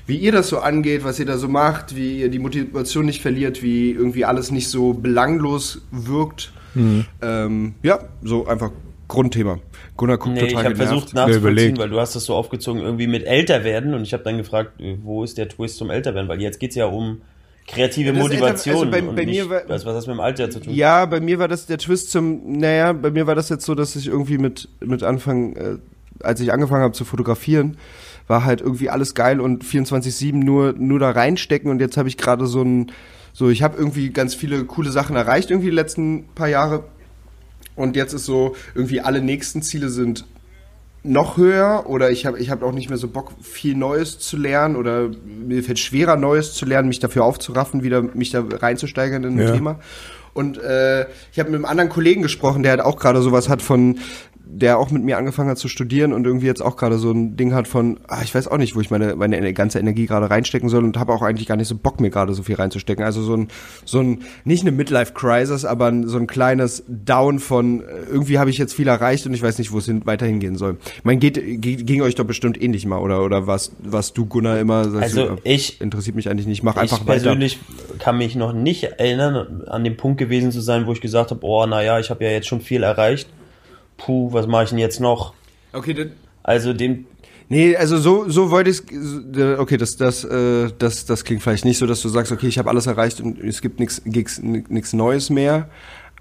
wie 0.05 0.17
ihr 0.17 0.31
das 0.31 0.49
so 0.49 0.59
angeht, 0.59 1.03
was 1.03 1.19
ihr 1.19 1.25
da 1.25 1.37
so 1.37 1.47
macht, 1.47 1.95
wie 1.95 2.19
ihr 2.21 2.29
die 2.29 2.39
Motivation 2.39 3.05
nicht 3.05 3.21
verliert, 3.21 3.63
wie 3.63 3.91
irgendwie 3.91 4.23
alles 4.25 4.51
nicht 4.51 4.69
so 4.69 4.93
belanglos 4.93 5.81
wirkt. 5.91 6.51
Mhm. 6.75 7.05
Ähm, 7.21 7.75
ja, 7.81 7.99
so 8.21 8.45
einfach 8.45 8.71
Grundthema. 9.07 9.59
Gunnar 9.95 10.17
guckt 10.17 10.35
Nee, 10.35 10.41
ich 10.41 10.47
total 10.49 10.65
habe 10.65 10.73
genervt. 10.75 10.91
versucht 10.93 11.13
nachzuvollziehen, 11.15 11.77
weil 11.77 11.89
du 11.89 11.99
hast 11.99 12.15
das 12.15 12.25
so 12.25 12.35
aufgezogen, 12.35 12.81
irgendwie 12.81 13.07
mit 13.07 13.25
älter 13.25 13.63
werden 13.63 13.93
und 13.95 14.03
ich 14.03 14.13
habe 14.13 14.23
dann 14.23 14.37
gefragt, 14.37 14.73
wo 15.01 15.23
ist 15.23 15.37
der 15.37 15.49
Twist 15.49 15.77
zum 15.77 15.89
älter 15.89 16.13
werden, 16.13 16.27
weil 16.27 16.41
jetzt 16.41 16.59
geht's 16.59 16.75
ja 16.75 16.85
um 16.85 17.21
kreative 17.67 18.13
Das 18.13 18.17
älter- 18.17 18.29
Motivation 18.29 18.75
also 18.75 18.91
bei- 18.91 19.01
und 19.03 19.15
bei 19.15 19.25
nicht, 19.25 19.35
mir 19.43 19.49
war- 19.49 19.61
was, 19.67 19.85
was 19.85 19.89
hat 19.91 19.95
das 19.97 20.07
mit 20.07 20.15
dem 20.15 20.19
Alter 20.21 20.49
zu 20.49 20.59
tun? 20.61 20.73
Ja, 20.73 21.05
bei 21.05 21.19
mir 21.19 21.37
war 21.39 21.47
das 21.47 21.65
der 21.65 21.77
Twist 21.77 22.11
zum, 22.11 22.57
naja, 22.59 22.93
bei 22.93 23.11
mir 23.11 23.27
war 23.27 23.35
das 23.35 23.49
jetzt 23.49 23.65
so, 23.65 23.75
dass 23.75 23.95
ich 23.95 24.07
irgendwie 24.07 24.37
mit, 24.37 24.69
mit 24.79 25.03
Anfang, 25.03 25.55
äh, 25.55 25.77
als 26.21 26.39
ich 26.39 26.51
angefangen 26.53 26.83
habe 26.83 26.93
zu 26.93 27.05
fotografieren, 27.05 27.77
war 28.27 28.43
halt 28.45 28.61
irgendwie 28.61 28.89
alles 28.89 29.13
geil 29.15 29.39
und 29.39 29.63
24-7 29.63 30.33
nur, 30.43 30.73
nur 30.73 30.99
da 30.99 31.11
reinstecken 31.11 31.69
und 31.69 31.79
jetzt 31.79 31.97
habe 31.97 32.09
ich 32.09 32.17
gerade 32.17 32.47
so 32.47 32.61
ein, 32.61 32.91
so, 33.33 33.49
ich 33.49 33.61
habe 33.63 33.77
irgendwie 33.77 34.09
ganz 34.09 34.33
viele 34.33 34.65
coole 34.65 34.91
Sachen 34.91 35.15
erreicht, 35.15 35.51
irgendwie 35.51 35.69
die 35.69 35.75
letzten 35.75 36.25
paar 36.35 36.47
Jahre 36.49 36.83
und 37.75 37.95
jetzt 37.95 38.13
ist 38.13 38.25
so, 38.25 38.55
irgendwie 38.75 39.01
alle 39.01 39.21
nächsten 39.21 39.61
Ziele 39.61 39.89
sind 39.89 40.25
noch 41.07 41.37
höher 41.37 41.85
oder 41.87 42.11
ich 42.11 42.25
habe 42.25 42.39
ich 42.39 42.49
hab 42.49 42.63
auch 42.63 42.71
nicht 42.71 42.89
mehr 42.89 42.97
so 42.97 43.07
Bock, 43.07 43.31
viel 43.41 43.75
Neues 43.75 44.19
zu 44.19 44.37
lernen 44.37 44.75
oder 44.75 45.09
mir 45.25 45.63
fällt 45.63 45.79
schwerer, 45.79 46.15
Neues 46.15 46.53
zu 46.53 46.65
lernen, 46.65 46.87
mich 46.87 46.99
dafür 46.99 47.23
aufzuraffen, 47.23 47.83
wieder 47.83 48.01
mich 48.01 48.31
da 48.31 48.43
reinzusteigern 48.47 49.23
in 49.23 49.39
ein 49.39 49.47
Ja. 49.47 49.53
Thema. 49.53 49.79
Und 50.33 50.59
äh, 50.59 51.07
ich 51.31 51.39
habe 51.39 51.49
mit 51.49 51.55
einem 51.55 51.65
anderen 51.65 51.89
Kollegen 51.89 52.21
gesprochen, 52.21 52.61
der 52.61 52.71
halt 52.71 52.81
auch 52.81 52.97
gerade 52.97 53.21
sowas 53.21 53.49
hat 53.49 53.61
von, 53.61 53.97
der 54.49 54.79
auch 54.79 54.89
mit 54.91 55.03
mir 55.03 55.17
angefangen 55.17 55.49
hat 55.49 55.57
zu 55.57 55.67
studieren 55.67 56.13
und 56.13 56.25
irgendwie 56.25 56.45
jetzt 56.47 56.61
auch 56.61 56.77
gerade 56.77 56.97
so 56.97 57.11
ein 57.11 57.35
Ding 57.37 57.53
hat 57.53 57.67
von, 57.67 57.97
ah, 58.07 58.21
ich 58.23 58.33
weiß 58.33 58.47
auch 58.47 58.57
nicht, 58.57 58.75
wo 58.75 58.81
ich 58.81 58.89
meine, 58.89 59.15
meine 59.15 59.53
ganze 59.53 59.79
Energie 59.79 60.05
gerade 60.05 60.29
reinstecken 60.29 60.69
soll 60.69 60.83
und 60.83 60.97
habe 60.97 61.13
auch 61.13 61.21
eigentlich 61.21 61.47
gar 61.47 61.57
nicht 61.57 61.67
so 61.67 61.75
Bock, 61.75 61.99
mir 61.99 62.09
gerade 62.09 62.33
so 62.33 62.43
viel 62.43 62.55
reinzustecken. 62.55 63.03
Also 63.05 63.21
so 63.21 63.35
ein, 63.35 63.49
so 63.85 63.99
ein, 63.99 64.19
nicht 64.45 64.61
eine 64.61 64.71
Midlife-Crisis, 64.71 65.65
aber 65.65 65.91
so 66.05 66.17
ein 66.17 66.27
kleines 66.27 66.83
Down 66.87 67.39
von, 67.39 67.81
äh, 67.81 67.83
irgendwie 68.09 68.39
habe 68.39 68.49
ich 68.49 68.57
jetzt 68.57 68.73
viel 68.73 68.87
erreicht 68.87 69.25
und 69.27 69.33
ich 69.33 69.41
weiß 69.41 69.57
nicht, 69.57 69.71
wo 69.71 69.77
es 69.77 69.85
hin, 69.85 70.01
weiterhin 70.05 70.39
gehen 70.39 70.55
soll. 70.55 70.77
Ich 70.97 71.03
meine, 71.05 71.19
geht, 71.19 71.35
geht, 71.61 71.85
ging 71.85 72.01
euch 72.01 72.15
doch 72.15 72.25
bestimmt 72.25 72.61
ähnlich 72.61 72.85
mal, 72.85 72.99
oder, 72.99 73.23
oder 73.23 73.47
was, 73.47 73.71
was 73.79 74.13
du, 74.13 74.25
Gunnar, 74.25 74.59
immer 74.59 74.85
sagst, 74.89 75.03
Also 75.17 75.25
du, 75.35 75.41
äh, 75.43 75.53
ich- 75.55 75.81
interessiert 75.81 76.15
mich 76.15 76.29
eigentlich 76.29 76.47
nicht, 76.47 76.63
mach 76.63 76.77
einfach 76.77 77.01
ich 77.01 77.07
weiter. 77.07 77.21
persönlich 77.23 77.59
kann 77.99 78.17
mich 78.17 78.35
noch 78.35 78.53
nicht 78.53 78.83
erinnern, 78.83 79.63
an 79.67 79.83
den 79.83 79.97
Punkt 79.97 80.17
gewesen 80.17 80.51
zu 80.51 80.61
sein, 80.61 80.85
wo 80.87 80.93
ich 80.93 81.01
gesagt 81.01 81.31
habe, 81.31 81.45
oh, 81.45 81.65
naja, 81.65 81.99
ich 81.99 82.09
habe 82.09 82.23
ja 82.23 82.31
jetzt 82.31 82.47
schon 82.47 82.61
viel 82.61 82.83
erreicht. 82.83 83.27
Puh, 83.97 84.31
was 84.31 84.47
mache 84.47 84.63
ich 84.65 84.69
denn 84.69 84.79
jetzt 84.79 84.99
noch? 84.99 85.33
Okay, 85.73 85.93
dann, 85.93 86.11
Also 86.43 86.73
dem, 86.73 87.05
Nee, 87.49 87.77
also 87.77 87.97
so 87.97 88.27
so 88.29 88.51
wollte 88.51 88.69
ich 88.69 88.81
okay, 89.59 89.77
das 89.77 89.95
das 89.95 90.23
äh, 90.25 90.69
das 90.77 91.05
das 91.05 91.23
klingt 91.23 91.41
vielleicht 91.41 91.63
nicht 91.63 91.77
so, 91.77 91.85
dass 91.85 92.01
du 92.01 92.09
sagst, 92.09 92.31
okay, 92.33 92.47
ich 92.47 92.57
habe 92.59 92.69
alles 92.69 92.87
erreicht 92.87 93.21
und 93.21 93.39
es 93.41 93.61
gibt 93.61 93.79
nichts 93.79 94.01
nichts 94.05 94.91
Neues 94.93 95.29
mehr, 95.29 95.69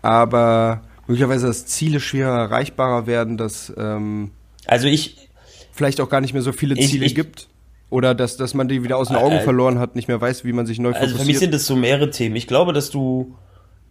aber 0.02 0.82
möglicherweise 1.08 1.48
dass 1.48 1.66
Ziele 1.66 1.98
schwerer 1.98 2.38
erreichbarer 2.38 3.06
werden, 3.08 3.36
dass 3.36 3.72
ähm, 3.76 4.30
also 4.66 4.86
ich, 4.86 5.28
vielleicht 5.72 6.00
auch 6.00 6.08
gar 6.08 6.20
nicht 6.20 6.32
mehr 6.32 6.42
so 6.42 6.52
viele 6.52 6.76
Ich- 6.76 6.90
Ziele 6.90 7.06
ich- 7.06 7.16
gibt 7.16 7.48
oder 7.90 8.14
dass 8.14 8.36
dass 8.36 8.54
man 8.54 8.68
die 8.68 8.84
wieder 8.84 8.96
aus 8.96 9.08
den 9.08 9.16
Augen 9.16 9.36
Äh, 9.36 9.40
verloren 9.42 9.80
hat, 9.80 9.96
nicht 9.96 10.06
mehr 10.06 10.20
weiß, 10.20 10.44
wie 10.44 10.52
man 10.52 10.64
sich 10.66 10.78
neu 10.78 10.90
Also 10.92 11.00
für 11.00 11.06
mich 11.06 11.18
fokussiert. 11.18 11.38
sind 11.40 11.54
es 11.54 11.66
so 11.66 11.74
mehrere 11.74 12.10
Themen. 12.10 12.36
Ich 12.36 12.46
glaube, 12.46 12.72
dass 12.72 12.90
du 12.90 13.34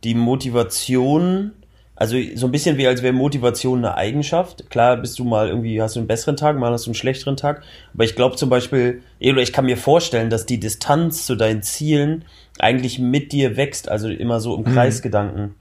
die 0.05 0.15
Motivation, 0.15 1.51
also 1.95 2.17
so 2.35 2.47
ein 2.47 2.51
bisschen 2.51 2.77
wie 2.77 2.87
als 2.87 3.01
wäre 3.01 3.13
Motivation 3.13 3.79
eine 3.79 3.95
Eigenschaft. 3.95 4.69
Klar 4.69 4.97
bist 4.97 5.17
du 5.17 5.23
mal 5.23 5.47
irgendwie, 5.47 5.81
hast 5.81 5.95
du 5.95 5.99
einen 6.01 6.07
besseren 6.07 6.35
Tag, 6.35 6.57
mal 6.57 6.71
hast 6.71 6.85
du 6.85 6.89
einen 6.89 6.95
schlechteren 6.95 7.37
Tag. 7.37 7.61
Aber 7.93 8.03
ich 8.03 8.15
glaube 8.15 8.35
zum 8.35 8.49
Beispiel, 8.49 9.01
oder 9.21 9.41
ich 9.41 9.53
kann 9.53 9.65
mir 9.65 9.77
vorstellen, 9.77 10.29
dass 10.29 10.45
die 10.45 10.59
Distanz 10.59 11.25
zu 11.25 11.35
deinen 11.35 11.61
Zielen 11.61 12.25
eigentlich 12.59 12.99
mit 12.99 13.31
dir 13.31 13.55
wächst, 13.57 13.89
also 13.89 14.09
immer 14.09 14.39
so 14.39 14.55
im 14.55 14.63
Kreisgedanken. 14.65 15.55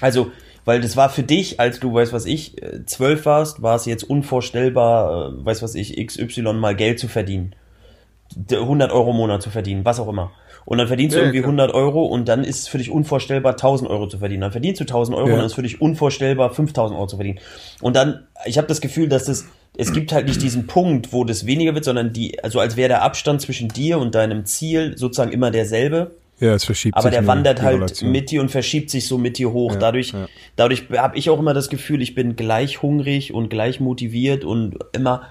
Also, 0.00 0.30
weil 0.64 0.80
das 0.80 0.96
war 0.96 1.10
für 1.10 1.24
dich, 1.24 1.58
als 1.58 1.80
du, 1.80 1.92
weißt 1.92 2.12
was 2.12 2.24
ich, 2.26 2.62
äh, 2.62 2.84
zwölf 2.86 3.26
warst, 3.26 3.62
war 3.62 3.74
es 3.74 3.84
jetzt 3.84 4.04
unvorstellbar, 4.04 5.32
äh, 5.32 5.44
weiß 5.44 5.62
was 5.62 5.74
ich, 5.74 5.96
XY 6.04 6.52
mal 6.54 6.76
Geld 6.76 6.98
zu 7.00 7.08
verdienen. 7.08 7.54
D- 8.34 8.56
100 8.56 8.92
Euro 8.92 9.10
im 9.10 9.16
Monat 9.16 9.42
zu 9.42 9.50
verdienen, 9.50 9.84
was 9.84 9.98
auch 10.00 10.08
immer. 10.08 10.30
Und 10.64 10.78
dann 10.78 10.86
verdienst 10.86 11.14
Ja, 11.14 11.20
du 11.20 11.26
irgendwie 11.26 11.40
klar. 11.40 11.50
100 11.50 11.74
Euro 11.74 12.04
und 12.04 12.28
dann 12.28 12.44
ist 12.44 12.60
es 12.60 12.68
für 12.68 12.78
dich 12.78 12.90
unvorstellbar, 12.90 13.52
1000 13.52 13.90
Euro 13.90 14.06
zu 14.08 14.18
verdienen. 14.18 14.42
Dann 14.42 14.52
verdienst 14.52 14.80
du 14.80 14.84
1000 14.84 15.16
Euro 15.16 15.26
Ja. 15.28 15.32
und 15.34 15.38
dann 15.38 15.46
ist 15.46 15.52
es 15.52 15.56
für 15.56 15.62
dich 15.62 15.80
unvorstellbar, 15.80 16.50
5000 16.50 16.96
Euro 16.98 17.06
zu 17.08 17.16
verdienen. 17.16 17.38
Und 17.80 17.96
dann, 17.96 18.26
ich 18.46 18.58
habe 18.58 18.68
das 18.68 18.80
Gefühl, 18.80 19.08
dass 19.08 19.24
das, 19.24 19.46
es 19.76 19.92
gibt 19.92 20.12
halt 20.12 20.26
nicht 20.26 20.40
diesen 20.42 20.66
Punkt, 20.66 21.12
wo 21.12 21.24
das 21.24 21.46
weniger 21.46 21.74
wird, 21.74 21.84
sondern 21.84 22.12
die, 22.12 22.42
also 22.44 22.60
als 22.60 22.76
wäre 22.76 22.88
der 22.88 23.02
Abstand 23.02 23.40
zwischen 23.40 23.68
dir 23.68 23.98
und 23.98 24.14
deinem 24.14 24.44
Ziel 24.46 24.96
sozusagen 24.96 25.32
immer 25.32 25.50
derselbe. 25.50 26.12
Ja, 26.40 26.54
es 26.54 26.64
verschiebt 26.64 26.96
Aber 26.96 27.04
sich 27.08 27.12
der 27.18 27.26
wandert 27.28 27.62
halt 27.62 27.76
Relation. 27.76 28.10
mit 28.10 28.30
dir 28.30 28.40
und 28.40 28.50
verschiebt 28.50 28.90
sich 28.90 29.06
so 29.06 29.16
mit 29.16 29.38
dir 29.38 29.52
hoch. 29.52 29.74
Ja, 29.74 29.78
dadurch 29.78 30.12
ja. 30.12 30.26
dadurch 30.56 30.84
habe 30.96 31.16
ich 31.16 31.30
auch 31.30 31.38
immer 31.38 31.54
das 31.54 31.68
Gefühl, 31.68 32.02
ich 32.02 32.16
bin 32.16 32.34
gleich 32.34 32.82
hungrig 32.82 33.32
und 33.32 33.48
gleich 33.48 33.78
motiviert 33.78 34.44
und 34.44 34.76
immer 34.92 35.22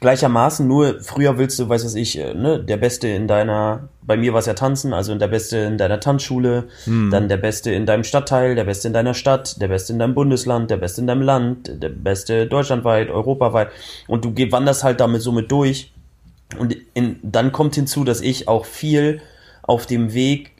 gleichermaßen. 0.00 0.66
Nur 0.66 1.00
früher 1.00 1.38
willst 1.38 1.58
du, 1.58 1.68
weiß 1.68 1.84
was 1.84 1.94
ich, 1.94 2.18
äh, 2.18 2.34
ne, 2.34 2.62
der 2.62 2.76
Beste 2.76 3.08
in 3.08 3.28
deiner, 3.28 3.88
bei 4.02 4.16
mir 4.16 4.32
war 4.32 4.40
es 4.40 4.46
ja 4.46 4.54
Tanzen, 4.54 4.92
also 4.92 5.14
der 5.14 5.28
Beste 5.28 5.58
in 5.58 5.78
deiner 5.78 6.00
Tanzschule, 6.00 6.64
Hm. 6.84 7.10
dann 7.10 7.28
der 7.28 7.36
Beste 7.36 7.70
in 7.70 7.86
deinem 7.86 8.04
Stadtteil, 8.04 8.54
der 8.54 8.64
Beste 8.64 8.88
in 8.88 8.94
deiner 8.94 9.14
Stadt, 9.14 9.60
der 9.60 9.68
Beste 9.68 9.92
in 9.92 9.98
deinem 9.98 10.14
Bundesland, 10.14 10.70
der 10.70 10.78
Beste 10.78 11.02
in 11.02 11.06
deinem 11.06 11.22
Land, 11.22 11.70
der 11.82 11.90
Beste 11.90 12.46
deutschlandweit, 12.46 13.10
europaweit. 13.10 13.68
Und 14.08 14.24
du 14.24 14.34
wanderst 14.50 14.84
halt 14.84 15.00
damit 15.00 15.22
so 15.22 15.32
mit 15.32 15.52
durch. 15.52 15.92
Und 16.58 16.76
in, 16.94 17.20
dann 17.22 17.52
kommt 17.52 17.74
hinzu, 17.74 18.04
dass 18.04 18.20
ich 18.20 18.48
auch 18.48 18.64
viel 18.64 19.20
auf 19.62 19.86
dem 19.86 20.14
Weg 20.14 20.52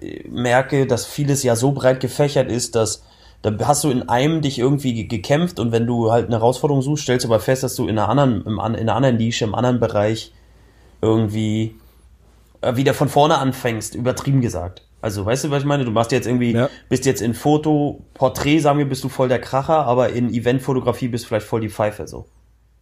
äh, 0.00 0.28
merke, 0.28 0.86
dass 0.86 1.06
vieles 1.06 1.42
ja 1.42 1.56
so 1.56 1.72
breit 1.72 2.00
gefächert 2.00 2.50
ist, 2.50 2.76
dass 2.76 3.02
da 3.42 3.52
hast 3.66 3.82
du 3.84 3.90
in 3.90 4.08
einem 4.08 4.40
dich 4.40 4.58
irgendwie 4.58 4.94
ge- 4.94 5.04
gekämpft 5.04 5.58
und 5.58 5.72
wenn 5.72 5.86
du 5.86 6.12
halt 6.12 6.26
eine 6.26 6.36
Herausforderung 6.36 6.80
suchst, 6.82 7.02
stellst 7.04 7.24
du 7.24 7.28
aber 7.28 7.40
fest, 7.40 7.62
dass 7.64 7.74
du 7.74 7.88
in 7.88 7.98
einer 7.98 8.08
anderen, 8.08 8.46
in 8.46 8.58
einer 8.60 8.94
anderen 8.94 9.16
Nische, 9.16 9.44
im 9.44 9.54
anderen 9.54 9.80
Bereich 9.80 10.32
irgendwie 11.00 11.74
äh, 12.60 12.76
wieder 12.76 12.94
von 12.94 13.08
vorne 13.08 13.38
anfängst, 13.38 13.94
übertrieben 13.94 14.40
gesagt. 14.40 14.82
Also, 15.00 15.26
weißt 15.26 15.44
du, 15.44 15.50
was 15.50 15.62
ich 15.62 15.64
meine? 15.66 15.84
Du 15.84 15.90
machst 15.90 16.12
jetzt 16.12 16.28
irgendwie, 16.28 16.52
Ja. 16.52 16.68
bist 16.88 17.04
jetzt 17.06 17.20
in 17.22 17.34
Foto, 17.34 18.04
Porträt, 18.14 18.60
sagen 18.60 18.78
wir, 18.78 18.88
bist 18.88 19.02
du 19.02 19.08
voll 19.08 19.28
der 19.28 19.40
Kracher, 19.40 19.84
aber 19.86 20.10
in 20.10 20.32
Eventfotografie 20.32 21.08
bist 21.08 21.24
du 21.24 21.28
vielleicht 21.28 21.46
voll 21.46 21.60
die 21.60 21.70
Pfeife, 21.70 22.06
so. 22.06 22.26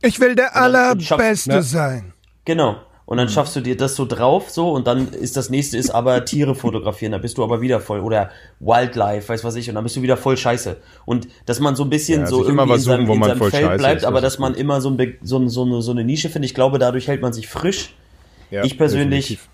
Ich 0.02 0.20
will 0.20 0.34
der 0.34 0.54
Allerbeste 0.56 1.62
sein. 1.62 2.12
Genau. 2.44 2.76
Und 3.10 3.16
dann 3.16 3.28
schaffst 3.28 3.56
du 3.56 3.60
dir 3.60 3.76
das 3.76 3.96
so 3.96 4.06
drauf, 4.06 4.50
so, 4.50 4.70
und 4.70 4.86
dann 4.86 5.08
ist 5.08 5.36
das 5.36 5.50
nächste 5.50 5.76
ist 5.76 5.90
aber 5.90 6.24
Tiere 6.24 6.54
fotografieren, 6.54 7.10
da 7.10 7.18
bist 7.18 7.38
du 7.38 7.42
aber 7.42 7.60
wieder 7.60 7.80
voll. 7.80 7.98
Oder 7.98 8.30
Wildlife, 8.60 9.28
weiß 9.28 9.42
was 9.42 9.56
ich, 9.56 9.68
und 9.68 9.74
dann 9.74 9.82
bist 9.82 9.96
du 9.96 10.02
wieder 10.02 10.16
voll 10.16 10.36
scheiße. 10.36 10.76
Und 11.06 11.26
dass 11.44 11.58
man 11.58 11.74
so 11.74 11.82
ein 11.82 11.90
bisschen 11.90 12.20
Ja, 12.20 12.26
so 12.28 12.44
immer 12.44 12.62
irgendwie 12.62 12.70
was 12.74 12.78
in 12.78 12.84
seinem, 12.84 13.06
suchen, 13.08 13.16
in 13.18 13.24
seinem 13.24 13.38
Feld 13.50 13.64
scheiße 13.64 13.78
bleibt, 13.78 13.96
ist, 14.02 14.04
aber 14.04 14.20
das 14.20 14.34
dass 14.34 14.38
man 14.38 14.54
immer 14.54 14.80
so, 14.80 14.90
ein, 14.90 15.16
so, 15.22 15.48
so, 15.48 15.64
eine, 15.64 15.82
so 15.82 15.90
eine 15.90 16.04
Nische 16.04 16.28
findet. 16.30 16.50
Ich 16.50 16.54
glaube, 16.54 16.78
dadurch 16.78 17.08
hält 17.08 17.20
man 17.20 17.32
sich 17.32 17.48
frisch. 17.48 17.96
Ja, 18.52 18.62
Ich 18.62 18.78
persönlich- 18.78 19.26
definitiv. 19.26 19.48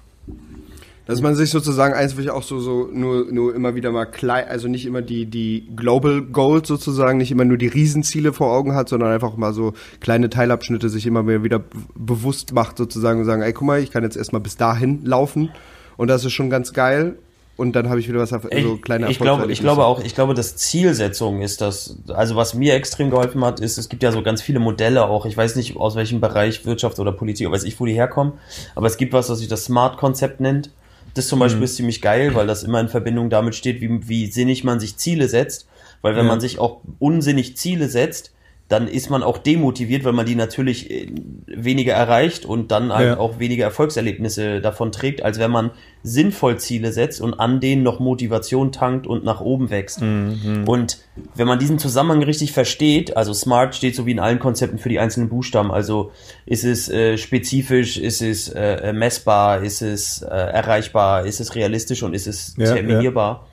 Dass 1.07 1.23
man 1.23 1.37
sich 1.37 1.51
sozusagen 1.51 1.95
eigentlich 1.95 2.31
auch 2.31 2.43
so, 2.43 2.59
so 2.59 2.89
nur, 2.93 3.31
nur 3.31 3.55
immer 3.55 3.77
wieder 3.77 3.93
mal 3.93 4.07
klein, 4.07 4.49
also 4.49 4.67
nicht 4.67 4.87
immer 4.87 5.03
die, 5.03 5.27
die 5.27 5.69
Global 5.77 6.21
Goals 6.21 6.67
sozusagen, 6.67 7.19
nicht 7.19 7.31
immer 7.31 7.45
nur 7.45 7.59
die 7.59 7.69
Riesenziele 7.69 8.33
vor 8.33 8.53
Augen 8.53 8.75
hat, 8.75 8.89
sondern 8.89 9.13
einfach 9.13 9.37
mal 9.37 9.53
so 9.53 9.73
kleine 10.01 10.31
Teilabschnitte 10.31 10.89
sich 10.89 11.07
immer 11.07 11.23
mehr 11.23 11.45
wieder 11.45 11.63
bewusst 11.95 12.53
macht 12.53 12.77
sozusagen 12.77 13.21
und 13.21 13.25
sagen, 13.25 13.43
ey, 13.43 13.53
guck 13.53 13.67
mal, 13.67 13.81
ich 13.81 13.93
kann 13.93 14.03
jetzt 14.03 14.17
erstmal 14.17 14.43
bis 14.43 14.57
dahin 14.57 15.05
laufen 15.05 15.51
und 15.97 16.09
das 16.09 16.25
ist 16.25 16.33
schon 16.33 16.51
ganz 16.51 16.73
geil 16.73 17.17
und 17.57 17.75
dann 17.75 17.89
habe 17.89 18.01
ich 18.01 18.09
wieder 18.09 18.19
was, 18.19 18.31
so 18.31 18.77
kleine 18.77 19.11
ich, 19.11 19.19
glaube, 19.19 19.51
ich 19.51 19.61
glaube 19.61 19.85
auch, 19.85 20.01
ich 20.01 20.15
glaube, 20.15 20.35
dass 20.35 20.57
Zielsetzung 20.57 21.41
ist 21.41 21.61
das, 21.61 21.97
also 22.09 22.37
was 22.37 22.53
mir 22.53 22.75
extrem 22.75 23.11
geholfen 23.11 23.45
hat, 23.45 23.61
ist, 23.61 23.79
es 23.79 23.89
gibt 23.89 24.03
ja 24.03 24.13
so 24.13 24.23
ganz 24.23 24.43
viele 24.43 24.59
Modelle 24.59 25.07
auch, 25.07 25.25
ich 25.25 25.37
weiß 25.37 25.57
nicht 25.57 25.77
aus 25.77 25.97
welchem 25.97 26.21
Bereich 26.21 26.67
Wirtschaft 26.67 26.99
oder 26.99 27.13
Politik, 27.13 27.51
weiß 27.51 27.65
ich, 27.65 27.79
wo 27.81 27.87
die 27.87 27.95
herkommen, 27.95 28.35
aber 28.75 28.89
es 28.89 28.99
gibt 28.99 29.13
was, 29.13 29.31
was 29.31 29.39
sich 29.39 29.49
das 29.49 29.65
Smart-Konzept 29.65 30.41
nennt. 30.41 30.71
Das 31.17 31.29
zum 31.29 31.39
Mhm. 31.39 31.45
Beispiel 31.45 31.63
ist 31.65 31.77
ziemlich 31.77 32.03
geil, 32.03 32.35
weil 32.35 32.47
das 32.47 32.63
immer 32.63 32.79
in 32.79 32.89
Verbindung 32.89 33.31
damit 33.31 33.55
steht, 33.55 33.81
wie, 33.81 34.09
wie 34.09 34.27
sinnig 34.31 34.65
man 34.65 34.79
sich 34.81 34.97
Ziele 34.99 35.29
setzt, 35.29 35.67
weil 36.03 36.15
wenn 36.15 36.25
Ja. 36.27 36.31
man 36.31 36.41
sich 36.41 36.59
auch 36.59 36.83
unsinnig 36.99 37.57
Ziele 37.57 37.89
setzt, 37.89 38.33
dann 38.69 38.89
ist 38.89 39.11
man 39.11 39.23
auch 39.23 39.39
demotiviert, 39.39 40.05
weil 40.05 40.13
man 40.13 40.27
die 40.27 40.35
natürlich 40.35 40.91
äh, 40.91 41.07
weniger 41.47 41.95
erreicht 41.95 42.45
und 42.45 42.73
dann 42.73 42.93
halt 42.93 43.07
Ja. 43.11 43.19
auch 43.19 43.39
weniger 43.39 43.63
Erfolgserlebnisse 43.65 44.61
davon 44.61 44.91
trägt, 44.91 45.23
als 45.23 45.39
wenn 45.39 45.53
man 45.53 45.71
sinnvoll 46.03 46.59
Ziele 46.59 46.93
setzt 46.93 47.21
und 47.21 47.35
an 47.39 47.61
denen 47.61 47.85
noch 47.85 48.01
Motivation 48.01 48.73
tankt 48.73 49.07
und 49.07 49.25
nach 49.25 49.41
oben 49.41 49.71
wächst. 49.71 50.03
Und 50.03 50.99
wenn 51.35 51.47
man 51.47 51.59
diesen 51.61 51.79
Zusammenhang 51.79 52.23
richtig 52.25 52.53
versteht, 52.53 53.17
also 53.17 53.33
SMART 53.33 53.75
steht 53.77 53.95
so 53.95 54.05
wie 54.05 54.11
in 54.13 54.19
allen 54.21 54.39
Konzepten 54.41 54.79
für 54.79 54.89
die 54.89 54.99
einzelnen 54.99 55.29
Buchstaben, 55.29 55.71
also 55.71 56.11
ist 56.45 56.65
es 56.65 56.89
äh, 56.89 57.19
spezifisch, 57.19 57.97
ist 57.99 58.21
es 58.21 58.49
äh, 58.49 58.93
messbar, 58.93 59.63
ist 59.63 59.81
es 59.83 60.23
äh, 60.23 60.27
erreichbar, 60.27 61.25
ist 61.25 61.41
es 61.41 61.55
realistisch 61.55 62.03
und 62.03 62.15
ist 62.15 62.27
es 62.27 62.55
Ja, 62.57 62.73
terminierbar. 62.75 63.47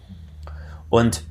Und 0.89 1.23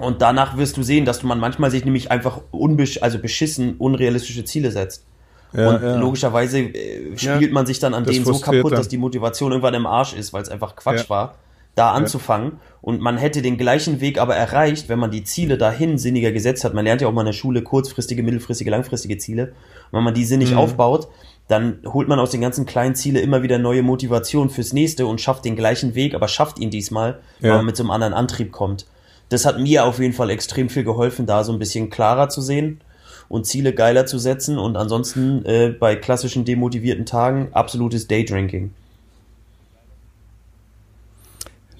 und 0.00 0.22
danach 0.22 0.56
wirst 0.56 0.76
du 0.76 0.82
sehen, 0.82 1.04
dass 1.04 1.22
man 1.22 1.38
manchmal 1.40 1.70
sich 1.70 1.84
nämlich 1.84 2.10
einfach 2.10 2.40
unbesch 2.50 3.02
also 3.02 3.18
beschissen 3.18 3.76
unrealistische 3.78 4.44
Ziele 4.44 4.70
setzt. 4.70 5.04
Ja, 5.52 5.68
und 5.70 5.82
ja. 5.82 5.96
logischerweise 5.96 6.58
äh, 6.60 7.16
spielt 7.16 7.52
man 7.52 7.66
sich 7.66 7.78
dann 7.78 7.94
an 7.94 8.04
denen 8.04 8.24
so 8.24 8.38
kaputt, 8.38 8.72
dann. 8.72 8.78
dass 8.78 8.88
die 8.88 8.98
Motivation 8.98 9.52
irgendwann 9.52 9.74
im 9.74 9.86
Arsch 9.86 10.12
ist, 10.12 10.32
weil 10.32 10.42
es 10.42 10.48
einfach 10.48 10.76
Quatsch 10.76 11.04
Ja. 11.04 11.08
war, 11.10 11.34
da 11.76 11.92
anzufangen. 11.92 12.52
Und 12.82 13.00
man 13.00 13.16
hätte 13.16 13.42
den 13.42 13.56
gleichen 13.56 14.00
Weg 14.00 14.18
aber 14.18 14.34
erreicht, 14.36 14.88
wenn 14.88 14.98
man 14.98 15.10
die 15.10 15.24
Ziele 15.24 15.56
dahin 15.56 15.98
sinniger 15.98 16.32
gesetzt 16.32 16.64
hat. 16.64 16.74
Man 16.74 16.84
lernt 16.84 17.00
ja 17.00 17.08
auch 17.08 17.12
mal 17.12 17.22
in 17.22 17.26
der 17.26 17.32
Schule 17.32 17.62
kurzfristige, 17.62 18.22
mittelfristige, 18.22 18.70
langfristige 18.70 19.18
Ziele. 19.18 19.52
Und 19.90 19.98
wenn 19.98 20.04
man 20.04 20.14
die 20.14 20.24
sinnig 20.24 20.50
Mhm. 20.52 20.58
aufbaut, 20.58 21.08
dann 21.48 21.78
holt 21.86 22.08
man 22.08 22.18
aus 22.18 22.30
den 22.30 22.40
ganzen 22.40 22.66
kleinen 22.66 22.94
Ziele 22.96 23.20
immer 23.20 23.42
wieder 23.42 23.58
neue 23.58 23.82
Motivation 23.82 24.50
fürs 24.50 24.72
nächste 24.72 25.06
und 25.06 25.20
schafft 25.20 25.44
den 25.44 25.54
gleichen 25.54 25.94
Weg, 25.94 26.14
aber 26.14 26.26
schafft 26.28 26.58
ihn 26.58 26.70
diesmal, 26.70 27.20
weil 27.40 27.50
Ja. 27.50 27.56
man 27.56 27.66
mit 27.66 27.76
so 27.76 27.82
einem 27.84 27.92
anderen 27.92 28.14
Antrieb 28.14 28.50
kommt. 28.52 28.86
Das 29.28 29.44
hat 29.44 29.58
mir 29.58 29.84
auf 29.84 29.98
jeden 29.98 30.12
Fall 30.12 30.30
extrem 30.30 30.68
viel 30.68 30.84
geholfen, 30.84 31.26
da 31.26 31.42
so 31.42 31.52
ein 31.52 31.58
bisschen 31.58 31.90
klarer 31.90 32.28
zu 32.28 32.40
sehen 32.40 32.80
und 33.28 33.46
Ziele 33.46 33.74
geiler 33.74 34.06
zu 34.06 34.18
setzen 34.18 34.58
und 34.58 34.76
ansonsten 34.76 35.44
äh, 35.44 35.68
bei 35.68 35.96
klassischen 35.96 36.44
demotivierten 36.44 37.06
Tagen 37.06 37.48
absolutes 37.52 38.06
Daydrinking. 38.06 38.72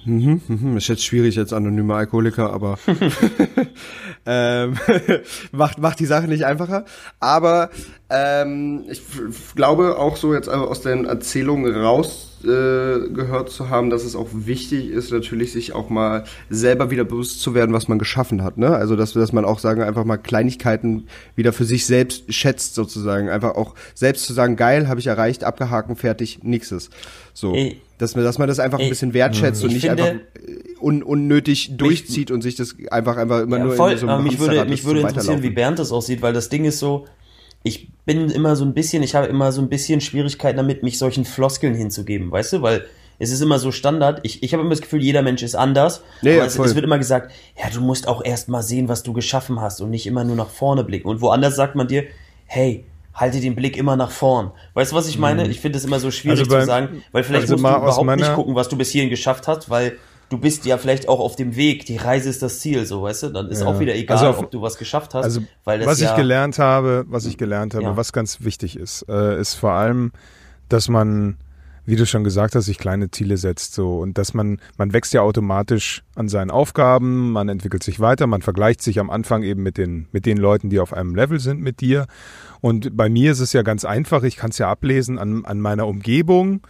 Hm, 0.07 0.77
ist 0.77 0.87
jetzt 0.87 1.05
schwierig 1.05 1.35
jetzt 1.35 1.53
anonyme 1.53 1.95
Alkoholiker, 1.95 2.53
aber 2.53 2.79
ähm, 4.27 4.77
macht, 5.53 5.79
macht 5.79 5.99
die 5.99 6.07
Sache 6.07 6.29
nicht 6.29 6.45
einfacher. 6.45 6.85
Aber 7.19 7.71
ähm, 8.09 8.85
ich 8.89 9.03
glaube 9.57 9.99
auch 9.99 10.17
so 10.17 10.33
jetzt 10.33 10.49
aus 10.49 10.81
den 10.81 11.07
Erzählungen 11.07 11.75
raus 11.75 12.39
äh, 12.43 13.09
gehört 13.09 13.51
zu 13.51 13.69
haben, 13.69 13.91
dass 13.91 14.05
es 14.05 14.15
auch 14.15 14.29
wichtig 14.33 14.91
ist, 14.91 15.11
natürlich 15.11 15.53
sich 15.53 15.73
auch 15.73 15.91
mal 15.91 16.25
selber 16.51 16.91
wieder 16.91 17.05
bewusst 17.05 17.41
zu 17.41 17.55
werden, 17.55 17.73
was 17.73 17.89
man 17.89 17.99
geschaffen 17.99 18.45
hat. 18.45 18.59
Ne? 18.59 18.75
Also 18.77 18.95
dass, 18.95 19.13
dass 19.13 19.33
man 19.33 19.45
auch 19.45 19.59
sagen, 19.59 19.83
einfach 19.83 20.05
mal 20.05 20.19
Kleinigkeiten 20.19 21.07
wieder 21.35 21.53
für 21.53 21.65
sich 21.65 21.87
selbst 21.87 22.33
schätzt 22.33 22.75
sozusagen. 22.75 23.29
Einfach 23.29 23.57
auch 23.57 23.75
selbst 23.95 24.25
zu 24.25 24.33
sagen, 24.33 24.57
geil, 24.57 24.87
habe 24.87 25.01
ich 25.01 25.09
erreicht, 25.09 25.43
abgehaken, 25.43 25.97
fertig, 25.97 26.41
nächstes. 26.43 26.91
So. 27.33 27.55
Ey. 27.55 27.81
Dass, 27.99 28.15
man, 28.15 28.25
dass 28.25 28.39
man 28.39 28.49
das 28.49 28.59
einfach 28.59 28.79
ein 28.79 28.89
bisschen 28.89 29.15
wertschätzt 29.15 29.63
und 29.65 29.71
Ich 29.71 29.75
nicht 29.77 29.87
finde- 29.87 30.03
einfach 30.05 30.21
un, 30.81 31.03
unnötig 31.03 31.77
durchzieht 31.77 32.31
und 32.31 32.43
sich 32.43 32.55
das 32.57 32.77
einfach 32.91 33.17
einfach 33.17 33.43
immer 33.43 33.59
Ja, 33.59 33.65
nur 33.65 33.75
voll, 33.75 33.93
in 33.93 33.99
so 33.99 34.07
einem 34.07 34.25
mich 34.25 34.39
würde, 34.39 34.65
mich 34.67 34.85
würde 34.85 35.01
interessieren, 35.01 35.43
wie. 35.43 35.51
Bernd 35.51 35.79
das 35.79 35.93
aussieht, 35.93 36.23
weil 36.23 36.33
das 36.33 36.49
Ding 36.49 36.65
ist 36.65 36.79
so, 36.79 37.07
ich 37.63 37.89
bin 38.05 38.31
immer 38.31 38.55
so 38.57 38.65
ein 38.65 38.75
bisschen, 38.75 39.03
ich 39.03 39.15
habe 39.15 39.27
immer 39.27 39.51
so 39.53 39.61
ein 39.63 39.69
bisschen 39.69 40.01
Schwierigkeiten 40.01 40.57
damit, 40.59 40.83
mich 40.83 40.99
solchen 40.99 41.25
Floskeln 41.25 41.75
hinzugeben, 41.75 42.31
weißt 42.31 42.55
du, 42.55 42.63
weil 42.63 42.85
es 43.19 43.31
ist 43.31 43.41
immer 43.41 43.59
so 43.59 43.73
Standard. 43.73 44.21
Ich, 44.25 44.43
ich 44.43 44.53
habe 44.53 44.61
immer 44.61 44.71
das 44.71 44.83
Gefühl, 44.83 45.03
jeder 45.03 45.23
Mensch 45.23 45.43
ist 45.43 45.55
anders. 45.55 46.03
Nee, 46.21 46.37
aber 46.37 46.45
es, 46.45 46.59
es 46.59 46.75
wird 46.75 46.85
immer 46.85 46.99
gesagt, 46.99 47.33
ja, 47.59 47.71
du 47.71 47.81
musst 47.81 48.09
auch 48.09 48.23
erst 48.23 48.51
mal 48.51 48.63
sehen, 48.63 48.89
was 48.89 49.03
du 49.03 49.15
geschaffen 49.15 49.59
hast 49.63 49.81
und 49.81 49.89
nicht 49.89 50.07
immer 50.07 50.23
nur 50.23 50.37
nach 50.37 50.51
vorne 50.51 50.85
blicken. 50.85 51.09
Und 51.09 51.23
woanders 51.23 51.57
sagt 51.57 51.75
man 51.77 51.89
dir, 51.89 52.05
hey, 52.45 52.85
halte 53.17 53.41
den 53.41 53.57
Blick 53.57 53.77
immer 53.77 53.97
nach 53.97 54.11
vorn. 54.13 54.53
Weißt 54.75 54.93
du, 54.93 54.97
was 54.97 55.09
ich 55.09 55.19
meine? 55.19 55.49
Ich 55.49 55.61
finde 55.61 55.79
es 55.79 55.85
immer 55.85 55.99
so 55.99 56.11
schwierig 56.13 56.39
Also 56.41 56.51
bei- 56.53 56.61
zu 56.61 56.67
sagen, 56.67 57.03
weil 57.13 57.25
vielleicht 57.25 57.51
also 57.51 57.55
musst 57.55 57.65
du 57.65 58.03
überhaupt 58.03 58.17
nicht 58.21 58.35
gucken, 58.35 58.55
was 58.55 58.69
du 58.69 58.77
bis 58.77 58.91
hierhin 58.91 59.11
geschafft 59.11 59.49
hast, 59.49 59.69
weil 59.71 59.97
du 60.29 60.39
bist 60.39 60.65
ja 60.67 60.77
vielleicht 60.77 61.09
auch 61.09 61.21
auf 61.21 61.35
dem 61.37 61.57
Weg. 61.57 61.87
Die 61.87 61.97
Reise 61.97 62.29
ist 62.29 62.43
das 62.43 62.61
Ziel, 62.61 62.85
so, 62.87 63.03
weißt 63.03 63.25
du? 63.25 63.29
Dann 63.31 63.49
ist 63.49 63.61
Ja. 63.63 63.67
auch 63.67 63.79
wieder 63.81 63.95
egal, 63.95 64.19
Also 64.19 64.29
auf- 64.31 64.39
ob 64.41 64.51
du 64.51 64.61
was 64.63 64.77
geschafft 64.77 65.15
hast. 65.15 65.25
Also 65.25 65.41
weil 65.65 65.79
das 65.79 65.89
was 65.89 66.01
ja, 66.01 66.11
ich 66.11 66.17
gelernt 66.17 66.59
habe, 66.59 67.05
was 67.09 67.25
ich 67.27 67.39
gelernt 67.39 67.75
habe, 67.75 67.85
Ja. 67.85 67.97
was 67.97 68.13
ganz 68.13 68.43
wichtig 68.43 68.77
ist, 68.79 69.07
äh, 69.09 69.41
ist 69.41 69.55
vor 69.55 69.73
allem, 69.73 70.13
dass 70.69 70.89
man, 70.89 71.37
wie 71.87 71.97
du 71.97 72.05
schon 72.05 72.25
gesagt 72.25 72.55
hast, 72.55 72.67
sich 72.67 72.79
kleine 72.79 73.11
Ziele 73.11 73.37
setzt 73.37 73.75
so 73.75 73.99
und 73.99 74.19
dass 74.19 74.35
man, 74.35 74.61
man 74.77 74.93
wächst 74.93 75.15
ja 75.15 75.23
automatisch 75.23 76.03
an 76.15 76.29
seinen 76.29 76.51
Aufgaben, 76.51 77.33
man 77.33 77.49
entwickelt 77.49 77.83
sich 77.83 78.01
weiter, 78.01 78.27
man 78.27 78.43
vergleicht 78.43 78.83
sich 78.83 78.99
am 78.99 79.09
Anfang 79.09 79.43
eben 79.43 79.63
mit 79.63 79.79
den 79.79 80.09
mit 80.13 80.27
den 80.27 80.37
Leuten, 80.37 80.69
die 80.69 80.81
auf 80.81 80.93
einem 80.93 81.15
Level 81.15 81.41
sind 81.41 81.63
mit 81.63 81.81
dir. 81.81 82.07
Und 82.61 82.97
bei 82.97 83.09
mir 83.09 83.33
ist 83.33 83.41
es 83.41 83.53
ja 83.53 83.63
ganz 83.63 83.85
einfach, 83.85 84.25
ich 84.25 84.37
kann 84.37 84.51
es 84.51 84.59
ja 84.59 84.69
ablesen 84.69 85.19
an, 85.19 85.45
an 85.45 85.61
meiner 85.61 85.87
Umgebung 85.87 86.61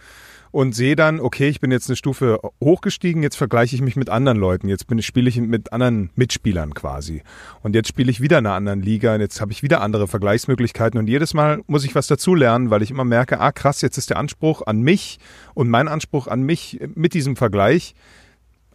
und 0.51 0.75
sehe 0.75 0.95
dann, 0.95 1.19
okay, 1.19 1.49
ich 1.49 1.59
bin 1.59 1.71
jetzt 1.71 1.89
eine 1.89 1.95
Stufe 1.95 2.39
hochgestiegen, 2.63 3.23
jetzt 3.23 3.35
vergleiche 3.35 3.75
ich 3.75 3.81
mich 3.81 3.95
mit 3.95 4.09
anderen 4.09 4.37
Leuten, 4.37 4.67
jetzt 4.67 4.87
bin, 4.87 5.01
spiele 5.01 5.29
ich 5.29 5.37
mit 5.37 5.73
anderen 5.73 6.09
Mitspielern 6.15 6.73
quasi. 6.73 7.21
Und 7.61 7.75
jetzt 7.75 7.87
spiele 7.87 8.11
ich 8.11 8.21
wieder 8.21 8.39
in 8.39 8.45
einer 8.45 8.55
anderen 8.55 8.81
Liga 8.81 9.15
und 9.15 9.21
jetzt 9.21 9.41
habe 9.41 9.51
ich 9.51 9.63
wieder 9.63 9.81
andere 9.81 10.07
Vergleichsmöglichkeiten 10.07 10.99
und 10.99 11.07
jedes 11.07 11.33
Mal 11.33 11.61
muss 11.67 11.85
ich 11.85 11.95
was 11.95 12.07
dazulernen, 12.07 12.69
weil 12.69 12.81
ich 12.81 12.91
immer 12.91 13.05
merke, 13.05 13.39
ah 13.39 13.51
krass, 13.51 13.81
jetzt 13.81 13.97
ist 13.97 14.09
der 14.09 14.17
Anspruch 14.17 14.61
an 14.65 14.81
mich 14.81 15.19
und 15.53 15.69
mein 15.69 15.87
Anspruch 15.87 16.27
an 16.27 16.43
mich 16.43 16.79
mit 16.95 17.13
diesem 17.13 17.35
Vergleich 17.35 17.93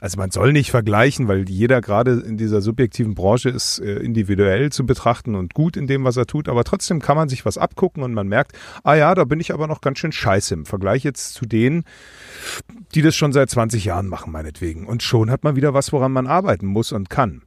also 0.03 0.19
man 0.19 0.33
soll 0.33 0.53
nicht 0.53 0.73
vergleichen, 0.73 1.29
weil 1.29 1.49
jeder 1.49 1.81
gerade 1.81 2.25
in 2.27 2.37
dieser 2.37 2.61
subjektiven 2.61 3.15
Branche 3.15 3.51
ist 3.51 3.79
äh, 3.79 3.99
individuell 3.99 4.73
zu 4.73 4.85
betrachten 4.85 5.37
und 5.37 5.55
gut 5.55 5.77
in 5.77 5.87
dem, 5.87 6.03
was 6.03 6.17
er 6.17 6.27
tut, 6.27 6.49
aber 6.49 6.65
trotzdem 6.65 7.01
kann 7.01 7.17
man 7.17 7.29
sich 7.29 7.47
was 7.47 7.57
abgucken 7.57 8.03
und 8.03 8.12
man 8.12 8.27
merkt, 8.27 8.59
ah 8.83 8.97
ja, 8.97 9.15
da 9.15 9.23
bin 9.23 9.38
ich 9.38 9.55
aber 9.55 9.69
noch 9.69 9.81
ganz 9.81 10.01
schön 10.01 10.11
scheiße 10.11 10.55
im 10.55 10.67
Vergleich 10.67 11.05
jetzt 11.05 11.35
zu 11.35 11.47
denen, 11.47 11.85
die 12.97 13.03
das 13.03 13.15
schon 13.15 13.33
seit 13.33 13.49
20 13.49 13.85
Jahren 13.85 14.09
machen, 14.09 14.33
meinetwegen. 14.33 14.88
Und 14.88 15.05
schon 15.05 15.31
hat 15.31 15.45
man 15.45 15.55
wieder 15.55 15.73
was, 15.73 15.93
woran 15.93 16.11
man 16.11 16.27
arbeiten 16.27 16.67
muss 16.67 16.91
und 16.91 17.09
kann. 17.09 17.43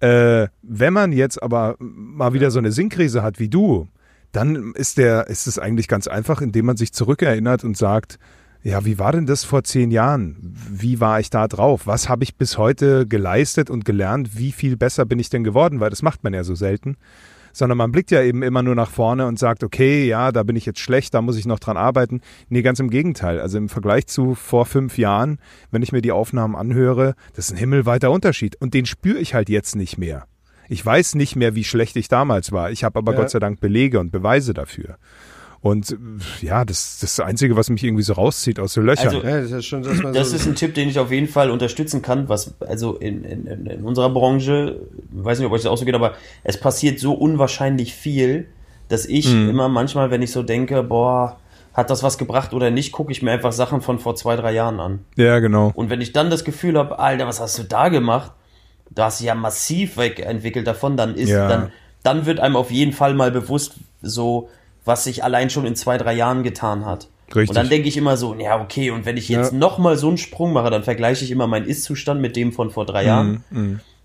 Äh, 0.00 0.48
wenn 0.62 0.92
man 0.92 1.12
jetzt 1.12 1.40
aber 1.40 1.76
mal 1.78 2.32
wieder 2.32 2.50
so 2.50 2.58
eine 2.58 2.72
Sinnkrise 2.72 3.22
hat 3.22 3.38
wie 3.38 3.48
du, 3.48 3.86
dann 4.32 4.72
ist 4.74 4.98
der, 4.98 5.28
ist 5.28 5.46
es 5.46 5.60
eigentlich 5.60 5.86
ganz 5.86 6.08
einfach, 6.08 6.40
indem 6.40 6.66
man 6.66 6.76
sich 6.76 6.92
zurückerinnert 6.92 7.62
und 7.62 7.76
sagt, 7.76 8.18
ja, 8.66 8.84
wie 8.84 8.98
war 8.98 9.12
denn 9.12 9.26
das 9.26 9.44
vor 9.44 9.62
zehn 9.62 9.92
Jahren? 9.92 10.36
Wie 10.68 10.98
war 10.98 11.20
ich 11.20 11.30
da 11.30 11.46
drauf? 11.46 11.86
Was 11.86 12.08
habe 12.08 12.24
ich 12.24 12.34
bis 12.34 12.58
heute 12.58 13.06
geleistet 13.06 13.70
und 13.70 13.84
gelernt? 13.84 14.36
Wie 14.36 14.50
viel 14.50 14.76
besser 14.76 15.04
bin 15.04 15.20
ich 15.20 15.30
denn 15.30 15.44
geworden? 15.44 15.78
Weil 15.78 15.90
das 15.90 16.02
macht 16.02 16.24
man 16.24 16.34
ja 16.34 16.42
so 16.42 16.56
selten. 16.56 16.96
Sondern 17.52 17.78
man 17.78 17.92
blickt 17.92 18.10
ja 18.10 18.22
eben 18.22 18.42
immer 18.42 18.64
nur 18.64 18.74
nach 18.74 18.90
vorne 18.90 19.28
und 19.28 19.38
sagt, 19.38 19.62
okay, 19.62 20.08
ja, 20.08 20.32
da 20.32 20.42
bin 20.42 20.56
ich 20.56 20.66
jetzt 20.66 20.80
schlecht, 20.80 21.14
da 21.14 21.22
muss 21.22 21.38
ich 21.38 21.46
noch 21.46 21.60
dran 21.60 21.76
arbeiten. 21.76 22.22
Nee, 22.48 22.62
ganz 22.62 22.80
im 22.80 22.90
Gegenteil. 22.90 23.40
Also 23.40 23.56
im 23.56 23.68
Vergleich 23.68 24.08
zu 24.08 24.34
vor 24.34 24.66
fünf 24.66 24.98
Jahren, 24.98 25.38
wenn 25.70 25.82
ich 25.82 25.92
mir 25.92 26.02
die 26.02 26.10
Aufnahmen 26.10 26.56
anhöre, 26.56 27.14
das 27.34 27.46
ist 27.46 27.52
ein 27.52 27.58
himmelweiter 27.58 28.10
Unterschied. 28.10 28.56
Und 28.60 28.74
den 28.74 28.84
spüre 28.84 29.18
ich 29.18 29.32
halt 29.32 29.48
jetzt 29.48 29.76
nicht 29.76 29.96
mehr. 29.96 30.26
Ich 30.68 30.84
weiß 30.84 31.14
nicht 31.14 31.36
mehr, 31.36 31.54
wie 31.54 31.62
schlecht 31.62 31.94
ich 31.94 32.08
damals 32.08 32.50
war. 32.50 32.72
Ich 32.72 32.82
habe 32.82 32.98
aber 32.98 33.12
Ja. 33.12 33.20
Gott 33.20 33.30
sei 33.30 33.38
Dank 33.38 33.60
Belege 33.60 34.00
und 34.00 34.10
Beweise 34.10 34.54
dafür. 34.54 34.98
Und 35.66 35.96
ja, 36.40 36.64
das, 36.64 36.98
das 37.00 37.10
ist 37.10 37.18
das 37.18 37.26
Einzige, 37.26 37.56
was 37.56 37.68
mich 37.70 37.82
irgendwie 37.84 38.02
so 38.02 38.12
rauszieht 38.14 38.58
aus 38.60 38.74
den 38.74 38.84
Löchern. 38.84 39.06
Also, 39.08 39.22
Ja, 39.22 39.40
das 39.40 39.50
ist 39.50 39.66
schon, 39.66 39.82
Das 39.82 40.30
so, 40.30 40.36
ist 40.36 40.46
ein 40.46 40.54
Tipp, 40.54 40.74
den 40.74 40.88
ich 40.88 40.98
auf 40.98 41.10
jeden 41.10 41.28
Fall 41.28 41.50
unterstützen 41.50 42.02
kann, 42.02 42.28
was, 42.28 42.54
also 42.60 42.94
in, 42.96 43.24
in, 43.24 43.46
in- 43.46 43.84
unserer 43.84 44.10
Branche, 44.10 44.80
weiß 45.12 45.38
nicht, 45.38 45.46
ob 45.46 45.52
euch 45.52 45.62
das 45.62 45.70
auch 45.70 45.76
so 45.78 45.84
geht, 45.84 45.94
aber 45.94 46.14
es 46.44 46.58
passiert 46.58 46.98
so 47.00 47.12
unwahrscheinlich 47.14 47.94
viel, 47.94 48.46
dass 48.88 49.04
ich 49.06 49.26
Mhm. 49.32 49.48
immer 49.50 49.68
manchmal, 49.68 50.10
wenn 50.10 50.22
ich 50.22 50.30
so 50.32 50.42
denke, 50.42 50.82
boah, 50.82 51.38
hat 51.74 51.90
das 51.90 52.02
was 52.02 52.16
gebracht 52.18 52.54
oder 52.54 52.70
nicht, 52.70 52.92
gucke 52.92 53.12
ich 53.12 53.20
mir 53.22 53.32
einfach 53.32 53.52
Sachen 53.52 53.82
von 53.82 53.98
vor 53.98 54.14
zwei, 54.16 54.36
drei 54.36 54.52
Jahren 54.52 54.80
an. 54.80 55.00
ja, 55.16 55.38
genau. 55.40 55.72
Und 55.74 55.90
wenn 55.90 56.00
ich 56.00 56.12
dann 56.12 56.30
das 56.30 56.44
Gefühl 56.44 56.78
habe, 56.78 56.98
Alter, 56.98 57.26
was 57.26 57.40
hast 57.40 57.58
du 57.58 57.64
da 57.64 57.88
gemacht? 57.90 58.32
Da 58.90 59.06
hast 59.06 59.20
du 59.20 59.24
ja 59.24 59.34
massiv 59.34 59.96
wegentwickelt 59.98 60.66
davon, 60.66 60.96
dann 60.96 61.16
ist, 61.16 61.30
Ja. 61.30 61.48
dann, 61.48 61.72
dann 62.02 62.24
wird 62.24 62.38
einem 62.40 62.56
auf 62.56 62.70
jeden 62.70 62.92
Fall 62.92 63.12
mal 63.14 63.30
bewusst, 63.32 63.74
so, 64.00 64.48
was 64.86 65.04
sich 65.04 65.22
allein 65.22 65.50
schon 65.50 65.66
in 65.66 65.76
zwei, 65.76 65.98
drei 65.98 66.14
Jahren 66.14 66.42
getan 66.42 66.86
hat. 66.86 67.08
Richtig. 67.28 67.48
Und 67.50 67.56
dann 67.56 67.68
denke 67.68 67.88
ich 67.88 67.96
immer 67.96 68.16
so, 68.16 68.34
ja, 68.36 68.60
okay, 68.60 68.90
und 68.90 69.04
wenn 69.04 69.16
ich 69.16 69.28
jetzt 69.28 69.52
Ja. 69.52 69.58
noch 69.58 69.78
mal 69.78 69.96
so 69.98 70.08
einen 70.08 70.16
Sprung 70.16 70.52
mache, 70.52 70.70
dann 70.70 70.84
vergleiche 70.84 71.24
ich 71.24 71.30
immer 71.32 71.46
meinen 71.48 71.66
Ist-Zustand 71.66 72.20
mit 72.20 72.36
dem 72.36 72.52
von 72.52 72.70
vor 72.70 72.86
drei 72.86 73.04
Jahren. 73.04 73.42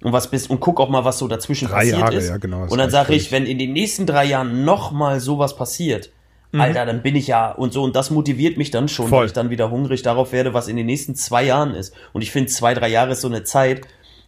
Und 0.03 0.11
was 0.13 0.31
bist, 0.31 0.49
und 0.49 0.59
guck 0.59 0.79
auch 0.81 0.89
mal, 0.89 1.05
was 1.05 1.19
so 1.19 1.27
dazwischen 1.27 1.65
Mhm, 1.67 1.71
Drei 1.71 1.77
passiert 1.77 1.99
Jahre, 1.99 2.15
ist. 2.15 2.29
ja, 2.29 2.37
genau, 2.37 2.63
und 2.67 2.77
dann 2.79 2.89
sage 2.89 3.13
ich, 3.13 3.31
wenn 3.31 3.45
in 3.45 3.59
den 3.59 3.73
nächsten 3.73 4.07
drei 4.07 4.25
Jahren 4.25 4.65
noch 4.65 4.91
mal 4.91 5.19
sowas 5.19 5.55
passiert, 5.55 6.09
Alter, 6.53 6.85
dann 6.85 7.01
bin 7.01 7.15
ich 7.15 7.27
ja 7.27 7.49
und 7.51 7.71
so 7.71 7.83
und 7.83 7.95
das 7.95 8.09
motiviert 8.11 8.57
mich 8.57 8.71
dann 8.71 8.89
schon, 8.89 9.07
Voll. 9.07 9.19
weil 9.19 9.25
ich 9.27 9.31
dann 9.33 9.51
wieder 9.51 9.69
hungrig 9.71 10.01
darauf 10.01 10.33
werde, 10.33 10.53
was 10.53 10.67
in 10.67 10.75
den 10.75 10.85
nächsten 10.87 11.15
zwei 11.15 11.43
Jahren 11.45 11.73
ist. 11.75 11.93
Und 12.11 12.23
ich 12.23 12.31
finde, 12.31 12.49
zwei, 12.51 12.73
drei 12.73 12.89
Jahre 12.89 13.11
ist 13.11 13.21
so 13.21 13.29
eine 13.29 13.43
Zeit. 13.45 13.81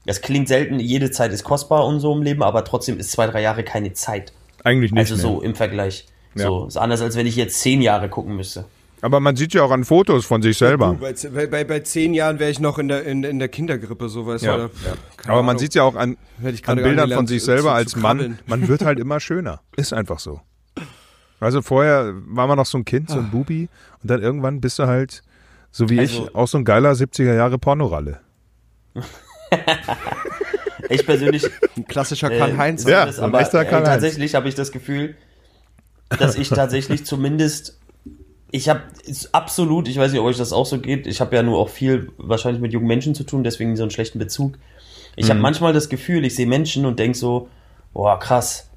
Das 0.06 0.22
klingt 0.22 0.48
selten, 0.48 0.80
jede 0.80 1.12
Zeit 1.12 1.34
ist 1.34 1.44
kostbar 1.44 1.86
und 1.86 2.00
so 2.00 2.14
im 2.14 2.22
Leben, 2.22 2.42
aber 2.44 2.64
trotzdem 2.64 2.98
ist 3.00 3.12
zwei, 3.12 3.26
drei 3.28 3.42
Jahre 3.42 3.64
keine 3.64 3.92
Zeit. 3.94 4.32
Eigentlich 4.64 4.92
nicht 4.94 5.00
Also 5.00 5.16
mehr. 5.16 5.22
so 5.22 5.42
im 5.42 5.54
Vergleich. 5.56 6.06
Ja. 6.36 6.48
So, 6.48 6.66
ist 6.68 6.78
anders, 6.78 7.02
als 7.02 7.16
wenn 7.16 7.28
ich 7.28 7.36
jetzt 7.36 7.60
zehn 7.60 7.82
Jahre 7.82 8.10
gucken 8.10 8.36
müsste. 8.36 8.66
Aber 9.02 9.20
man 9.20 9.36
sieht 9.36 9.54
ja 9.54 9.64
auch 9.64 9.72
an 9.72 9.84
Fotos 9.84 10.26
von 10.26 10.42
sich 10.42 10.58
selber. 10.58 10.94
Bei, 10.94 11.46
bei, 11.48 11.64
bei, 11.66 11.80
zehn 11.82 12.14
Jahren 12.14 12.40
wäre 12.40 12.50
ich 12.50 12.60
noch 12.62 12.80
in 12.80 12.88
der, 12.88 13.04
in, 13.04 13.24
in 13.26 13.38
der 13.38 13.50
Kindergrippe, 13.50 14.08
sowas. 14.08 14.42
Ja, 14.42 14.56
oder, 14.56 14.64
ja. 14.86 14.94
keine 15.18 15.34
Aber 15.34 15.44
man 15.44 15.58
sieht 15.58 15.76
ja 15.76 15.84
auch 15.84 15.96
an, 15.96 16.16
an 16.66 16.76
Bildern 16.78 17.12
von 17.12 17.28
sich 17.28 17.42
zu- 17.42 17.48
selber 17.48 17.64
zu- 17.64 17.70
als 17.72 17.92
zu 17.92 18.00
Mann, 18.00 18.40
man 18.46 18.68
wird 18.70 18.86
halt 18.86 19.00
immer 19.00 19.20
schöner. 19.20 19.60
Ist 19.76 19.92
einfach 19.94 20.20
so. 20.20 20.40
Also 21.42 21.62
vorher 21.62 22.14
war 22.28 22.48
man 22.48 22.58
noch 22.58 22.66
so 22.66 22.78
ein 22.78 22.86
Kind, 22.86 23.10
so 23.10 23.18
ein 23.20 23.30
Bubi 23.30 23.68
und 24.02 24.10
dann 24.10 24.22
irgendwann 24.22 24.62
bist 24.62 24.80
du 24.80 24.88
halt, 24.88 25.22
so 25.72 25.90
wie 25.90 26.00
Also- 26.00 26.24
ich, 26.30 26.36
auch 26.36 26.48
so 26.48 26.58
ein 26.58 26.64
geiler 26.64 26.94
70er 26.94 27.34
Jahre 27.36 27.58
Pornoralle. 27.58 28.22
Ich 30.90 31.06
persönlich 31.06 31.44
Ein 31.78 31.86
klassischer 31.88 32.30
Äh, 32.32 32.38
Karl-Heinz. 32.38 32.84
Ja, 32.86 33.06
das, 33.06 33.20
aber 33.20 33.40
äh, 33.40 33.66
tatsächlich 33.70 34.36
habe 34.36 34.50
ich 34.50 34.56
das 34.56 34.72
Gefühl, 34.72 35.16
dass 36.20 36.36
ich 36.36 36.50
tatsächlich 36.50 37.06
zumindest, 37.06 37.80
ich 38.52 38.70
habe 38.70 38.82
absolut, 39.32 39.88
ich 39.88 39.98
weiß 39.98 40.12
nicht, 40.12 40.22
ob 40.22 40.28
euch 40.28 40.38
das 40.38 40.54
auch 40.54 40.66
so 40.66 40.80
geht, 40.80 41.08
ich 41.08 41.22
habe 41.22 41.36
ja 41.36 41.44
nur 41.44 41.58
auch 41.60 41.70
viel 41.70 42.12
wahrscheinlich 42.18 42.62
mit 42.62 42.74
jungen 42.74 42.88
Menschen 42.88 43.16
zu 43.16 43.24
tun, 43.24 43.44
deswegen 43.44 43.76
so 43.76 43.84
einen 43.84 43.92
schlechten 43.92 44.20
Bezug. 44.20 44.58
Ich 45.16 45.26
Mhm. 45.26 45.30
habe 45.32 45.40
manchmal 45.42 45.74
das 45.74 45.90
Gefühl, 45.90 46.26
ich 46.26 46.36
sehe 46.36 46.48
Menschen 46.48 46.86
und 46.86 47.00
denk 47.00 47.16
so, 47.16 47.50
boah, 47.94 48.20
krass, 48.20 48.70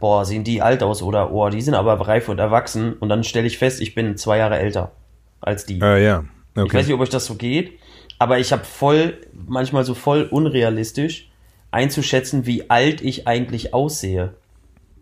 boah, 0.00 0.24
sehen 0.24 0.44
die 0.44 0.62
alt 0.62 0.82
aus 0.82 1.02
oder, 1.02 1.28
boah, 1.28 1.50
die 1.50 1.62
sind 1.62 1.74
aber 1.74 1.94
reif 2.06 2.28
und 2.28 2.38
erwachsen 2.38 2.94
und 2.94 3.08
dann 3.08 3.24
stelle 3.24 3.46
ich 3.46 3.58
fest, 3.58 3.80
ich 3.80 3.94
bin 3.94 4.16
zwei 4.16 4.38
Jahre 4.38 4.58
älter 4.58 4.92
als 5.40 5.66
die. 5.66 5.80
Äh, 5.80 6.04
ja, 6.04 6.24
Ich 6.54 6.56
weiß 6.56 6.64
okay. 6.64 6.82
nicht, 6.84 6.94
ob 6.94 7.00
euch 7.00 7.10
das 7.10 7.26
so 7.26 7.34
geht, 7.34 7.78
aber 8.18 8.38
ich 8.38 8.52
habe 8.52 8.64
voll, 8.64 9.18
manchmal 9.32 9.84
so 9.84 9.94
voll 9.94 10.24
unrealistisch 10.30 11.30
einzuschätzen, 11.70 12.46
wie 12.46 12.70
alt 12.70 13.00
ich 13.02 13.26
eigentlich 13.26 13.74
aussehe. 13.74 14.34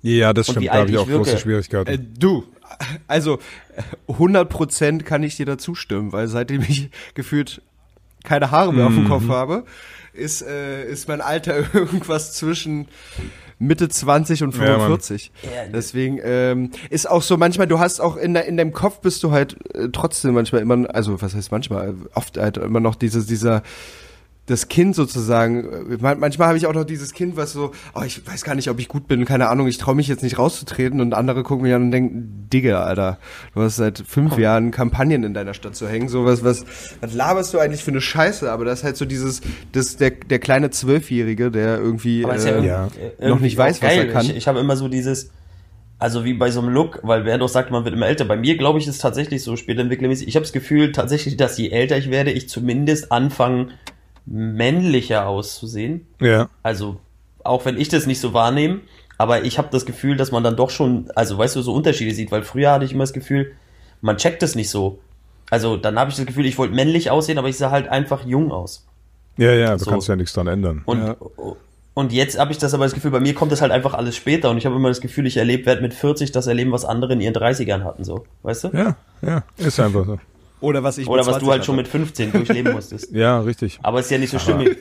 Ja, 0.03 0.33
das 0.33 0.49
stimmt, 0.51 0.67
da 0.67 0.75
habe 0.75 0.91
ich 0.91 0.99
auch 0.99 1.07
große 1.07 1.27
wirke. 1.31 1.39
Schwierigkeiten. 1.41 1.91
Äh, 1.91 1.99
du, 2.19 2.45
also 3.07 3.39
äh, 4.09 4.13
100% 4.13 5.03
kann 5.05 5.23
ich 5.23 5.37
dir 5.37 5.47
dazu 5.47 5.75
stimmen, 5.75 6.13
weil 6.13 6.29
seitdem 6.29 6.63
ich 6.63 6.91
gefühlt 7.15 7.63
keine 8.25 8.51
Haare 8.51 8.73
mehr 8.73 8.87
auf 8.87 8.95
dem 8.95 9.05
Mhm. 9.05 9.09
Kopf 9.09 9.29
habe, 9.29 9.65
ist, 10.13 10.43
äh, 10.43 10.85
ist 10.91 11.09
mein 11.09 11.21
Alter 11.21 11.57
irgendwas 11.75 12.33
zwischen 12.35 12.89
Mitte 13.59 13.89
20 13.89 14.43
und 14.43 14.55
Ja, 14.57 14.61
Mann. 14.61 14.81
45. 14.81 15.31
Ja, 15.45 15.51
Deswegen 15.73 16.19
ähm, 16.25 16.71
ist 16.91 17.09
auch 17.09 17.23
so 17.23 17.37
manchmal, 17.37 17.69
du 17.69 17.79
hast 17.79 18.01
auch 18.01 18.17
in, 18.17 18.35
der, 18.35 18.47
in 18.47 18.57
deinem 18.57 18.73
Kopf 18.73 19.01
bist 19.01 19.23
du 19.23 19.31
halt 19.31 19.57
äh, 19.75 19.89
trotzdem 19.93 20.35
manchmal 20.35 20.63
immer, 20.63 20.93
also 20.93 21.23
was 21.23 21.35
heißt 21.37 21.53
manchmal, 21.53 21.95
oft 22.15 22.37
halt 22.39 22.57
immer 22.57 22.81
noch 22.81 22.97
dieses, 22.97 23.27
dieser 23.27 23.63
das 24.47 24.67
Kind 24.69 24.97
sozusagen. 24.97 25.99
Man- 26.01 26.19
Manchmal 26.19 26.49
habe 26.49 26.59
ich 26.59 26.67
auch 26.67 26.75
noch 26.75 26.85
dieses 26.85 27.13
Kind, 27.13 27.37
was 27.37 27.53
so, 27.53 27.71
oh, 27.95 28.03
ich 28.05 28.27
weiß 28.27 28.43
gar 28.43 28.55
nicht, 28.57 28.69
ob 28.69 28.79
ich 28.81 28.89
gut 28.89 29.07
bin, 29.07 29.25
keine 29.25 29.49
Ahnung, 29.49 29.69
ich 29.69 29.79
traue 29.79 29.95
mich 29.95 30.09
jetzt 30.09 30.23
nicht 30.23 30.39
rauszutreten 30.39 31.01
und 31.01 31.15
andere 31.15 31.43
gucken 31.45 31.63
mich 31.63 31.73
an 31.75 31.83
und 31.83 31.91
denken, 31.93 32.49
Digga, 32.53 32.83
Alter, 32.83 33.19
du 33.55 33.63
hast 33.63 33.77
seit 33.77 34.03
fünf 34.07 34.37
Jahren 34.39 34.73
Kampagnen 34.73 35.23
in 35.23 35.33
deiner 35.33 35.55
Stadt 35.55 35.77
zu 35.77 35.89
hängen, 35.89 36.09
sowas, 36.09 36.43
was, 36.43 36.65
was 37.01 37.15
laberst 37.15 37.55
du 37.55 37.59
eigentlich 37.61 37.85
für 37.85 37.93
eine 37.93 38.01
Scheiße? 38.01 38.51
Aber 38.51 38.65
das 38.65 38.81
ist 38.81 38.85
halt 38.85 38.97
so 38.97 39.05
dieses, 39.05 39.43
das, 39.71 39.97
der, 39.97 40.11
der 40.11 40.41
kleine 40.41 40.71
Zwölfjährige, 40.71 41.51
der 41.53 41.79
irgendwie, 41.79 42.23
ja, 42.23 42.29
äh, 42.33 42.49
irgendwie- 42.49 42.67
ja. 42.67 42.87
äh, 42.87 42.89
noch 42.89 43.21
irgendwie 43.21 43.45
nicht 43.45 43.59
weiß, 43.59 43.81
was 43.81 43.93
er 43.93 44.09
kann. 44.09 44.27
Ich, 44.27 44.37
ich 44.37 44.49
habe 44.49 44.59
immer 44.59 44.77
so 44.77 44.89
dieses, 44.89 45.31
also 46.01 46.25
wie 46.25 46.35
bei 46.35 46.51
so 46.51 46.61
einem 46.61 46.71
Look, 46.71 46.99
weil 47.05 47.25
wer 47.25 47.39
doch 47.39 47.49
sagt, 47.49 47.71
man 47.71 47.85
wird 47.85 47.95
immer 47.95 48.09
älter. 48.09 48.25
Bei 48.25 48.37
mir, 48.37 48.57
glaube 48.57 48.81
ich, 48.81 48.89
ist 48.89 49.01
tatsächlich 49.01 49.45
so 49.45 49.55
später 49.57 49.83
entwicklungsmäßig. 49.83 50.27
Ich 50.27 50.35
habe 50.35 50.43
das 50.43 50.53
Gefühl 50.53 50.91
tatsächlich, 50.91 51.37
dass 51.37 51.57
je 51.59 51.69
älter 51.71 51.97
ich 51.97 52.11
werde, 52.11 52.33
ich 52.33 52.49
zumindest 52.49 53.13
anfange, 53.13 53.69
männlicher 54.27 55.27
auszusehen. 55.27 56.07
ja. 56.21 56.49
Also, 56.63 56.97
auch 57.45 57.65
wenn 57.65 57.77
ich 57.81 57.89
das 57.89 58.07
nicht 58.07 58.21
so 58.21 58.33
wahrnehme, 58.35 58.81
aber 59.19 59.45
ich 59.45 59.59
habe 59.59 59.69
das 59.73 59.85
Gefühl, 59.85 60.17
dass 60.17 60.31
man 60.33 60.45
dann 60.45 60.57
doch 60.57 60.71
schon, 60.71 61.11
also 61.17 61.37
weißt 61.39 61.57
du, 61.57 61.63
so 61.63 61.73
Unterschiede 61.75 62.15
sieht, 62.15 62.31
weil 62.31 62.43
früher 62.43 62.71
hatte 62.73 62.85
ich 62.85 62.93
immer 62.93 63.03
das 63.03 63.13
Gefühl, 63.13 63.53
man 64.01 64.17
checkt 64.17 64.43
das 64.43 64.55
nicht 64.55 64.71
so. 64.71 64.99
Also, 65.51 65.77
dann 65.77 65.99
habe 65.99 66.11
ich 66.11 66.17
das 66.17 66.25
Gefühl, 66.27 66.47
ich 66.47 66.57
wollte 66.59 66.75
männlich 66.75 67.11
aussehen, 67.11 67.39
aber 67.39 67.49
ich 67.49 67.57
sah 67.59 67.71
halt 67.71 67.89
einfach 67.89 68.25
jung 68.25 68.53
aus. 68.53 68.87
Ja, 69.37 69.53
ja, 69.53 69.73
du 69.73 69.85
So. 69.85 69.91
kannst 69.91 70.09
ja 70.09 70.17
nichts 70.17 70.33
dran 70.35 70.47
ändern. 70.47 70.83
Und, 70.87 70.99
Ja. 71.07 71.17
und 71.95 72.13
jetzt 72.13 72.39
habe 72.39 72.53
ich 72.53 72.59
das 72.59 72.75
aber 72.75 72.85
das 72.85 72.95
Gefühl, 72.95 73.11
bei 73.11 73.21
mir 73.21 73.35
kommt 73.35 73.51
das 73.53 73.61
halt 73.61 73.73
einfach 73.73 73.95
alles 73.95 74.15
später 74.17 74.51
und 74.51 74.59
ich 74.59 74.67
habe 74.67 74.77
immer 74.77 74.89
das 74.89 75.01
Gefühl, 75.01 75.27
ich 75.27 75.37
erlebe, 75.37 75.67
werde 75.67 75.83
mit 75.83 75.95
40 75.95 76.33
das 76.33 76.47
erleben, 76.47 76.71
was 76.73 76.85
andere 76.85 77.13
in 77.15 77.21
ihren 77.21 77.35
30ern 77.35 77.83
hatten, 77.85 78.05
so. 78.05 78.25
Weißt 78.43 78.65
du? 78.65 78.69
Ja, 78.69 78.97
ja, 79.21 79.43
ist 79.59 79.79
einfach 79.81 80.07
so. 80.07 80.19
Oder 80.63 80.83
was 80.83 80.99
ich 80.99 81.09
Oder 81.09 81.27
was 81.27 81.39
du 81.39 81.47
20 81.47 81.51
halt 81.51 81.65
schon 81.65 81.75
hatte. 81.77 81.83
mit 81.83 81.89
15 81.89 82.33
durchleben 82.33 82.73
musstest. 82.75 83.13
Ja, 83.13 83.41
richtig. 83.41 83.79
Aber 83.83 84.01
ist 84.01 84.11
ja 84.11 84.19
nicht 84.19 84.31
so 84.31 84.39
schlimm. 84.39 84.69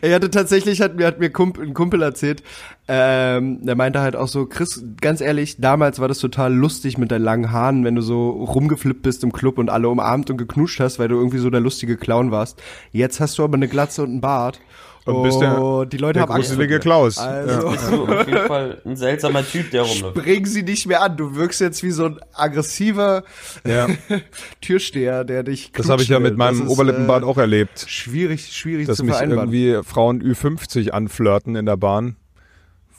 Er 0.00 0.16
hatte 0.16 0.30
tatsächlich, 0.30 0.80
hat 0.80 0.96
mir, 0.96 1.06
hat 1.06 1.20
mir 1.20 1.30
Kumpel, 1.30 1.64
ein 1.64 1.74
Kumpel 1.74 2.02
erzählt, 2.02 2.42
ähm, 2.88 3.64
der 3.64 3.76
meinte 3.76 4.00
halt 4.00 4.16
auch 4.16 4.26
so, 4.26 4.46
Chris, 4.46 4.84
ganz 5.00 5.20
ehrlich, 5.20 5.58
damals 5.58 6.00
war 6.00 6.08
das 6.08 6.18
total 6.18 6.52
lustig 6.52 6.98
mit 6.98 7.12
deinen 7.12 7.22
langen 7.22 7.52
Haaren, 7.52 7.84
wenn 7.84 7.94
du 7.94 8.02
so 8.02 8.30
rumgeflippt 8.30 9.02
bist 9.02 9.22
im 9.22 9.32
Club 9.32 9.58
und 9.58 9.70
alle 9.70 9.88
umarmt 9.88 10.30
und 10.30 10.36
geknutscht 10.38 10.80
hast, 10.80 10.98
weil 10.98 11.06
du 11.06 11.14
irgendwie 11.14 11.38
so 11.38 11.48
der 11.50 11.60
lustige 11.60 11.96
Clown 11.96 12.32
warst. 12.32 12.60
Jetzt 12.90 13.20
hast 13.20 13.38
du 13.38 13.44
aber 13.44 13.54
eine 13.54 13.68
Glatze 13.68 14.02
und 14.02 14.10
einen 14.10 14.20
Bart. 14.20 14.58
Und 15.04 15.22
bist 15.24 15.40
der- 15.40 15.60
Oh, 15.60 15.84
die 15.84 15.96
Leute 15.96 16.14
Der 16.14 16.22
haben 16.22 16.32
Angst 16.32 16.50
gruselige 16.50 16.74
dir. 16.74 16.80
Klaus. 16.80 17.18
Also, 17.18 17.70
Bist 17.70 17.90
du 17.90 18.06
auf 18.06 18.26
jeden 18.26 18.46
Fall 18.46 18.80
ein 18.84 18.96
seltsamer 18.96 19.44
Typ, 19.44 19.70
der 19.72 19.82
rumläuft. 19.82 20.14
bring 20.14 20.46
sie 20.46 20.62
nicht 20.62 20.86
mehr 20.86 21.02
an. 21.02 21.16
Du 21.16 21.34
wirkst 21.34 21.60
jetzt 21.60 21.82
wie 21.82 21.90
so 21.90 22.04
ein 22.06 22.20
aggressiver 22.34 23.24
Ja, 23.66 23.88
Türsteher, 24.60 25.24
der 25.24 25.42
dich 25.42 25.72
das 25.72 25.88
habe 25.88 26.02
ich 26.02 26.08
ja 26.08 26.20
mit 26.20 26.36
meinem 26.36 26.62
ist, 26.66 26.68
Oberlippenbart 26.70 27.22
äh, 27.22 27.26
auch 27.26 27.38
erlebt. 27.38 27.84
Schwierig, 27.88 28.52
schwierig 28.52 28.86
Dass 28.86 28.98
zu 28.98 29.04
mich 29.04 29.14
vereinbaren. 29.14 29.52
irgendwie 29.52 29.82
Frauen 29.88 30.22
Ü50 30.22 30.90
anflirten 30.90 31.56
in 31.56 31.66
der 31.66 31.76
Bahn, 31.76 32.16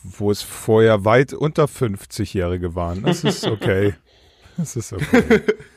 wo 0.03 0.29
es 0.29 0.41
vorher 0.41 1.05
weit 1.05 1.33
unter 1.33 1.65
50-Jährige 1.65 2.75
waren. 2.75 3.03
Das 3.03 3.23
ist 3.23 3.45
okay. 3.47 3.93
Das 4.57 4.75
ist 4.75 4.91
okay. 4.93 5.23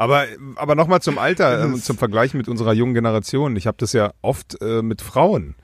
Aber, 0.00 0.24
aber 0.56 0.76
nochmal 0.76 1.02
zum 1.02 1.18
Alter, 1.18 1.62
ähm, 1.62 1.74
zum 1.74 1.98
Vergleich 1.98 2.32
mit 2.32 2.48
unserer 2.48 2.72
jungen 2.72 2.94
Generation. 2.94 3.54
Ich 3.56 3.66
habe 3.66 3.76
das 3.78 3.92
ja 3.92 4.14
oft 4.22 4.56
äh, 4.62 4.80
mit 4.80 5.02
Frauen. 5.02 5.56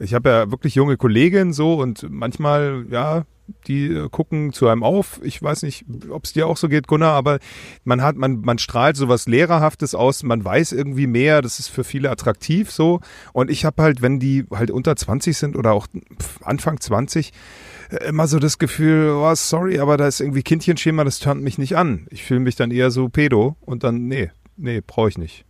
Ich 0.00 0.14
habe 0.14 0.28
ja 0.28 0.50
wirklich 0.50 0.74
junge 0.74 0.96
Kolleginnen 0.96 1.52
so 1.52 1.74
und 1.74 2.04
manchmal, 2.10 2.86
ja, 2.90 3.22
die 3.68 3.86
äh, 3.86 4.08
gucken 4.08 4.52
zu 4.52 4.66
einem 4.66 4.82
auf. 4.82 5.20
Ich 5.22 5.40
weiß 5.40 5.62
nicht, 5.62 5.84
ob 6.10 6.24
es 6.24 6.32
dir 6.32 6.48
auch 6.48 6.56
so 6.56 6.68
geht, 6.68 6.88
Gunnar, 6.88 7.12
aber 7.12 7.38
man 7.84 8.02
hat, 8.02 8.16
man, 8.16 8.40
man 8.40 8.58
strahlt 8.58 8.96
so 8.96 9.08
was 9.08 9.28
Lehrerhaftes 9.28 9.94
aus, 9.94 10.24
man 10.24 10.44
weiß 10.44 10.72
irgendwie 10.72 11.06
mehr, 11.06 11.40
das 11.40 11.60
ist 11.60 11.68
für 11.68 11.84
viele 11.84 12.10
attraktiv 12.10 12.72
so. 12.72 12.98
Und 13.32 13.48
ich 13.48 13.64
habe 13.64 13.80
halt, 13.80 14.02
wenn 14.02 14.18
die 14.18 14.44
halt 14.52 14.72
unter 14.72 14.96
20 14.96 15.36
sind 15.36 15.54
oder 15.54 15.70
auch 15.70 15.86
Anfang 16.42 16.80
20, 16.80 17.28
äh, 17.28 17.32
immer 18.08 18.26
so 18.26 18.38
das 18.38 18.58
Gefühl, 18.58 19.10
oh, 19.10 19.34
sorry, 19.34 19.78
aber 19.78 19.96
da 19.96 20.06
ist 20.08 20.20
irgendwie 20.20 20.42
Kindchenschema, 20.42 21.04
das 21.04 21.18
turnt 21.18 21.42
mich 21.42 21.58
nicht 21.58 21.76
an. 21.76 22.06
Ich 22.10 22.24
fühle 22.24 22.40
mich 22.40 22.56
dann 22.56 22.70
eher 22.70 22.90
so 22.90 23.08
pedo 23.08 23.56
und 23.60 23.84
dann, 23.84 24.06
nee, 24.08 24.30
nee, 24.56 24.80
brauche 24.86 25.08
ich 25.08 25.18
nicht. 25.18 25.44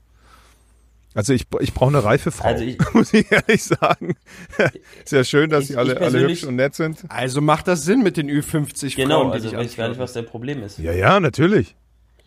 Also 1.16 1.32
ich, 1.32 1.46
ich 1.60 1.72
brauche 1.74 1.90
eine 1.90 2.02
reife 2.02 2.32
Frau, 2.32 2.48
Also 2.48 2.64
ich- 2.64 2.78
muss 2.94 3.12
ich 3.14 3.30
ehrlich 3.30 3.62
sagen. 3.62 4.16
ist 5.04 5.12
ja 5.12 5.22
schön, 5.22 5.48
dass 5.50 5.62
Ich- 5.64 5.68
sie 5.68 5.76
alle, 5.76 5.92
ich 5.94 6.00
alle 6.00 6.20
hübsch 6.28 6.42
und 6.44 6.56
nett 6.56 6.74
sind. 6.74 7.04
Also 7.08 7.40
macht 7.40 7.68
das 7.68 7.84
Sinn 7.84 8.02
mit 8.02 8.16
den 8.16 8.28
Ü50 8.28 8.96
Genau, 8.96 9.20
Frauen, 9.22 9.32
also 9.32 9.48
dich 9.48 9.56
weiß 9.56 9.70
ich 9.70 9.76
gar 9.76 9.88
nicht, 9.88 10.00
was 10.00 10.12
der 10.12 10.22
Problem 10.22 10.62
ist. 10.64 10.78
Ja, 10.78 10.92
ja, 10.92 11.20
natürlich. 11.20 11.76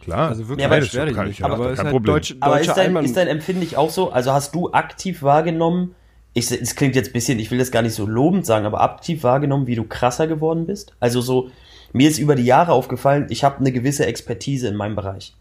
Klar. 0.02 0.30
Also 0.30 0.48
wirklich 0.48 0.60
Ja, 0.62 0.68
aber- 0.68 0.78
Nein, 0.78 1.08
ich 1.10 1.16
Kein- 1.16 1.28
nicht. 1.28 1.44
Aber 1.44 1.56
kein 1.58 1.66
es 1.66 1.74
ist 1.74 1.80
halt 1.84 1.92
Problem. 1.92 2.14
deutsche, 2.14 2.36
Aber 2.40 2.62
ist 2.62 2.70
dein, 2.78 2.96
ist 2.98 3.18
dein 3.18 3.28
Empfinden 3.28 3.60
nicht 3.60 3.76
auch 3.76 3.90
so? 3.90 4.10
Also 4.12 4.32
hast 4.32 4.56
du 4.56 4.72
aktiv 4.72 5.22
wahrgenommen, 5.22 5.96
ich, 6.38 6.52
es 6.52 6.76
klingt 6.76 6.96
jetzt 6.96 7.10
ein 7.10 7.14
bisschen, 7.14 7.40
ich 7.40 7.50
will 7.50 7.58
das 7.58 7.72
gar 7.72 7.82
nicht 7.82 7.96
so 7.96 8.06
lobend 8.06 8.46
sagen, 8.46 8.68
aber 8.68 8.82
aktiv 8.82 9.24
wahrgenommen, 9.24 9.66
wie 9.66 9.74
du 9.76 9.84
krasser 9.84 10.28
geworden 10.28 10.68
bist? 10.68 10.94
Also 11.00 11.20
so, 11.20 11.50
mir 11.94 12.08
ist 12.08 12.20
über 12.20 12.36
die 12.36 12.46
Jahre 12.46 12.74
aufgefallen, 12.74 13.26
ich 13.30 13.44
habe 13.44 13.58
eine 13.60 13.72
gewisse 13.72 14.06
Expertise 14.06 14.68
in 14.68 14.76
meinem 14.76 14.96
Bereich. 14.96 15.34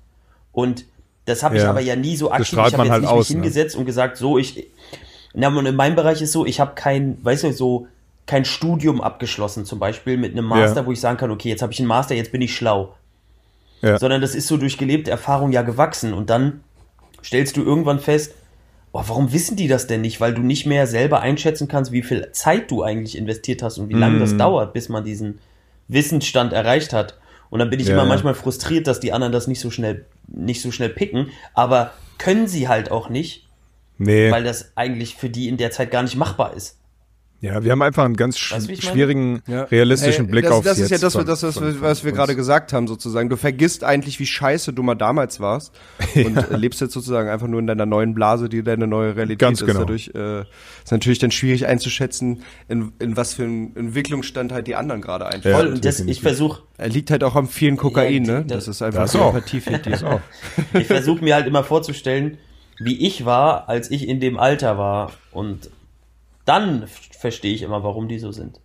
Und 0.52 0.86
das 1.26 1.42
habe 1.42 1.56
ich 1.56 1.62
Ja. 1.62 1.68
aber 1.70 1.80
ja 1.80 1.96
nie 1.96 2.16
so 2.16 2.30
aktiv. 2.30 2.52
Ich 2.52 2.58
habe 2.58 2.84
jetzt 2.84 2.90
halt 2.90 3.02
nicht 3.02 3.10
aus, 3.10 3.28
mich 3.28 3.36
ne? 3.36 3.42
hingesetzt 3.42 3.76
und 3.76 3.84
gesagt, 3.84 4.16
so, 4.16 4.38
ich. 4.38 4.68
Na, 5.34 5.48
und 5.48 5.66
in 5.66 5.76
meinem 5.76 5.96
Bereich 5.96 6.22
ist 6.22 6.32
so, 6.32 6.46
ich 6.46 6.60
habe 6.60 6.72
kein, 6.74 7.22
weißt 7.22 7.44
du, 7.44 7.52
so 7.52 7.88
kein 8.24 8.46
Studium 8.46 9.02
abgeschlossen, 9.02 9.66
zum 9.66 9.78
Beispiel 9.78 10.16
mit 10.16 10.32
einem 10.32 10.46
Master, 10.46 10.80
Ja. 10.80 10.86
wo 10.86 10.92
ich 10.92 11.00
sagen 11.00 11.18
kann, 11.18 11.30
okay, 11.30 11.50
jetzt 11.50 11.60
habe 11.60 11.74
ich 11.74 11.78
einen 11.78 11.88
Master, 11.88 12.14
jetzt 12.14 12.32
bin 12.32 12.40
ich 12.40 12.56
schlau. 12.56 12.94
Ja. 13.82 13.98
Sondern 13.98 14.22
das 14.22 14.34
ist 14.34 14.46
so 14.46 14.56
durch 14.56 14.78
gelebte 14.78 15.10
Erfahrung 15.10 15.52
ja 15.52 15.60
gewachsen. 15.60 16.14
Und 16.14 16.30
dann 16.30 16.60
stellst 17.22 17.58
du 17.58 17.62
irgendwann 17.62 18.00
fest, 18.00 18.32
oh, 18.96 19.02
warum 19.06 19.32
wissen 19.32 19.56
die 19.56 19.68
das 19.68 19.86
denn 19.86 20.00
nicht? 20.00 20.20
Weil 20.20 20.34
du 20.34 20.42
nicht 20.42 20.66
mehr 20.66 20.86
selber 20.86 21.20
einschätzen 21.20 21.68
kannst, 21.68 21.92
wie 21.92 22.02
viel 22.02 22.28
Zeit 22.32 22.70
du 22.70 22.82
eigentlich 22.82 23.16
investiert 23.16 23.62
hast 23.62 23.78
und 23.78 23.88
wie 23.88 23.94
lange 23.94 24.16
Mhm. 24.16 24.20
das 24.20 24.36
dauert, 24.36 24.72
bis 24.72 24.88
man 24.88 25.04
diesen 25.04 25.38
Wissensstand 25.88 26.52
erreicht 26.52 26.92
hat. 26.92 27.18
Und 27.50 27.60
dann 27.60 27.70
bin 27.70 27.78
ich 27.80 27.86
Ja, 27.86 27.94
immer 27.94 28.02
ja. 28.02 28.08
manchmal 28.08 28.34
frustriert, 28.34 28.86
dass 28.86 28.98
die 29.00 29.12
anderen 29.12 29.32
das 29.32 29.46
nicht 29.46 29.60
so 29.60 29.70
schnell, 29.70 30.04
nicht 30.26 30.60
so 30.60 30.70
schnell 30.72 30.88
picken. 30.88 31.28
Aber 31.54 31.92
können 32.18 32.48
sie 32.48 32.66
halt 32.68 32.90
auch 32.90 33.08
nicht, 33.08 33.46
nee. 33.98 34.30
weil 34.30 34.42
das 34.44 34.72
eigentlich 34.74 35.14
für 35.14 35.28
die 35.28 35.48
in 35.48 35.56
der 35.56 35.70
Zeit 35.70 35.90
gar 35.90 36.02
nicht 36.02 36.16
machbar 36.16 36.54
ist. 36.54 36.78
Ja, 37.42 37.62
wir 37.62 37.70
haben 37.72 37.82
einfach 37.82 38.04
einen 38.04 38.16
ganz 38.16 38.38
sch 38.38 38.52
meine? 38.52 38.76
schwierigen, 38.76 39.42
Ja. 39.46 39.64
realistischen 39.64 40.24
Hey, 40.24 40.30
Blick 40.32 40.44
das, 40.44 40.52
aufs 40.52 40.64
Das 40.64 40.78
ist 40.78 40.88
ja 40.90 40.94
Jetzt 40.94 41.02
das, 41.02 41.12
von- 41.12 41.26
das 41.26 41.42
was, 41.42 41.54
von- 41.58 41.66
wir- 41.74 41.80
was 41.82 42.02
wir 42.02 42.12
gerade 42.12 42.34
gesagt 42.34 42.72
haben, 42.72 42.88
sozusagen. 42.88 43.28
Du 43.28 43.36
vergisst 43.36 43.84
eigentlich, 43.84 44.18
wie 44.18 44.26
scheiße 44.26 44.72
du 44.72 44.82
mal 44.82 44.94
damals 44.94 45.38
warst 45.38 45.72
und 46.14 46.36
äh, 46.38 46.56
lebst 46.56 46.80
jetzt 46.80 46.94
sozusagen 46.94 47.28
einfach 47.28 47.46
nur 47.46 47.60
in 47.60 47.66
deiner 47.66 47.84
neuen 47.84 48.14
Blase, 48.14 48.48
die 48.48 48.62
deine 48.62 48.86
neue 48.86 49.14
Realität 49.16 49.38
Ganz 49.38 49.60
ist. 49.60 49.66
genau. 49.66 49.80
Dadurch 49.80 50.10
äh, 50.14 50.40
ist 50.40 50.90
natürlich 50.92 51.18
dann 51.18 51.30
schwierig 51.30 51.66
einzuschätzen, 51.66 52.42
in, 52.68 52.92
in 53.00 53.16
was 53.18 53.34
für 53.34 53.44
einen 53.44 53.76
Entwicklungsstand 53.76 54.50
halt 54.52 54.66
die 54.66 54.74
anderen 54.74 55.02
gerade 55.02 55.24
Ja, 55.24 55.30
einstellen. 55.30 55.56
Voll, 55.56 55.66
und 55.68 55.84
das, 55.84 56.00
ich 56.00 56.22
versuche 56.22 56.62
Er 56.78 56.88
liegt 56.88 57.10
halt 57.10 57.22
auch 57.22 57.36
am 57.36 57.48
vielen 57.48 57.76
Kokain, 57.76 58.24
Ja, 58.24 58.32
ne? 58.40 58.44
das- 58.46 58.64
Das 58.66 58.76
ist 58.76 58.82
einfach 58.82 59.02
Das 59.02 59.12
so. 59.12 59.20
Empathie 59.20 59.60
fehlt 59.60 59.84
dir. 59.84 59.90
Das 59.90 60.02
auch. 60.04 60.20
ich 60.72 60.86
versuch 60.86 61.20
mir 61.20 61.34
halt 61.34 61.46
immer 61.46 61.64
vorzustellen, 61.64 62.38
wie 62.78 63.06
ich 63.06 63.24
war, 63.26 63.68
als 63.68 63.90
ich 63.90 64.08
in 64.08 64.20
dem 64.20 64.38
Alter 64.38 64.78
war. 64.78 65.12
Und 65.32 65.68
dann 66.44 66.84
verstehe 67.26 67.52
ich 67.52 67.62
immer, 67.62 67.82
warum 67.82 68.06
die 68.06 68.20
so 68.20 68.30
sind. 68.30 68.60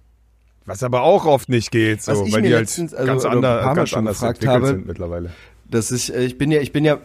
Was 0.65 0.83
aber 0.83 1.01
auch 1.01 1.25
oft 1.25 1.49
nicht 1.49 1.71
geht, 1.71 2.03
so, 2.03 2.23
ich 2.23 2.31
weil 2.31 2.43
die 2.43 2.49
halt 2.53 2.61
letztens, 2.61 2.93
also, 2.93 3.07
ganz, 3.07 3.25
ein 3.25 3.31
ander, 3.31 3.73
ganz 3.73 3.89
schon 3.89 3.97
anders 3.99 4.17
gefragt 4.17 4.43
entwickelt 4.43 4.55
habe, 4.55 4.67
sind 4.67 4.85
mittlerweile. 4.85 5.31
Das 5.67 5.91
ist, 5.91 6.09
äh, 6.11 6.23
ich 6.23 6.37
bin 6.37 6.51
ja, 6.51 6.61
ich 6.61 6.71
bin 6.71 6.85
ja, 6.85 6.99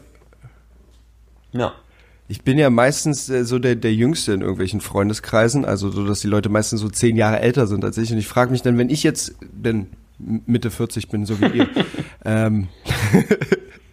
Ja. 1.53 1.73
ich 2.29 2.43
bin 2.43 2.59
ja 2.59 2.69
meistens 2.69 3.31
äh, 3.31 3.47
so 3.47 3.59
der, 3.59 3.75
der 3.75 3.95
Jüngste 3.95 4.35
in 4.35 4.43
irgendwelchen 4.43 4.83
Freundeskreisen, 4.83 5.65
also 5.65 5.89
so, 5.89 6.07
dass 6.07 6.21
die 6.21 6.29
Leute 6.29 6.51
meistens 6.51 6.83
so 6.83 6.91
zehn 6.91 7.17
Jahre 7.17 7.41
älter 7.41 7.67
sind 7.67 7.83
als 7.87 7.97
ich. 7.97 8.13
Und 8.13 8.19
ich 8.19 8.29
frage 8.29 8.51
mich 8.51 8.61
dann, 8.61 8.77
wenn 8.77 8.91
ich 8.91 9.03
jetzt 9.03 9.35
denn 9.51 9.87
Mitte 10.19 10.71
40 10.71 11.09
bin, 11.09 11.25
so 11.25 11.41
wie 11.41 11.47
ihr, 11.47 11.69
ähm, 12.27 12.69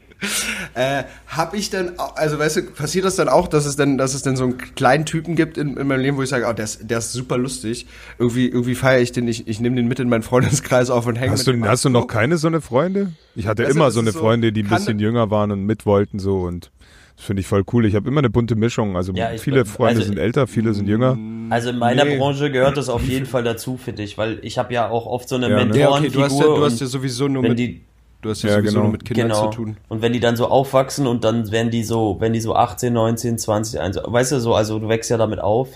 äh, 0.75 1.03
hab 1.27 1.53
ich 1.53 1.69
dann, 1.69 1.93
also 2.15 2.39
weißt 2.39 2.57
du, 2.57 2.61
passiert 2.63 3.05
das 3.05 3.15
dann 3.15 3.29
auch, 3.29 3.47
dass 3.47 3.65
es 3.65 3.75
dann, 3.75 3.97
dass 3.97 4.13
es 4.13 4.21
dann 4.21 4.35
so 4.35 4.43
einen 4.45 4.57
kleinen 4.57 5.05
Typen 5.05 5.35
gibt 5.35 5.57
in, 5.57 5.77
in 5.77 5.87
meinem 5.87 6.01
Leben, 6.01 6.17
wo 6.17 6.23
ich 6.23 6.29
sage, 6.29 6.45
oh, 6.49 6.53
der 6.53 6.65
ist, 6.65 6.89
der 6.89 6.97
ist 6.99 7.13
super 7.13 7.37
lustig. 7.37 7.85
Irgendwie, 8.17 8.47
irgendwie 8.47 8.75
feiere 8.75 9.01
ich 9.01 9.11
den, 9.11 9.27
ich, 9.27 9.47
ich 9.47 9.59
nehme 9.59 9.75
den 9.75 9.87
mit 9.87 9.99
in 9.99 10.09
meinen 10.09 10.23
Freundeskreis 10.23 10.89
auf 10.89 11.05
und 11.07 11.15
hänge 11.15 11.31
Hast 11.31 11.47
mit 11.47 11.63
du, 11.63 11.67
hast 11.67 11.85
du 11.85 11.89
noch 11.89 12.07
keine 12.07 12.37
so 12.37 12.47
eine 12.47 12.61
Freunde? 12.61 13.13
Ich 13.35 13.47
hatte 13.47 13.63
Weißt 13.63 13.71
du, 13.73 13.75
immer 13.77 13.91
so 13.91 13.99
eine 13.99 14.11
so- 14.11 14.19
Freunde, 14.19 14.51
die 14.51 14.63
ein 14.63 14.69
bisschen 14.69 14.99
jünger 14.99 15.29
waren 15.31 15.51
und 15.51 15.63
mit 15.65 15.85
wollten 15.85 16.19
so 16.19 16.41
und 16.41 16.71
das 17.15 17.25
finde 17.25 17.41
ich 17.41 17.47
voll 17.47 17.63
cool. 17.71 17.85
Ich 17.85 17.93
habe 17.93 18.07
immer 18.09 18.21
eine 18.21 18.31
bunte 18.31 18.55
Mischung. 18.55 18.95
Also 18.97 19.13
Ja, 19.13 19.29
viele 19.37 19.57
bin- 19.63 19.65
Freunde 19.71 19.99
also- 19.99 20.07
sind 20.07 20.17
älter, 20.17 20.47
viele 20.47 20.73
sind 20.73 20.87
jünger. 20.87 21.15
Also 21.51 21.69
in 21.69 21.77
meiner 21.77 22.05
Nee. 22.05 22.17
Branche 22.17 22.49
gehört 22.49 22.75
das 22.77 22.89
auf 22.89 23.03
jeden 23.03 23.27
Fall 23.27 23.43
dazu, 23.43 23.77
finde 23.77 24.01
ich, 24.01 24.17
weil 24.17 24.39
ich 24.41 24.57
habe 24.57 24.73
ja 24.73 24.89
auch 24.89 25.05
oft 25.05 25.29
so 25.29 25.35
eine 25.35 25.47
Ja, 25.49 25.63
ne? 25.63 25.77
Ja, 25.77 25.89
okay, 25.89 26.01
Mentorenfigur. 26.09 26.21
du 26.21 26.23
hast 26.25 26.39
ja, 26.39 26.45
du 26.45 26.63
hast 26.65 26.71
und 26.73 26.79
ja 26.81 26.87
sowieso 26.87 27.27
nur 27.27 27.43
wenn 27.43 27.49
mit, 27.51 27.59
die, 27.59 27.81
du 28.23 28.29
hast 28.29 28.41
ja, 28.43 28.49
Ja, 28.49 28.55
sowieso 28.57 28.71
genau. 28.71 28.83
nur 28.83 28.91
mit 28.91 29.05
Kindern 29.05 29.29
genau. 29.29 29.49
zu 29.49 29.57
tun. 29.57 29.77
Und 29.89 30.01
wenn 30.01 30.13
die 30.13 30.19
dann 30.19 30.35
so 30.35 30.47
aufwachsen 30.47 31.05
und 31.07 31.23
dann 31.23 31.51
werden 31.51 31.69
die 31.71 31.83
so, 31.83 32.17
wenn 32.19 32.33
die 32.33 32.41
so 32.41 32.55
18, 32.55 32.91
19, 32.91 33.37
20, 33.37 33.79
1, 33.79 33.99
weißt 34.03 34.31
du 34.31 34.39
so, 34.39 34.55
also 34.55 34.79
du 34.79 34.89
wächst 34.89 35.09
ja 35.09 35.17
damit 35.17 35.39
auf. 35.39 35.69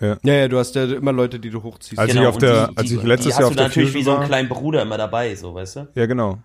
Ja, 0.00 0.16
ja, 0.22 0.46
du 0.48 0.58
hast 0.58 0.74
ja 0.76 0.84
immer 0.84 1.12
Leute, 1.12 1.40
die 1.40 1.50
du 1.50 1.62
hochziehst. 1.62 1.98
Also 1.98 2.12
Genau, 2.12 2.22
ich 2.22 2.28
auf 2.28 2.38
der, 2.38 2.68
die, 2.68 2.76
als 2.76 2.88
die, 2.88 2.94
ich 2.94 3.02
letztes 3.02 3.32
Jahr 3.32 3.38
hast 3.40 3.44
auf 3.46 3.50
du 3.52 3.56
der 3.56 3.66
natürlich 3.66 3.88
Fusion 3.90 4.00
wie 4.00 4.04
so 4.04 4.10
einen 4.12 4.20
war, 4.20 4.26
kleinen 4.26 4.48
Bruder 4.48 4.82
immer 4.82 4.96
dabei, 4.96 5.34
so, 5.34 5.54
weißt 5.54 5.76
du? 5.76 5.88
ja 5.94 6.06
genau. 6.06 6.38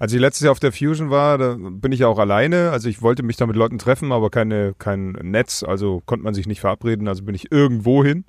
Als 0.00 0.12
ich 0.12 0.20
letztes 0.20 0.44
Jahr 0.44 0.52
auf 0.52 0.60
der 0.60 0.70
Fusion 0.72 1.10
war, 1.10 1.38
da 1.38 1.56
bin 1.58 1.90
ich 1.90 2.00
ja 2.00 2.06
auch 2.06 2.18
alleine. 2.18 2.70
Also 2.70 2.88
ich 2.88 3.02
wollte 3.02 3.24
mich 3.24 3.36
da 3.36 3.46
mit 3.46 3.56
Leuten 3.56 3.78
treffen, 3.78 4.12
aber 4.12 4.30
keine, 4.30 4.74
kein 4.78 5.12
Netz, 5.22 5.64
also 5.64 6.02
konnte 6.06 6.24
man 6.24 6.34
sich 6.34 6.46
nicht 6.46 6.60
verabreden. 6.60 7.08
Also 7.08 7.24
bin 7.24 7.34
ich 7.34 7.50
irgendwo 7.50 8.04
hin. 8.04 8.24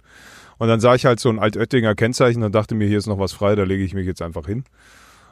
Und 0.57 0.67
dann 0.67 0.79
sah 0.79 0.95
ich 0.95 1.05
halt 1.05 1.19
so 1.19 1.29
ein 1.29 1.39
Altöttinger 1.39 1.95
Kennzeichen 1.95 2.43
und 2.43 2.53
dachte 2.55 2.75
mir, 2.75 2.87
hier 2.87 2.97
ist 2.97 3.07
noch 3.07 3.19
was 3.19 3.33
frei, 3.33 3.55
da 3.55 3.63
lege 3.63 3.83
ich 3.83 3.93
mich 3.93 4.05
jetzt 4.07 4.21
einfach 4.21 4.45
hin. 4.47 4.63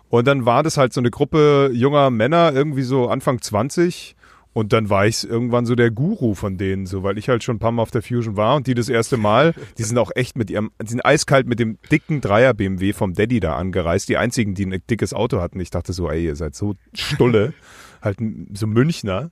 Und 0.09 0.27
dann 0.27 0.45
war 0.45 0.63
das 0.63 0.77
halt 0.77 0.93
so 0.93 1.01
eine 1.01 1.11
Gruppe 1.11 1.71
junger 1.73 2.09
Männer, 2.09 2.53
irgendwie 2.53 2.83
so 2.83 3.09
Anfang 3.09 3.41
20. 3.41 4.15
Und 4.53 4.73
dann 4.73 4.89
war 4.89 5.05
ich 5.05 5.23
irgendwann 5.23 5.67
so 5.67 5.75
der 5.75 5.91
Guru 5.91 6.33
von 6.33 6.57
denen, 6.57 6.87
so, 6.87 7.03
weil 7.03 7.19
ich 7.19 7.29
halt 7.29 7.43
schon 7.43 7.57
ein 7.57 7.59
paar 7.59 7.71
Mal 7.71 7.83
auf 7.83 7.91
der 7.91 8.01
Fusion 8.01 8.37
war 8.37 8.55
und 8.55 8.65
die 8.65 8.73
das 8.73 8.89
erste 8.89 9.15
Mal, 9.15 9.53
die 9.77 9.83
sind 9.83 9.99
auch 9.99 10.09
echt 10.15 10.35
mit 10.35 10.49
ihrem, 10.49 10.71
die 10.81 10.89
sind 10.89 11.05
eiskalt 11.05 11.45
mit 11.45 11.59
dem 11.59 11.77
dicken 11.91 12.21
Dreier 12.21 12.55
BMW 12.55 12.91
vom 12.91 13.13
Daddy 13.13 13.39
da 13.39 13.55
angereist, 13.55 14.09
die 14.09 14.17
einzigen, 14.17 14.55
die 14.55 14.65
ein 14.65 14.81
dickes 14.89 15.13
Auto 15.13 15.41
hatten. 15.41 15.59
Ich 15.59 15.69
dachte 15.69 15.93
so, 15.93 16.09
ey, 16.09 16.25
ihr 16.25 16.35
seid 16.35 16.55
so 16.55 16.73
Stulle, 16.95 17.53
halt 18.01 18.17
so 18.53 18.65
Münchner. 18.65 19.29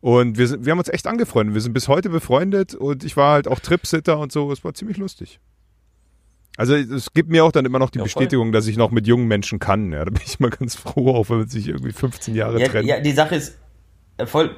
Und 0.00 0.38
wir, 0.38 0.48
sind, 0.48 0.64
wir 0.64 0.70
haben 0.70 0.78
uns 0.78 0.88
echt 0.88 1.06
angefreundet. 1.06 1.54
Wir 1.54 1.60
sind 1.60 1.74
bis 1.74 1.88
heute 1.88 2.08
befreundet 2.08 2.74
und 2.74 3.04
ich 3.04 3.14
war 3.16 3.34
halt 3.34 3.48
auch 3.48 3.60
Tripsitter 3.60 4.18
und 4.18 4.32
so. 4.32 4.50
Es 4.50 4.64
war 4.64 4.72
ziemlich 4.72 4.96
lustig. 4.96 5.38
Also 6.56 6.74
es 6.74 7.12
gibt 7.12 7.30
mir 7.30 7.44
auch 7.44 7.52
dann 7.52 7.64
immer 7.64 7.78
noch 7.78 7.90
die 7.90 7.98
Ja, 7.98 8.04
voll. 8.04 8.08
Bestätigung, 8.08 8.52
dass 8.52 8.66
ich 8.66 8.76
noch 8.76 8.90
mit 8.90 9.06
jungen 9.06 9.26
Menschen 9.26 9.58
kann. 9.58 9.92
Ja, 9.92 10.04
da 10.04 10.10
bin 10.10 10.20
ich 10.24 10.38
mal 10.38 10.50
ganz 10.50 10.74
froh, 10.76 11.14
auch 11.14 11.30
wenn 11.30 11.38
man 11.38 11.48
sich 11.48 11.68
irgendwie 11.68 11.92
15 11.92 12.34
Jahre 12.34 12.60
Ja, 12.60 12.68
trennt. 12.68 12.86
ja, 12.86 13.00
die 13.00 13.12
Sache 13.12 13.36
ist 13.36 13.56
äh, 14.18 14.26
voll, 14.26 14.54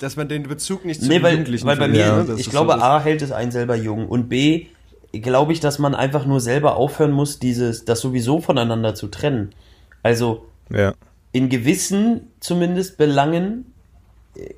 Dass 0.00 0.16
man 0.16 0.28
den 0.28 0.44
Bezug 0.44 0.84
nicht 0.84 1.00
zu 1.02 1.08
Nee, 1.08 1.22
weil, 1.22 1.32
Jugendlichen 1.32 1.66
weil 1.66 1.76
bei 1.76 1.88
mir, 1.88 2.12
ne? 2.16 2.24
Das 2.26 2.40
ich 2.40 2.50
glaube, 2.50 2.72
so 2.74 2.80
A 2.80 3.00
hält 3.00 3.22
es 3.22 3.32
einen 3.32 3.50
selber 3.50 3.76
jung 3.76 4.08
und 4.08 4.28
B 4.28 4.66
glaube 5.12 5.52
ich, 5.52 5.60
dass 5.60 5.78
man 5.78 5.94
einfach 5.94 6.26
nur 6.26 6.40
selber 6.40 6.76
aufhören 6.76 7.12
muss, 7.12 7.38
dieses, 7.38 7.84
das 7.84 8.00
sowieso 8.00 8.40
voneinander 8.40 8.94
zu 8.94 9.08
trennen. 9.08 9.54
Also 10.02 10.46
Ja. 10.70 10.94
in 11.32 11.48
gewissen 11.48 12.28
zumindest 12.40 12.98
Belangen 12.98 13.72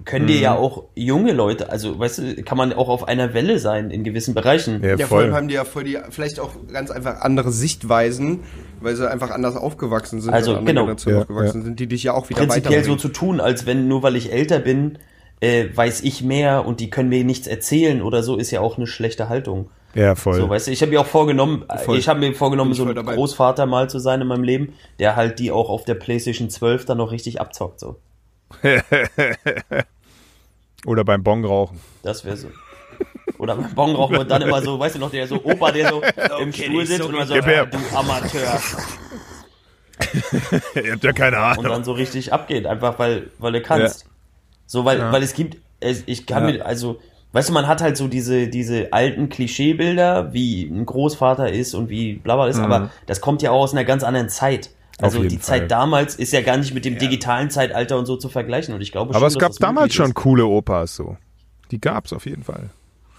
können 0.04 0.26
dir 0.26 0.36
Mhm. 0.36 0.42
ja 0.42 0.54
auch 0.56 0.84
junge 0.94 1.32
Leute, 1.32 1.70
also 1.70 1.98
weißt 1.98 2.18
du, 2.18 2.42
kann 2.42 2.58
man 2.58 2.72
auch 2.72 2.88
auf 2.88 3.06
einer 3.06 3.34
Welle 3.34 3.58
sein 3.58 3.90
in 3.90 4.04
gewissen 4.04 4.34
Bereichen. 4.34 4.82
Ja, 4.82 4.96
Ja, 4.96 5.06
vor 5.06 5.18
allem 5.18 5.28
voll. 5.30 5.36
haben 5.36 5.48
die 5.48 5.54
ja 5.54 5.64
voll 5.64 5.84
die, 5.84 5.98
vielleicht 6.10 6.40
auch 6.40 6.50
ganz 6.72 6.90
einfach 6.90 7.20
andere 7.20 7.52
Sichtweisen, 7.52 8.40
weil 8.80 8.96
sie 8.96 9.08
einfach 9.08 9.30
anders 9.30 9.56
aufgewachsen 9.56 10.20
sind, 10.20 10.32
Also, 10.34 10.54
genau. 10.54 10.64
Generationen 10.82 11.16
Ja, 11.18 11.22
aufgewachsen 11.22 11.60
ja. 11.60 11.64
sind, 11.66 11.80
die 11.80 11.86
dich 11.86 12.02
ja 12.02 12.14
auch 12.14 12.28
wieder 12.28 12.40
Prinzipiell 12.40 12.82
so 12.84 12.96
zu 12.96 13.08
tun, 13.08 13.40
als 13.40 13.66
wenn 13.66 13.88
nur 13.88 14.02
weil 14.02 14.16
ich 14.16 14.32
älter 14.32 14.58
bin, 14.58 14.98
äh, 15.40 15.66
weiß 15.74 16.02
ich 16.02 16.22
mehr 16.24 16.66
und 16.66 16.80
die 16.80 16.90
können 16.90 17.08
mir 17.08 17.24
nichts 17.24 17.46
erzählen 17.46 18.02
oder 18.02 18.22
so, 18.24 18.36
ist 18.36 18.50
ja 18.50 18.60
auch 18.60 18.76
eine 18.76 18.86
schlechte 18.88 19.28
Haltung. 19.28 19.70
Ja, 19.94 20.14
voll. 20.16 20.34
So, 20.34 20.48
weißt 20.50 20.66
du, 20.66 20.70
ich 20.72 20.82
habe 20.82 20.90
mir 20.92 21.00
auch 21.00 21.06
vorgenommen, 21.06 21.64
äh, 21.68 21.78
Voll. 21.78 21.96
ich 21.98 22.08
habe 22.08 22.20
mir 22.20 22.34
vorgenommen, 22.34 22.74
so 22.74 22.82
voll 22.82 22.92
ein 22.92 22.96
dabei. 22.96 23.14
Großvater 23.14 23.64
mal 23.66 23.88
zu 23.88 23.98
sein 24.00 24.20
in 24.20 24.26
meinem 24.26 24.42
Leben, 24.44 24.74
der 24.98 25.16
halt 25.16 25.38
die 25.38 25.50
auch 25.50 25.70
auf 25.70 25.84
der 25.84 25.94
PlayStation 25.94 26.50
12 26.50 26.84
dann 26.84 26.98
noch 26.98 27.10
richtig 27.12 27.40
abzockt, 27.40 27.80
so. 27.80 27.96
Oder 30.86 31.04
beim 31.04 31.22
Bong 31.22 31.44
rauchen. 31.44 31.80
Das 32.02 32.24
wäre 32.24 32.36
so. 32.36 32.50
Oder 33.38 33.54
beim 33.56 33.74
Bon 33.74 33.94
rauchen 33.94 34.16
und 34.16 34.30
dann 34.30 34.42
immer 34.42 34.60
so, 34.62 34.78
weißt 34.80 34.96
du 34.96 34.98
noch, 34.98 35.10
der 35.10 35.26
so 35.28 35.42
Opa, 35.44 35.70
der 35.70 35.88
so 35.88 36.02
im 36.40 36.52
Stuhl 36.52 36.84
sitzt 36.86 37.02
und 37.02 37.14
immer 37.14 37.26
so, 37.26 37.34
äh, 37.34 37.66
du 37.66 37.78
Amateur. 37.96 38.60
Ihr 40.74 40.92
habt 40.92 41.04
ja 41.04 41.12
keine 41.12 41.36
Und 41.36 41.42
Ahnung. 41.42 41.64
dann 41.64 41.84
so 41.84 41.92
richtig 41.92 42.32
abgeht, 42.32 42.66
einfach 42.66 42.98
weil, 42.98 43.30
weil 43.38 43.52
du 43.52 43.60
kannst. 43.62 44.06
So, 44.66 44.84
weil, 44.84 45.00
weil 45.12 45.22
es 45.22 45.34
gibt, 45.34 45.58
es, 45.80 46.02
ich 46.06 46.26
kann 46.26 46.46
Ja. 46.48 46.52
mir, 46.52 46.66
also, 46.66 47.00
weißt 47.32 47.48
du, 47.48 47.52
man 47.52 47.68
hat 47.68 47.80
halt 47.80 47.96
so 47.96 48.08
diese, 48.08 48.48
diese 48.48 48.92
alten 48.92 49.28
Klischeebilder, 49.28 50.32
wie 50.32 50.64
ein 50.64 50.84
Großvater 50.84 51.52
ist 51.52 51.74
und 51.74 51.88
wie 51.90 52.14
bla 52.14 52.34
bla 52.36 52.48
ist, 52.48 52.58
aber 52.58 52.90
das 53.06 53.20
kommt 53.20 53.40
ja 53.42 53.52
auch 53.52 53.62
aus 53.62 53.72
einer 53.72 53.84
ganz 53.84 54.02
anderen 54.02 54.28
Zeit. 54.28 54.70
Also 55.00 55.22
die 55.22 55.36
Fall. 55.36 55.60
Zeit 55.60 55.70
damals 55.70 56.16
ist 56.16 56.32
ja 56.32 56.40
gar 56.42 56.56
nicht 56.56 56.74
mit 56.74 56.84
dem 56.84 56.98
digitalen 56.98 57.50
Zeitalter 57.50 57.98
und 57.98 58.06
so 58.06 58.16
zu 58.16 58.28
vergleichen. 58.28 58.74
Und 58.74 58.80
ich 58.80 58.90
glaube 58.92 59.10
Aber 59.10 59.20
schon, 59.20 59.26
es 59.28 59.34
dass 59.34 59.40
gab 59.40 59.50
das 59.50 59.58
damals 59.58 59.94
schon 59.94 60.06
Ist. 60.08 60.14
coole 60.14 60.44
Opas 60.46 60.96
so. 60.96 61.16
Die 61.70 61.80
gab's 61.80 62.12
auf 62.12 62.26
jeden 62.26 62.42
Fall. 62.42 62.70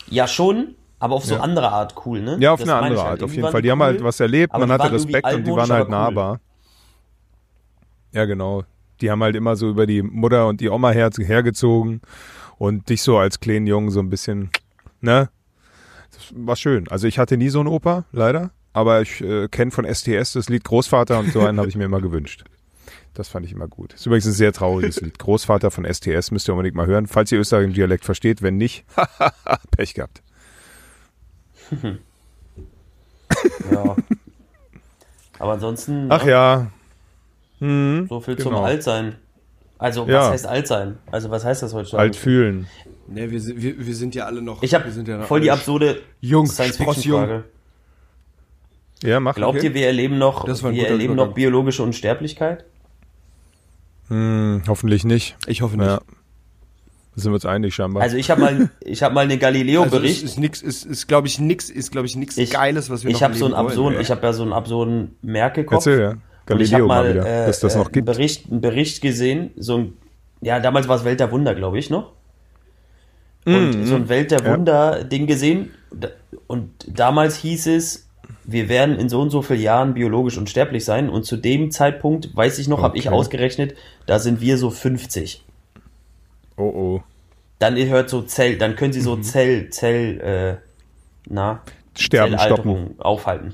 Ja, 0.07 0.27
schon, 0.27 0.75
aber 0.99 1.15
auf 1.15 1.25
so 1.25 1.35
Ja. 1.35 1.41
andere 1.41 1.71
Art 1.71 1.95
cool, 2.05 2.19
ne? 2.21 2.37
Ja, 2.39 2.51
auf 2.53 2.59
Das 2.59 2.67
eine 2.67 2.77
andere 2.81 3.01
halt. 3.03 3.11
Art, 3.11 3.23
auf 3.23 3.33
jeden 3.33 3.49
Fall. 3.49 3.61
Die 3.61 3.71
haben 3.71 3.81
halt 3.81 3.99
cool, 3.99 4.05
was 4.05 4.19
erlebt, 4.19 4.53
aber 4.53 4.67
man 4.67 4.79
hatte 4.79 4.91
Respekt 4.93 5.31
und 5.33 5.45
die 5.47 5.51
waren 5.51 5.59
halt 5.69 5.71
aber 5.71 5.83
cool. 5.83 5.89
nahbar. 5.91 6.39
Ja, 8.11 8.25
genau. 8.25 8.63
Die 9.01 9.09
haben 9.11 9.23
halt 9.23 9.35
immer 9.35 9.55
so 9.55 9.69
über 9.69 9.85
die 9.85 10.01
Mutter 10.01 10.47
und 10.47 10.59
die 10.61 10.69
Oma 10.69 10.89
her, 10.91 11.09
hergezogen 11.17 12.01
und 12.57 12.89
dich 12.89 13.01
so 13.01 13.17
als 13.17 13.39
kleinen 13.39 13.67
Jungen 13.67 13.91
so 13.91 13.99
ein 14.01 14.09
bisschen, 14.09 14.49
ne? 14.99 15.29
Das 16.11 16.33
war 16.35 16.55
schön. 16.57 16.87
Also 16.89 17.07
ich 17.07 17.17
hatte 17.19 17.37
nie 17.37 17.49
so 17.49 17.59
einen 17.59 17.69
Opa, 17.69 18.03
leider. 18.11 18.51
Aber 18.73 19.01
ich 19.01 19.21
äh, 19.21 19.47
kenne 19.47 19.71
von 19.71 19.85
STS 19.85 20.33
das 20.33 20.47
Lied 20.49 20.63
Großvater 20.63 21.19
und 21.19 21.31
so 21.33 21.39
einen 21.45 21.57
habe 21.59 21.67
ich 21.69 21.75
mir 21.75 21.85
immer 21.85 22.01
gewünscht. 22.01 22.43
Das 23.15 23.27
fand 23.27 23.45
ich 23.45 23.51
immer 23.51 23.67
gut. 23.67 23.93
Ist 23.93 24.05
übrigens 24.05 24.27
ein 24.27 24.31
sehr 24.33 24.53
trauriges 24.53 25.01
Lied. 25.01 25.17
Großvater 25.19 25.71
von 25.71 25.85
STS 25.91 26.31
müsst 26.31 26.47
ihr 26.47 26.53
unbedingt 26.53 26.75
mal 26.75 26.85
hören, 26.85 27.07
falls 27.07 27.31
ihr 27.31 27.39
österreichischen 27.39 27.73
Dialekt 27.73 28.05
versteht. 28.05 28.41
Wenn 28.41 28.57
nicht, 28.57 28.85
Pech 29.71 29.93
gehabt. 29.95 30.21
Ja. 33.71 33.95
Aber 35.37 35.53
ansonsten, 35.53 36.07
Ach 36.11 36.23
ne, 36.25 36.31
ja. 36.31 36.71
Hm, 37.59 38.07
so 38.09 38.19
viel 38.19 38.37
zum 38.37 38.51
genau. 38.53 38.63
Altsein. 38.63 39.15
Also, 39.77 40.01
was 40.03 40.09
Ja. 40.11 40.29
heißt 40.31 40.45
Altsein? 40.47 40.97
Also, 41.11 41.29
was 41.29 41.45
heißt 41.45 41.63
das 41.63 41.73
heutzutage? 41.73 42.01
Alt 42.01 42.15
fühlen. 42.15 42.67
Nee, 43.07 43.31
wir, 43.31 43.39
sind- 43.39 43.61
wir, 43.61 43.85
wir 43.85 43.95
sind 43.95 44.15
ja 44.15 44.25
alle 44.25 44.41
noch. 44.41 44.61
Ich 44.63 44.73
habe 44.73 44.89
ja 44.89 45.21
voll 45.23 45.41
die 45.41 45.51
absurde 45.51 46.01
Science-Fiction-Frage. 46.23 47.45
Ja, 49.03 49.19
mach 49.19 49.35
Glaubt 49.35 49.57
okay. 49.57 49.67
ihr, 49.67 49.73
wir 49.73 49.87
erleben 49.87 50.17
noch, 50.17 50.45
wir 50.45 50.87
erleben 50.87 51.13
Übergang. 51.13 51.15
noch 51.29 51.33
biologische 51.33 51.83
Unsterblichkeit? 51.83 52.65
Hm, 54.09 54.63
hoffentlich 54.67 55.03
nicht. 55.05 55.37
Ich 55.47 55.61
hoffe 55.61 55.77
nicht. 55.77 55.85
Ja. 55.85 55.97
Da 57.15 57.21
sind 57.21 57.31
wir 57.31 57.35
uns 57.35 57.45
einig 57.45 57.73
scheinbar. 57.75 58.01
Also 58.03 58.17
ich 58.17 58.29
habe 58.31 58.41
mal, 58.41 58.69
ich 58.81 59.03
habe 59.03 59.13
mal 59.13 59.21
einen 59.21 59.31
Also 59.31 59.41
Galileo-Bericht. 59.41 60.23
ist, 60.23 60.31
ist 60.31 60.39
nix, 60.39 60.61
ist, 60.61 60.85
ist 60.85 61.07
glaube 61.07 61.27
ich 61.27 61.39
nix, 61.39 61.69
ist 61.69 61.91
glaube 61.91 62.07
ich 62.07 62.15
nix 62.15 62.37
Ich- 62.37 62.51
Geiles, 62.51 62.89
was 62.89 63.03
wir 63.03 63.11
ich 63.11 63.15
noch 63.17 63.21
habe 63.23 63.35
so 63.35 63.45
einen 63.45 63.53
erleben 63.53 63.67
absurden, 63.69 63.93
wollen. 63.95 64.01
ich 64.03 64.11
habe 64.11 64.25
ja 64.25 64.33
so 64.33 64.43
einen 64.43 64.53
absurden 64.53 65.15
Merkekopf. 65.21 65.85
Erzähl, 65.85 65.99
ja. 66.01 66.09
Und 66.11 66.17
ich 66.61 66.71
Galileo 66.71 66.73
habe 66.75 66.87
mal 66.87 67.03
mal 67.03 67.09
wieder, 67.13 67.43
äh, 67.43 67.47
dass 67.47 67.59
das 67.59 67.75
noch 67.75 67.89
äh, 67.89 67.91
gibt. 67.91 68.09
Einen 68.09 68.17
Bericht, 68.17 68.51
einen 68.51 68.61
Bericht 68.61 69.01
gesehen, 69.01 69.51
so 69.57 69.77
ein, 69.77 69.93
ja, 70.41 70.59
damals 70.59 70.87
war 70.87 70.95
es 70.95 71.03
Welt 71.03 71.19
der 71.19 71.31
Wunder, 71.31 71.53
glaube 71.55 71.77
ich, 71.77 71.89
noch. 71.89 72.13
Und 73.45 73.71
Mhm. 73.81 73.85
so 73.85 73.95
ein 73.95 74.09
Welt 74.09 74.31
der 74.31 74.41
Ja. 74.43 74.53
Wunder-Ding 74.53 75.27
gesehen, 75.27 75.71
da- 75.91 76.09
und 76.47 76.69
damals 76.87 77.35
hieß 77.37 77.67
es, 77.67 78.08
wir 78.51 78.69
werden 78.69 78.97
in 78.97 79.09
so 79.09 79.21
und 79.21 79.29
so 79.29 79.41
vielen 79.41 79.61
Jahren 79.61 79.93
biologisch 79.93 80.37
unsterblich 80.37 80.85
sein 80.85 81.09
und 81.09 81.23
zu 81.25 81.37
dem 81.37 81.71
Zeitpunkt, 81.71 82.35
weiß 82.35 82.59
ich 82.59 82.67
noch, 82.67 82.81
habe 82.81 82.97
ich 82.97 83.07
Okay. 83.07 83.15
ausgerechnet, 83.15 83.75
da 84.05 84.19
sind 84.19 84.41
wir 84.41 84.57
so 84.57 84.69
50. 84.69 85.43
Oh 86.57 86.63
oh. 86.63 87.03
Dann 87.59 87.75
hört 87.75 88.09
so 88.09 88.21
Zell, 88.21 88.57
dann 88.57 88.75
können 88.75 88.93
sie 88.93 89.01
so 89.01 89.17
Zell, 89.17 89.69
Zell, 89.69 90.19
äh, 90.21 90.67
na, 91.27 91.61
Sterben 91.97 92.33
stoppen. 92.39 92.63
Zellalterung 92.63 92.99
aufhalten. 92.99 93.53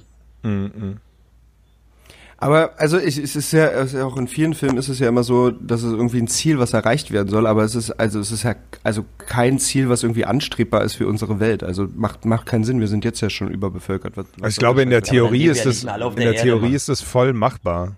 Aber 2.37 2.73
also 2.77 2.97
ich, 2.97 3.17
es 3.17 3.35
ist 3.35 3.53
ja 3.53 3.67
es 3.67 3.93
ist 3.93 4.01
auch 4.01 4.17
in 4.17 4.27
vielen 4.27 4.53
Filmen 4.53 4.77
ist 4.77 4.89
es 4.89 4.99
ja 4.99 5.07
immer 5.07 5.23
so, 5.23 5.51
dass 5.51 5.83
es 5.83 5.93
irgendwie 5.93 6.19
ein 6.19 6.27
Ziel, 6.27 6.59
was 6.59 6.73
erreicht 6.73 7.11
werden 7.11 7.29
soll, 7.29 7.47
aber 7.47 7.63
es 7.63 7.75
ist 7.75 7.91
also 7.91 8.19
es 8.19 8.31
ist 8.31 8.43
ja 8.43 8.55
also 8.83 9.05
kein 9.17 9.57
Ziel, 9.57 9.87
was 9.87 10.03
irgendwie 10.03 10.25
anstrebbar 10.25 10.83
ist 10.83 10.95
für 10.95 11.07
unsere 11.07 11.39
Welt. 11.39 11.63
Also 11.63 11.87
macht 11.95 12.25
macht 12.25 12.45
keinen 12.45 12.65
Sinn. 12.65 12.81
Wir 12.81 12.89
sind 12.89 13.05
jetzt 13.05 13.21
ja 13.21 13.29
schon 13.29 13.49
überbevölkert. 13.49 14.17
Was, 14.17 14.25
was 14.37 14.51
ich 14.53 14.57
glaube, 14.57 14.81
in 14.81 14.89
der 14.89 15.01
Theorie 15.01 15.45
ist 15.45 15.65
es, 15.65 15.83
in 15.83 15.87
der 15.87 16.09
der 16.09 16.25
Erde, 16.25 16.41
Theorie 16.41 16.61
Mann. 16.65 16.73
ist 16.73 16.89
es 16.89 17.01
voll 17.01 17.31
machbar. 17.31 17.95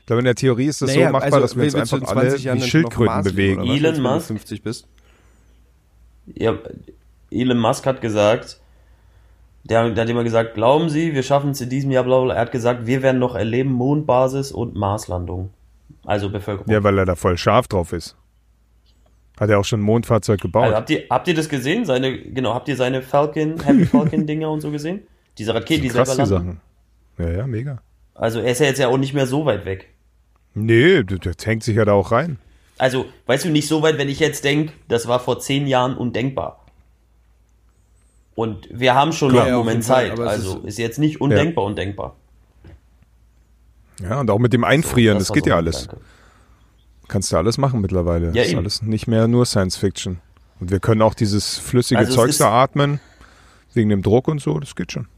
Ich 0.00 0.06
glaube, 0.06 0.20
in 0.20 0.26
der 0.26 0.34
Theorie 0.34 0.66
ist 0.66 0.82
es 0.82 0.94
Naja, 0.94 1.08
so 1.08 1.12
machbar, 1.12 1.32
also, 1.34 1.40
dass 1.40 1.56
wir 1.56 1.64
uns 1.64 1.74
einfach 1.74 1.98
in 1.98 2.04
alle 2.04 2.28
20 2.28 2.44
Jahren 2.44 2.56
wie 2.58 2.60
dem 2.62 2.68
Schildkröten 2.68 3.22
bewegen. 3.24 3.60
was, 3.62 3.68
Elon 3.68 3.82
wenn 3.96 4.02
du 4.02 4.10
Musk? 4.10 4.26
50 4.26 4.62
bist. 4.62 4.86
Ja, 6.34 6.54
Elon 7.30 7.58
Musk 7.58 7.86
hat 7.86 8.00
gesagt, 8.00 8.60
der, 9.68 9.90
der 9.90 10.04
hat 10.04 10.10
immer 10.10 10.24
gesagt, 10.24 10.54
glauben 10.54 10.88
Sie, 10.88 11.14
wir 11.14 11.22
schaffen 11.22 11.50
es 11.50 11.60
in 11.60 11.68
diesem 11.68 11.90
Jahr, 11.90 12.04
bla 12.04 12.20
bla. 12.20 12.34
Er 12.34 12.40
hat 12.40 12.52
gesagt, 12.52 12.86
wir 12.86 13.02
werden 13.02 13.18
noch 13.18 13.34
erleben 13.34 13.72
Mondbasis 13.72 14.52
und 14.52 14.74
Marslandung. 14.74 15.50
Also 16.04 16.30
Bevölkerung. 16.30 16.70
Ja, 16.70 16.82
weil 16.82 16.98
er 16.98 17.04
da 17.04 17.14
voll 17.14 17.36
scharf 17.36 17.68
drauf 17.68 17.92
ist. 17.92 18.16
Hat 19.38 19.50
er 19.50 19.58
auch 19.58 19.64
schon 19.64 19.80
ein 19.80 19.84
Mondfahrzeug 19.84 20.40
gebaut. 20.40 20.64
Also 20.64 20.76
habt 20.76 20.90
ihr, 20.90 21.04
habt 21.10 21.28
ihr 21.28 21.34
das 21.34 21.48
gesehen? 21.48 21.84
Seine, 21.84 22.18
genau, 22.18 22.54
habt 22.54 22.68
ihr 22.68 22.76
seine 22.76 23.02
Falcon, 23.02 23.62
Happy 23.62 23.86
Falcon 23.86 24.26
Dinger 24.26 24.50
und 24.50 24.60
so 24.60 24.70
gesehen? 24.70 25.02
Diese 25.36 25.54
Rakete, 25.54 25.82
die 25.82 25.90
selber 25.90 26.14
landen. 26.14 26.26
Sachen. 26.26 26.60
Ja, 27.18 27.30
ja, 27.30 27.46
mega. 27.46 27.80
Also 28.14 28.40
er 28.40 28.50
ist 28.50 28.60
ja 28.60 28.66
jetzt 28.66 28.78
ja 28.78 28.88
auch 28.88 28.96
nicht 28.96 29.14
mehr 29.14 29.26
so 29.26 29.44
weit 29.44 29.64
weg. 29.64 29.88
Nee, 30.54 31.04
das 31.04 31.46
hängt 31.46 31.62
sich 31.62 31.76
ja 31.76 31.84
da 31.84 31.92
auch 31.92 32.10
rein. 32.10 32.38
Also, 32.78 33.06
weißt 33.26 33.44
du, 33.44 33.50
nicht 33.50 33.68
so 33.68 33.82
weit, 33.82 33.98
wenn 33.98 34.08
ich 34.08 34.18
jetzt 34.18 34.44
denke, 34.44 34.72
das 34.88 35.06
war 35.06 35.20
vor 35.20 35.38
zehn 35.40 35.66
Jahren 35.66 35.96
undenkbar. 35.96 36.64
Und 38.38 38.68
wir 38.70 38.94
haben 38.94 39.10
schon 39.12 39.30
Klar, 39.30 39.40
noch 39.40 39.46
einen 39.48 39.54
ja, 39.54 39.58
Moment 39.58 39.84
Fall, 39.84 40.08
Zeit. 40.10 40.18
es 40.20 40.26
Also 40.28 40.58
ist- 40.58 40.64
ist 40.66 40.78
jetzt 40.78 41.00
nicht 41.00 41.20
undenkbar, 41.20 41.64
undenkbar. 41.64 42.14
Ja, 44.00 44.20
und 44.20 44.30
auch 44.30 44.38
mit 44.38 44.52
dem 44.52 44.62
Einfrieren, 44.62 45.18
das, 45.18 45.30
war 45.30 45.34
geht 45.34 45.42
so 45.46 45.50
ja 45.50 45.56
alles. 45.56 45.82
Gedanke. 45.88 46.04
Kannst 47.08 47.32
du 47.32 47.36
alles 47.36 47.58
machen 47.58 47.80
mittlerweile. 47.80 48.26
Ja, 48.26 48.32
das 48.34 48.42
ist 48.44 48.50
eben. 48.50 48.58
alles 48.60 48.82
nicht 48.82 49.08
mehr 49.08 49.26
nur 49.26 49.44
Science 49.44 49.76
Fiction. 49.76 50.20
Und 50.60 50.70
wir 50.70 50.78
können 50.78 51.02
auch 51.02 51.14
dieses 51.14 51.58
flüssige 51.58 51.98
Also 51.98 52.14
Zeugs 52.14 52.38
da 52.38 52.52
atmen, 52.62 53.00
wegen 53.74 53.88
dem 53.88 54.02
Druck 54.02 54.28
und 54.28 54.40
so, 54.40 54.60
das 54.60 54.76
geht 54.76 54.92
schon. 54.92 55.08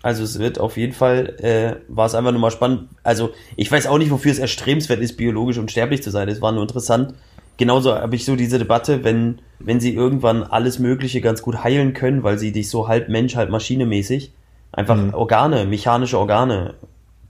Also 0.00 0.22
es 0.22 0.38
wird 0.38 0.60
auf 0.60 0.76
jeden 0.76 0.92
Fall, 0.92 1.26
äh, 1.40 1.80
war 1.88 2.06
es 2.06 2.14
einfach 2.14 2.30
nur 2.30 2.40
mal 2.40 2.52
spannend. 2.52 2.88
Also 3.02 3.30
ich 3.56 3.70
weiß 3.72 3.88
auch 3.88 3.98
nicht, 3.98 4.12
wofür 4.12 4.30
es 4.30 4.38
erstrebenswert 4.38 5.00
ist, 5.00 5.16
biologisch 5.16 5.58
unsterblich 5.58 6.04
zu 6.04 6.10
sein. 6.10 6.28
Es 6.28 6.40
war 6.40 6.52
nur 6.52 6.62
interessant. 6.62 7.14
Genauso 7.58 7.94
habe 7.94 8.16
ich 8.16 8.24
so 8.24 8.34
diese 8.36 8.58
Debatte, 8.58 9.04
wenn, 9.04 9.40
wenn 9.58 9.78
sie 9.78 9.94
irgendwann 9.94 10.42
alles 10.42 10.78
Mögliche 10.78 11.20
ganz 11.20 11.42
gut 11.42 11.62
heilen 11.62 11.92
können, 11.92 12.22
weil 12.22 12.38
sie 12.38 12.50
dich 12.52 12.68
so 12.70 12.88
halb 12.88 13.08
Mensch, 13.08 13.36
halb 13.36 13.50
Maschine 13.50 13.86
mäßig, 13.86 14.32
einfach 14.72 14.96
Mhm. 14.96 15.14
Organe, 15.14 15.64
mechanische 15.66 16.18
Organe 16.18 16.74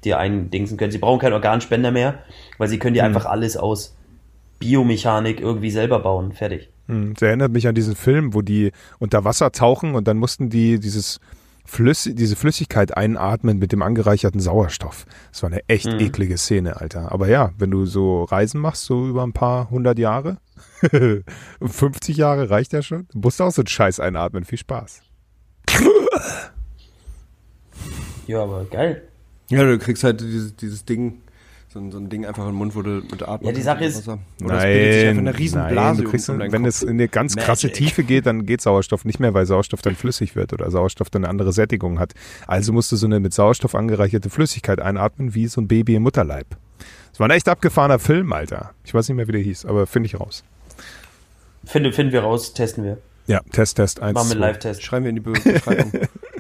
dir 0.05 0.19
eindingsen 0.19 0.77
können. 0.79 0.93
Sie 0.93 0.99
brauchen 0.99 1.19
keinen 1.21 1.33
Organspender 1.35 1.91
mehr, 1.91 2.21
weil 2.59 2.69
sie 2.69 2.79
können 2.79 2.95
dir 2.95 3.03
Mhm. 3.03 3.09
einfach 3.09 3.27
alles 3.27 3.57
aus 3.57 3.95
Biomechanik 4.59 5.41
irgendwie 5.41 5.71
selber 5.71 5.99
bauen. 5.99 6.33
Fertig. 6.33 6.69
Hm, 6.89 7.15
Das 7.15 7.23
erinnert 7.23 7.53
mich 7.53 7.67
an 7.69 7.75
diesen 7.75 7.97
Film, 7.97 8.33
wo 8.35 8.43
die 8.43 8.73
unter 8.99 9.25
Wasser 9.25 9.53
tauchen 9.53 9.95
und 9.95 10.07
dann 10.09 10.19
mussten 10.19 10.51
die 10.51 10.79
dieses 10.79 11.21
Flüss 11.65 12.09
diese 12.13 12.37
Flüssigkeit 12.37 12.97
einatmen 12.97 13.59
mit 13.59 13.73
dem 13.73 13.83
angereicherten 13.83 14.41
Sauerstoff. 14.41 15.07
Das 15.31 15.43
war 15.43 15.51
eine 15.51 15.61
echt 15.69 15.87
Mhm. 15.87 16.01
eklige 16.01 16.37
Szene, 16.37 16.81
Alter. 16.81 17.13
Aber 17.13 17.29
ja, 17.29 17.53
wenn 17.57 17.71
du 17.71 17.87
so 17.87 18.25
Reisen 18.25 18.61
machst, 18.61 18.85
so 18.85 19.07
über 19.09 19.23
ein 19.23 19.33
paar 19.33 19.71
hundert 19.71 19.99
Jahre, 19.99 20.39
50 21.63 22.17
Jahre 22.17 22.51
reicht 22.51 22.73
ja 22.73 22.83
schon, 22.83 23.07
du 23.13 23.21
musst 23.21 23.41
auch 23.41 23.53
so 23.53 23.63
einen 23.63 23.69
Scheiß 23.69 24.01
einatmen. 24.01 24.45
Viel 24.45 24.59
Spaß. 24.59 25.03
Ja, 28.27 28.43
aber 28.43 28.65
geil. 28.65 29.03
Ja, 29.51 29.65
du 29.65 29.79
kriegst 29.79 30.05
halt 30.05 30.21
dieses, 30.21 30.55
dieses 30.57 30.85
Ding, 30.85 31.21
so 31.73 31.79
ein, 31.79 31.91
so 31.91 31.99
ein 31.99 32.09
Ding 32.09 32.27
einfach 32.27 32.47
im 32.49 32.55
Mund, 32.55 32.75
wo 32.75 32.83
du 32.83 32.91
mit 33.11 33.23
atmen 33.23 33.47
Ja, 33.49 33.53
die 33.55 33.63
Sache 33.63 33.85
ist- 33.85 34.07
Oder 34.07 34.19
es 34.41 34.63
bildet 34.63 34.95
sich 34.95 35.09
einfach 35.09 35.19
eine 35.21 35.39
riesen 35.39 35.59
nein, 35.75 35.97
du 35.97 36.05
kriegst, 36.05 36.29
um 36.31 36.39
wenn 36.39 36.51
Kopf. 36.51 36.67
es 36.67 36.83
in 36.83 36.91
eine 36.91 37.09
ganz 37.09 37.35
krasse 37.37 37.69
Magic. 37.69 37.77
Tiefe 37.87 38.05
geht, 38.05 38.27
dann 38.27 38.45
geht 38.47 38.61
Sauerstoff 38.61 39.05
nicht 39.05 39.21
mehr, 39.21 39.33
weil 39.35 39.47
Sauerstoff 39.47 39.81
dann 39.83 39.97
flüssig 39.97 40.37
wird 40.37 40.53
oder 40.53 40.71
Sauerstoff 40.71 41.09
dann 41.11 41.25
eine 41.25 41.31
andere 41.31 41.53
Sättigung 41.53 41.99
hat. 41.99 42.13
Also 42.47 42.73
musst 42.73 42.93
du 42.93 42.97
so 42.97 43.07
eine 43.07 43.21
mit 43.21 43.33
Sauerstoff 43.35 43.75
angereicherte 43.75 44.29
Flüssigkeit 44.31 44.81
einatmen, 44.81 45.35
wie 45.35 45.47
so 45.47 45.61
ein 45.61 45.69
Baby 45.69 45.95
im 45.95 46.03
Mutterleib. 46.03 46.47
Das 47.11 47.21
war 47.21 47.27
ein 47.29 47.31
echt 47.31 47.49
abgefahrener 47.49 47.99
Film, 47.99 48.33
Alter. 48.33 48.73
Ich 48.85 48.93
weiß 48.95 49.09
nicht 49.09 49.17
mehr, 49.17 49.29
wie 49.29 49.33
der 49.33 49.41
hieß, 49.43 49.65
aber 49.67 49.87
finde 49.87 50.07
ich 50.09 50.19
raus. 50.21 50.45
Finde, 51.65 51.93
finden 51.93 52.13
wir 52.13 52.21
raus, 52.23 52.55
testen 52.55 52.85
wir. 52.85 52.99
Ja, 53.27 53.41
Test, 53.53 53.77
Test, 53.77 54.01
eins. 54.01 54.15
Machen 54.15 54.29
wir 54.29 54.33
einen. 54.33 54.41
Live-Test. 54.41 54.83
Schreiben 54.83 55.05
wir 55.05 55.11
in 55.11 55.17
die 55.17 55.21
Be- 55.21 55.33
Beschreibung. 55.33 55.93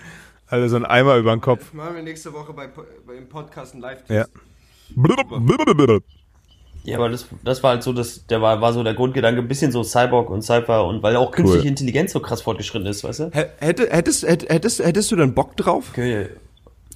Alle 0.49 0.69
so 0.69 0.77
ein 0.77 0.85
Eimer 0.85 1.17
über 1.17 1.31
den 1.35 1.41
Kopf. 1.41 1.73
Machen 1.73 1.95
wir 1.95 2.03
nächste 2.03 2.33
Woche 2.33 2.53
bei, 2.53 2.67
bei 3.07 3.15
dem 3.15 3.29
Podcast 3.29 3.75
ein 3.75 3.81
live 3.81 4.03
Ja. 4.09 4.27
Ja, 6.85 6.99
aber 6.99 7.09
das, 7.11 7.27
das 7.45 7.63
war 7.63 7.71
halt 7.71 7.83
so, 7.85 7.93
das, 7.93 8.27
der 8.27 8.43
war, 8.43 8.61
war 8.61 8.73
so 8.73 8.83
der 8.83 8.95
Grundgedanke, 8.95 9.41
ein 9.41 9.47
bisschen 9.47 9.71
so 9.71 9.85
Cyborg 9.85 10.31
und 10.31 10.43
Cypher 10.43 10.85
und 10.85 11.03
weil 11.03 11.15
auch 11.15 11.31
künstliche 11.31 11.63
Cool. 11.65 11.69
Intelligenz 11.69 12.13
so 12.13 12.19
krass 12.21 12.43
fortgeschritten 12.43 12.89
ist, 12.89 13.05
weißt 13.05 13.21
du? 13.21 13.31
Hätte, 13.59 13.89
hättest, 13.91 14.25
hätt- 14.25 14.49
hättest, 14.49 14.85
hättest 14.85 15.13
du 15.13 15.17
dann 15.17 15.33
Bock 15.33 15.57
drauf? 15.57 15.91
Okay. 15.93 16.27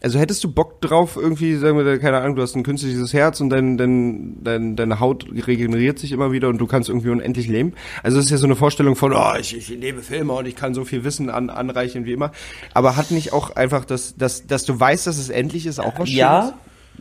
Also 0.03 0.19
hättest 0.19 0.43
du 0.45 0.53
Bock 0.53 0.81
drauf, 0.83 1.17
irgendwie, 1.17 1.55
sagen 1.57 1.79
wir, 1.79 1.99
keine 1.99 2.19
Ahnung, 2.19 2.37
du 2.37 2.43
hast 2.43 2.55
ein 2.55 2.65
künstliches 2.65 3.13
Herz 3.15 3.41
und 3.41 3.49
dein, 3.49 3.79
dein, 3.79 4.37
dein, 4.43 4.77
deine 4.77 5.01
Haut 5.01 5.25
regeneriert 5.47 5.99
sich 5.99 6.13
immer 6.13 6.33
wieder 6.33 6.49
und 6.49 6.59
du 6.59 6.67
kannst 6.67 6.89
irgendwie 6.89 7.09
unendlich 7.11 7.47
leben. 7.49 7.73
Also 8.03 8.17
das 8.17 8.27
ist 8.27 8.31
ja 8.33 8.37
so 8.37 8.45
eine 8.47 8.57
Vorstellung 8.57 8.95
von, 8.95 9.13
oh, 9.15 9.33
ich, 9.41 9.57
ich 9.57 9.69
lebe 9.69 10.03
Filme 10.03 10.33
und 10.35 10.47
ich 10.47 10.55
kann 10.57 10.75
so 10.75 10.85
viel 10.85 11.03
Wissen 11.05 11.31
an, 11.31 11.49
anreichen 11.49 12.05
wie 12.05 12.13
immer. 12.13 12.33
Aber 12.75 12.97
hat 12.97 13.11
nicht 13.11 13.33
auch 13.33 13.55
einfach, 13.57 13.85
das, 13.85 14.17
dass, 14.17 14.47
dass 14.47 14.65
du 14.65 14.79
weißt, 14.79 15.07
dass 15.07 15.17
es 15.17 15.29
endlich 15.31 15.65
ist, 15.65 15.79
auch 15.81 15.99
was 15.99 16.09
Schönes? 16.09 16.19
Ja, 16.19 16.59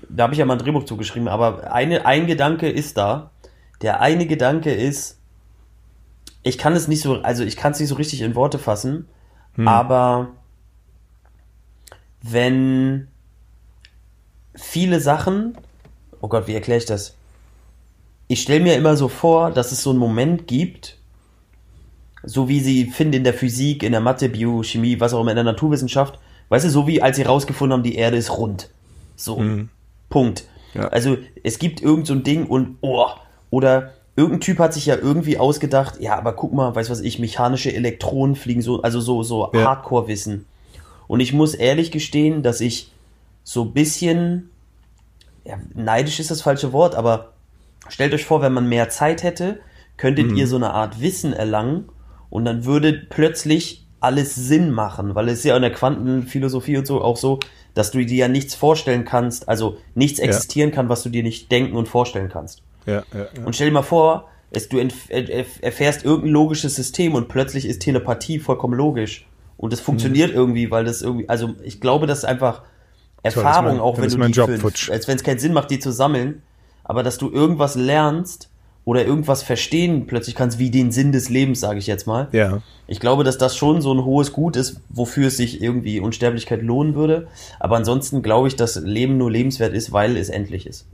da 0.09 0.23
habe 0.23 0.33
ich 0.33 0.39
ja 0.39 0.45
mal 0.45 0.53
ein 0.53 0.59
Drehbuch 0.59 0.85
zugeschrieben, 0.85 1.27
aber 1.27 1.71
eine, 1.71 2.05
ein 2.05 2.27
Gedanke 2.27 2.69
ist 2.69 2.97
da. 2.97 3.31
Der 3.81 4.01
eine 4.01 4.25
Gedanke 4.25 4.73
ist, 4.73 5.19
ich 6.43 6.57
kann 6.57 6.73
es 6.73 6.87
nicht 6.87 7.01
so, 7.01 7.21
also 7.21 7.43
ich 7.43 7.57
kann 7.57 7.71
es 7.73 7.79
nicht 7.79 7.89
so 7.89 7.95
richtig 7.95 8.21
in 8.21 8.35
Worte 8.35 8.59
fassen, 8.59 9.07
aber 9.57 10.29
wenn 12.21 13.07
viele 14.55 14.99
Sachen, 14.99 15.57
oh 16.21 16.27
Gott, 16.27 16.47
wie 16.47 16.53
erkläre 16.53 16.79
ich 16.79 16.85
das? 16.85 17.15
Ich 18.27 18.41
stelle 18.41 18.61
mir 18.61 18.75
immer 18.75 18.97
so 18.97 19.07
vor, 19.07 19.51
dass 19.51 19.71
es 19.71 19.83
so 19.83 19.91
einen 19.91 19.99
Moment 19.99 20.47
gibt, 20.47 20.97
so 22.23 22.47
wie 22.49 22.59
sie 22.59 22.85
finden 22.85 23.17
in 23.17 23.23
der 23.23 23.33
Physik, 23.33 23.83
in 23.83 23.91
der 23.91 24.01
Mathe, 24.01 24.29
Biochemie, 24.29 24.99
was 24.99 25.13
auch 25.13 25.21
immer, 25.21 25.31
in 25.31 25.35
der 25.35 25.43
Naturwissenschaft, 25.43 26.19
weißt 26.49 26.65
du, 26.65 26.69
so 26.69 26.87
wie 26.87 27.01
als 27.01 27.17
sie 27.17 27.23
rausgefunden 27.23 27.73
haben, 27.73 27.83
die 27.83 27.95
Erde 27.95 28.17
ist 28.17 28.35
rund. 28.35 28.69
So. 29.15 29.37
Punkt. 30.15 30.45
Ja. 30.73 30.87
Also 30.87 31.17
es 31.43 31.59
gibt 31.59 31.81
irgend 31.81 32.07
so 32.07 32.13
ein 32.13 32.23
Ding 32.23 32.47
und 32.47 32.77
oh, 32.79 33.07
oder 33.49 33.91
irgendein 34.15 34.39
Typ 34.39 34.59
hat 34.59 34.73
sich 34.73 34.85
ja 34.85 34.95
irgendwie 34.95 35.37
ausgedacht, 35.37 35.99
ja, 35.99 36.17
aber 36.17 36.31
guck 36.31 36.53
mal, 36.53 36.73
weißt 36.73 36.89
was 36.89 37.01
ich, 37.01 37.19
mechanische 37.19 37.75
Elektronen 37.75 38.37
fliegen 38.37 38.61
so, 38.61 38.81
also 38.81 39.01
so, 39.01 39.23
so 39.23 39.51
Ja. 39.53 39.65
Hardcore-Wissen. 39.65 40.45
Und 41.07 41.19
ich 41.19 41.33
muss 41.33 41.53
ehrlich 41.53 41.91
gestehen, 41.91 42.43
dass 42.43 42.61
ich 42.61 42.93
so 43.43 43.63
ein 43.63 43.73
bisschen, 43.73 44.51
ja, 45.43 45.57
neidisch 45.73 46.21
ist 46.21 46.31
das 46.31 46.41
falsche 46.41 46.71
Wort, 46.71 46.95
aber 46.95 47.33
stellt 47.89 48.13
euch 48.13 48.23
vor, 48.23 48.41
wenn 48.41 48.53
man 48.53 48.69
mehr 48.69 48.87
Zeit 48.87 49.21
hätte, 49.21 49.59
könntet 49.97 50.31
ihr 50.31 50.47
so 50.47 50.55
eine 50.55 50.73
Art 50.73 51.01
Wissen 51.01 51.33
erlangen 51.33 51.89
und 52.29 52.45
dann 52.45 52.63
würde 52.63 52.93
plötzlich 53.09 53.84
alles 53.99 54.35
Sinn 54.35 54.71
machen, 54.71 55.15
weil 55.15 55.29
es 55.29 55.39
ist 55.39 55.45
ja 55.45 55.55
in 55.55 55.61
der 55.61 55.71
Quantenphilosophie 55.73 56.77
und 56.77 56.85
so 56.87 57.01
auch 57.01 57.17
so, 57.17 57.39
dass 57.73 57.91
du 57.91 58.05
dir 58.05 58.15
ja 58.17 58.27
nichts 58.27 58.53
vorstellen 58.55 59.03
kannst, 59.05 59.49
also 59.49 59.77
nichts 59.95 60.19
existieren 60.19 60.71
kann, 60.71 60.89
was 60.89 61.03
du 61.03 61.09
dir 61.09 61.23
nicht 61.23 61.51
denken 61.51 61.75
und 61.75 61.87
vorstellen 61.87 62.29
kannst. 62.29 62.61
Ja, 62.85 63.03
ja, 63.13 63.19
ja. 63.35 63.45
Und 63.45 63.55
stell 63.55 63.67
dir 63.67 63.73
mal 63.73 63.81
vor, 63.81 64.29
es, 64.51 64.69
du 64.69 64.77
erfährst 64.77 66.05
irgendein 66.05 66.31
logisches 66.31 66.75
System 66.75 67.15
und 67.15 67.27
plötzlich 67.27 67.65
ist 67.65 67.81
Telepathie 67.81 68.39
vollkommen 68.39 68.75
logisch. 68.75 69.25
Und 69.57 69.73
es 69.73 69.79
funktioniert 69.79 70.31
irgendwie, 70.33 70.69
weil 70.71 70.85
das 70.85 71.01
irgendwie, 71.01 71.27
also 71.29 71.55
ich 71.63 71.81
glaube, 71.81 72.07
das 72.07 72.19
ist 72.19 72.25
einfach 72.25 72.61
Erfahrung, 73.23 73.65
mein- 73.65 73.79
auch 73.79 73.97
wenn 73.97 74.05
ist 74.05 74.15
du 74.17 74.21
die 74.23 74.31
Job 74.31 74.51
futsch. 74.59 74.89
als 74.91 75.07
wenn 75.07 75.15
es 75.15 75.23
keinen 75.23 75.39
Sinn 75.39 75.53
macht, 75.53 75.71
die 75.71 75.79
zu 75.79 75.91
sammeln, 75.91 76.43
aber 76.83 77.01
dass 77.03 77.17
du 77.17 77.31
irgendwas 77.31 77.75
lernst 77.75 78.49
oder 78.85 79.03
irgendwas 79.05 79.43
verstehen 79.43 80.05
plötzlich 80.07 80.35
kannst, 80.35 80.59
wie 80.59 80.69
den 80.69 80.91
Sinn 80.91 81.11
des 81.11 81.29
Lebens, 81.29 81.59
sage 81.59 81.79
ich 81.79 81.87
jetzt 81.87 82.07
mal. 82.07 82.27
ja. 82.31 82.61
Ich 82.87 82.99
glaube, 82.99 83.23
dass 83.23 83.39
das 83.39 83.57
schon 83.57 83.81
so 83.81 83.91
ein 83.91 84.05
hohes 84.05 84.31
Gut 84.31 84.55
ist, 84.55 84.79
wofür 84.89 85.29
es 85.29 85.37
sich 85.37 85.59
irgendwie 85.59 85.99
Unsterblichkeit 85.99 86.61
lohnen 86.61 86.93
würde. 86.93 87.27
Aber 87.59 87.77
ansonsten 87.77 88.21
glaube 88.21 88.47
ich, 88.47 88.55
dass 88.55 88.75
Leben 88.75 89.17
nur 89.17 89.31
lebenswert 89.31 89.73
ist, 89.73 89.91
weil 89.91 90.15
es 90.17 90.29
endlich 90.29 90.67
ist. 90.67 90.85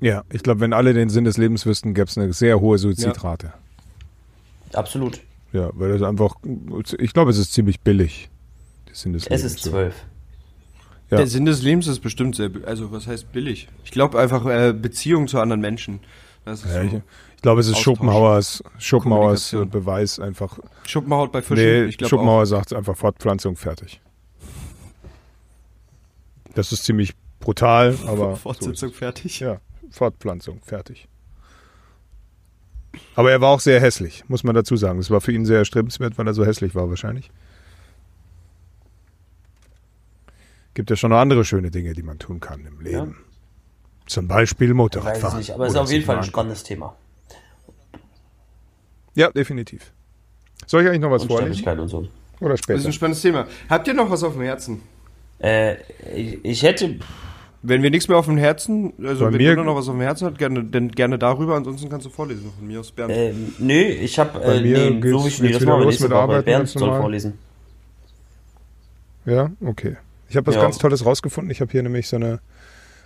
Ja, 0.00 0.22
ich 0.32 0.44
glaube, 0.44 0.60
wenn 0.60 0.72
alle 0.72 0.94
den 0.94 1.08
Sinn 1.08 1.24
des 1.24 1.38
Lebens 1.38 1.66
wüssten, 1.66 1.94
gäbe 1.94 2.06
es 2.08 2.16
eine 2.16 2.32
sehr 2.32 2.60
hohe 2.60 2.78
Suizidrate. 2.78 3.52
Absolut. 4.72 5.20
Ja, 5.52 5.70
weil 5.74 5.92
das 5.98 6.02
einfach, 6.02 6.36
ich 6.98 7.12
glaube, 7.12 7.32
es 7.32 7.38
ist 7.38 7.52
ziemlich 7.52 7.80
billig. 7.80 8.28
Der 8.88 8.94
Sinn 8.94 9.12
des 9.12 9.24
Es 9.24 9.30
Lebens, 9.30 9.44
ist 9.44 9.64
so. 9.64 9.70
zwölf. 9.70 9.94
Ja. 11.10 11.16
Der 11.18 11.26
Sinn 11.26 11.44
des 11.44 11.60
Lebens 11.62 11.88
ist 11.88 11.98
bestimmt 12.00 12.36
sehr, 12.36 12.50
also 12.66 12.90
was 12.92 13.06
heißt 13.06 13.32
billig? 13.32 13.68
Ich 13.84 13.90
glaube 13.90 14.18
einfach 14.18 14.46
äh, 14.46 14.72
Beziehung 14.72 15.26
zu 15.28 15.40
anderen 15.40 15.60
Menschen. 15.60 16.00
Das 16.44 16.64
ist 16.64 16.72
Ja, 16.74 16.82
so. 16.88 16.96
ich, 16.96 17.02
ich 17.42 17.44
glaube, 17.44 17.60
es 17.60 17.66
ist. 17.66 17.78
Schopenhauers, 17.80 18.62
Schopenhauers. 18.78 19.50
Beweis 19.68 20.20
einfach. 20.20 20.60
Schopenhauer 20.86 21.32
bei 21.32 21.42
Fischen. 21.42 21.64
Nee, 21.64 21.84
ich 21.86 21.98
glaube 21.98 22.06
auch. 22.06 22.10
Schopenhauer 22.10 22.46
sagt 22.46 22.72
einfach 22.72 22.96
Fortpflanzung 22.96 23.56
fertig. 23.56 24.00
Das 26.54 26.70
ist 26.70 26.84
ziemlich 26.84 27.14
brutal, 27.40 27.98
aber. 28.06 28.36
Fortsetzung 28.36 28.90
so 28.90 28.94
fertig. 28.94 29.40
ja, 29.40 29.60
Fortpflanzung 29.90 30.60
fertig. 30.62 31.08
Aber 33.16 33.32
er 33.32 33.40
war 33.40 33.48
auch 33.48 33.58
sehr 33.60 33.80
hässlich, 33.80 34.22
muss 34.28 34.44
man 34.44 34.54
dazu 34.54 34.76
sagen. 34.76 35.00
Es 35.00 35.10
war 35.10 35.20
für 35.20 35.32
ihn 35.32 35.44
sehr 35.44 35.58
erstrebenswert, 35.58 36.18
weil 36.18 36.28
er 36.28 36.34
so 36.34 36.46
hässlich 36.46 36.76
war, 36.76 36.88
wahrscheinlich. 36.90 37.32
Gibt 40.74 40.90
ja 40.90 40.94
schon 40.96 41.10
noch 41.10 41.18
andere 41.18 41.44
schöne 41.44 41.72
Dinge, 41.72 41.92
die 41.94 42.04
man 42.04 42.20
tun 42.20 42.38
kann 42.38 42.64
im 42.66 42.80
Leben. 42.80 43.16
Zum 44.06 44.28
Beispiel 44.28 44.68
Ich 44.68 44.70
weiß 44.74 44.76
Motorradfahren. 44.76 45.40
es 45.40 45.48
nicht, 45.48 45.54
aber 45.56 45.66
es 45.66 45.72
ist 45.72 45.78
auf 45.80 45.90
jeden 45.90 46.04
Fall 46.04 46.18
ein 46.18 46.22
spannendes 46.22 46.62
Thema. 46.62 46.94
Ja, 49.14 49.30
definitiv. 49.30 49.92
Soll 50.66 50.82
ich 50.82 50.88
eigentlich 50.88 51.00
noch 51.00 51.10
was 51.10 51.24
vorlesen? 51.24 51.66
Und 51.80 51.88
so. 51.88 52.08
Oder 52.40 52.50
Das 52.50 52.60
ist 52.60 52.64
später? 52.64 52.84
ein 52.86 52.92
spannendes 52.92 53.22
Thema. 53.22 53.46
Habt 53.68 53.86
ihr 53.88 53.94
noch 53.94 54.10
was 54.10 54.22
auf 54.22 54.32
dem 54.34 54.42
Herzen? 54.42 54.80
Äh, 55.38 55.74
ich, 56.14 56.38
ich 56.44 56.62
hätte, 56.62 56.96
Wenn 57.62 57.82
wir 57.82 57.90
nichts 57.90 58.08
mehr 58.08 58.16
auf 58.16 58.26
dem 58.26 58.36
Herzen, 58.36 58.92
also 59.04 59.24
Bei 59.26 59.32
wenn 59.32 59.56
du 59.56 59.62
noch 59.64 59.76
was 59.76 59.88
auf 59.88 59.94
dem 59.94 60.00
Herzen 60.00 60.28
hast, 60.28 60.38
gerne, 60.38 60.64
dann 60.64 60.88
gerne 60.90 61.18
darüber, 61.18 61.56
ansonsten 61.56 61.88
kannst 61.88 62.06
du 62.06 62.10
vorlesen 62.10 62.50
von 62.56 62.66
mir 62.66 62.80
aus 62.80 62.90
Bernd. 62.90 63.12
äh, 63.12 63.32
nö, 63.58 63.74
ich 63.74 64.18
habe, 64.18 64.38
Bei 64.38 64.56
äh, 64.56 64.60
mir 64.62 64.90
nee, 64.90 65.10
so 65.10 65.24
wie 65.24 65.28
ich 65.28 65.52
das 65.52 65.60
wir 65.62 65.66
los 65.76 65.84
nächste 65.86 66.04
mit 66.04 66.12
Woche. 66.12 66.20
Arbeiten 66.20 66.44
Bernd 66.44 66.68
soll 66.68 66.82
normal. 66.82 67.00
vorlesen. 67.00 67.38
Ja, 69.24 69.50
okay. 69.64 69.96
Ich 70.28 70.36
habe 70.36 70.46
was 70.46 70.54
Ja. 70.56 70.62
ganz 70.62 70.78
Tolles 70.78 71.04
rausgefunden. 71.04 71.50
Ich 71.50 71.60
habe 71.60 71.70
hier 71.70 71.82
nämlich 71.82 72.08
so 72.08 72.16
eine 72.16 72.40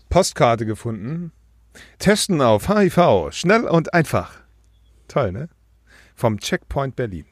Postkarte 0.09 0.65
gefunden. 0.65 1.33
Testen 1.99 2.41
auf 2.41 2.69
HIV. 2.69 3.31
Schnell 3.33 3.65
und 3.65 3.93
einfach. 3.93 4.41
Toll, 5.09 5.33
ne? 5.33 5.49
Vom 6.17 6.39
Checkpoint 6.41 6.97
Berlin. 6.97 7.27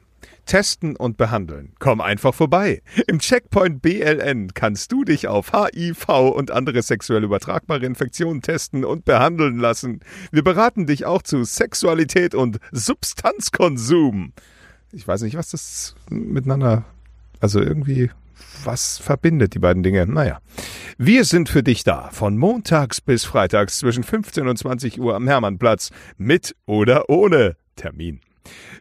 Testen 0.45 0.95
und 0.95 1.17
behandeln. 1.17 1.73
Komm 1.79 2.01
einfach 2.01 2.35
vorbei. 2.35 2.83
Im 3.07 3.17
Checkpoint 3.17 3.81
BLN 3.81 4.53
kannst 4.53 4.91
du 4.91 5.03
dich 5.03 5.27
auf 5.27 5.51
HIV 5.53 6.07
und 6.07 6.51
andere 6.51 6.83
sexuell 6.83 7.23
übertragbare 7.23 7.83
Infektionen 7.83 8.43
testen 8.43 8.85
und 8.85 9.05
behandeln 9.05 9.57
lassen. 9.57 10.01
Wir 10.31 10.43
beraten 10.43 10.85
dich 10.85 11.05
auch 11.05 11.23
zu 11.23 11.43
Sexualität 11.43 12.35
und 12.35 12.59
Substanzkonsum. 12.71 14.33
Ich 14.91 15.07
weiß 15.07 15.23
nicht, 15.23 15.35
was 15.35 15.49
das 15.49 15.95
miteinander, 16.09 16.85
also 17.39 17.59
irgendwie, 17.59 18.11
was 18.63 18.99
verbindet 18.99 19.55
die 19.55 19.59
beiden 19.59 19.81
Dinge? 19.81 20.05
Naja. 20.05 20.39
Wir 20.99 21.25
sind 21.25 21.49
für 21.49 21.63
dich 21.63 21.83
da, 21.83 22.09
von 22.11 22.37
montags 22.37 23.01
bis 23.01 23.25
freitags 23.25 23.79
zwischen 23.79 24.03
15 24.03 24.47
und 24.47 24.57
20 24.57 24.99
Uhr 24.99 25.15
am 25.15 25.27
Hermannplatz, 25.27 25.89
mit 26.17 26.55
oder 26.67 27.09
ohne 27.09 27.57
Termin. 27.75 28.21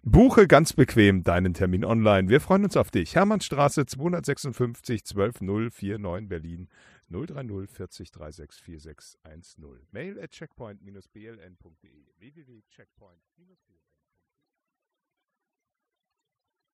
Buche 0.02 0.46
ganz 0.46 0.72
bequem 0.72 1.22
deinen 1.22 1.54
Termin 1.54 1.84
online. 1.84 2.28
Wir 2.28 2.40
freuen 2.40 2.64
uns 2.64 2.76
auf 2.76 2.90
dich. 2.90 3.14
Hermannstraße 3.14 3.86
256 3.86 5.04
12049 5.04 6.28
Berlin 6.28 6.68
030 7.10 7.70
40 7.70 8.08
36 8.08 8.62
4610. 8.62 9.86
Mail 9.92 10.20
at 10.20 10.30
checkpoint-bln.de 10.30 12.06
www.checkpoint-bln 12.18 13.84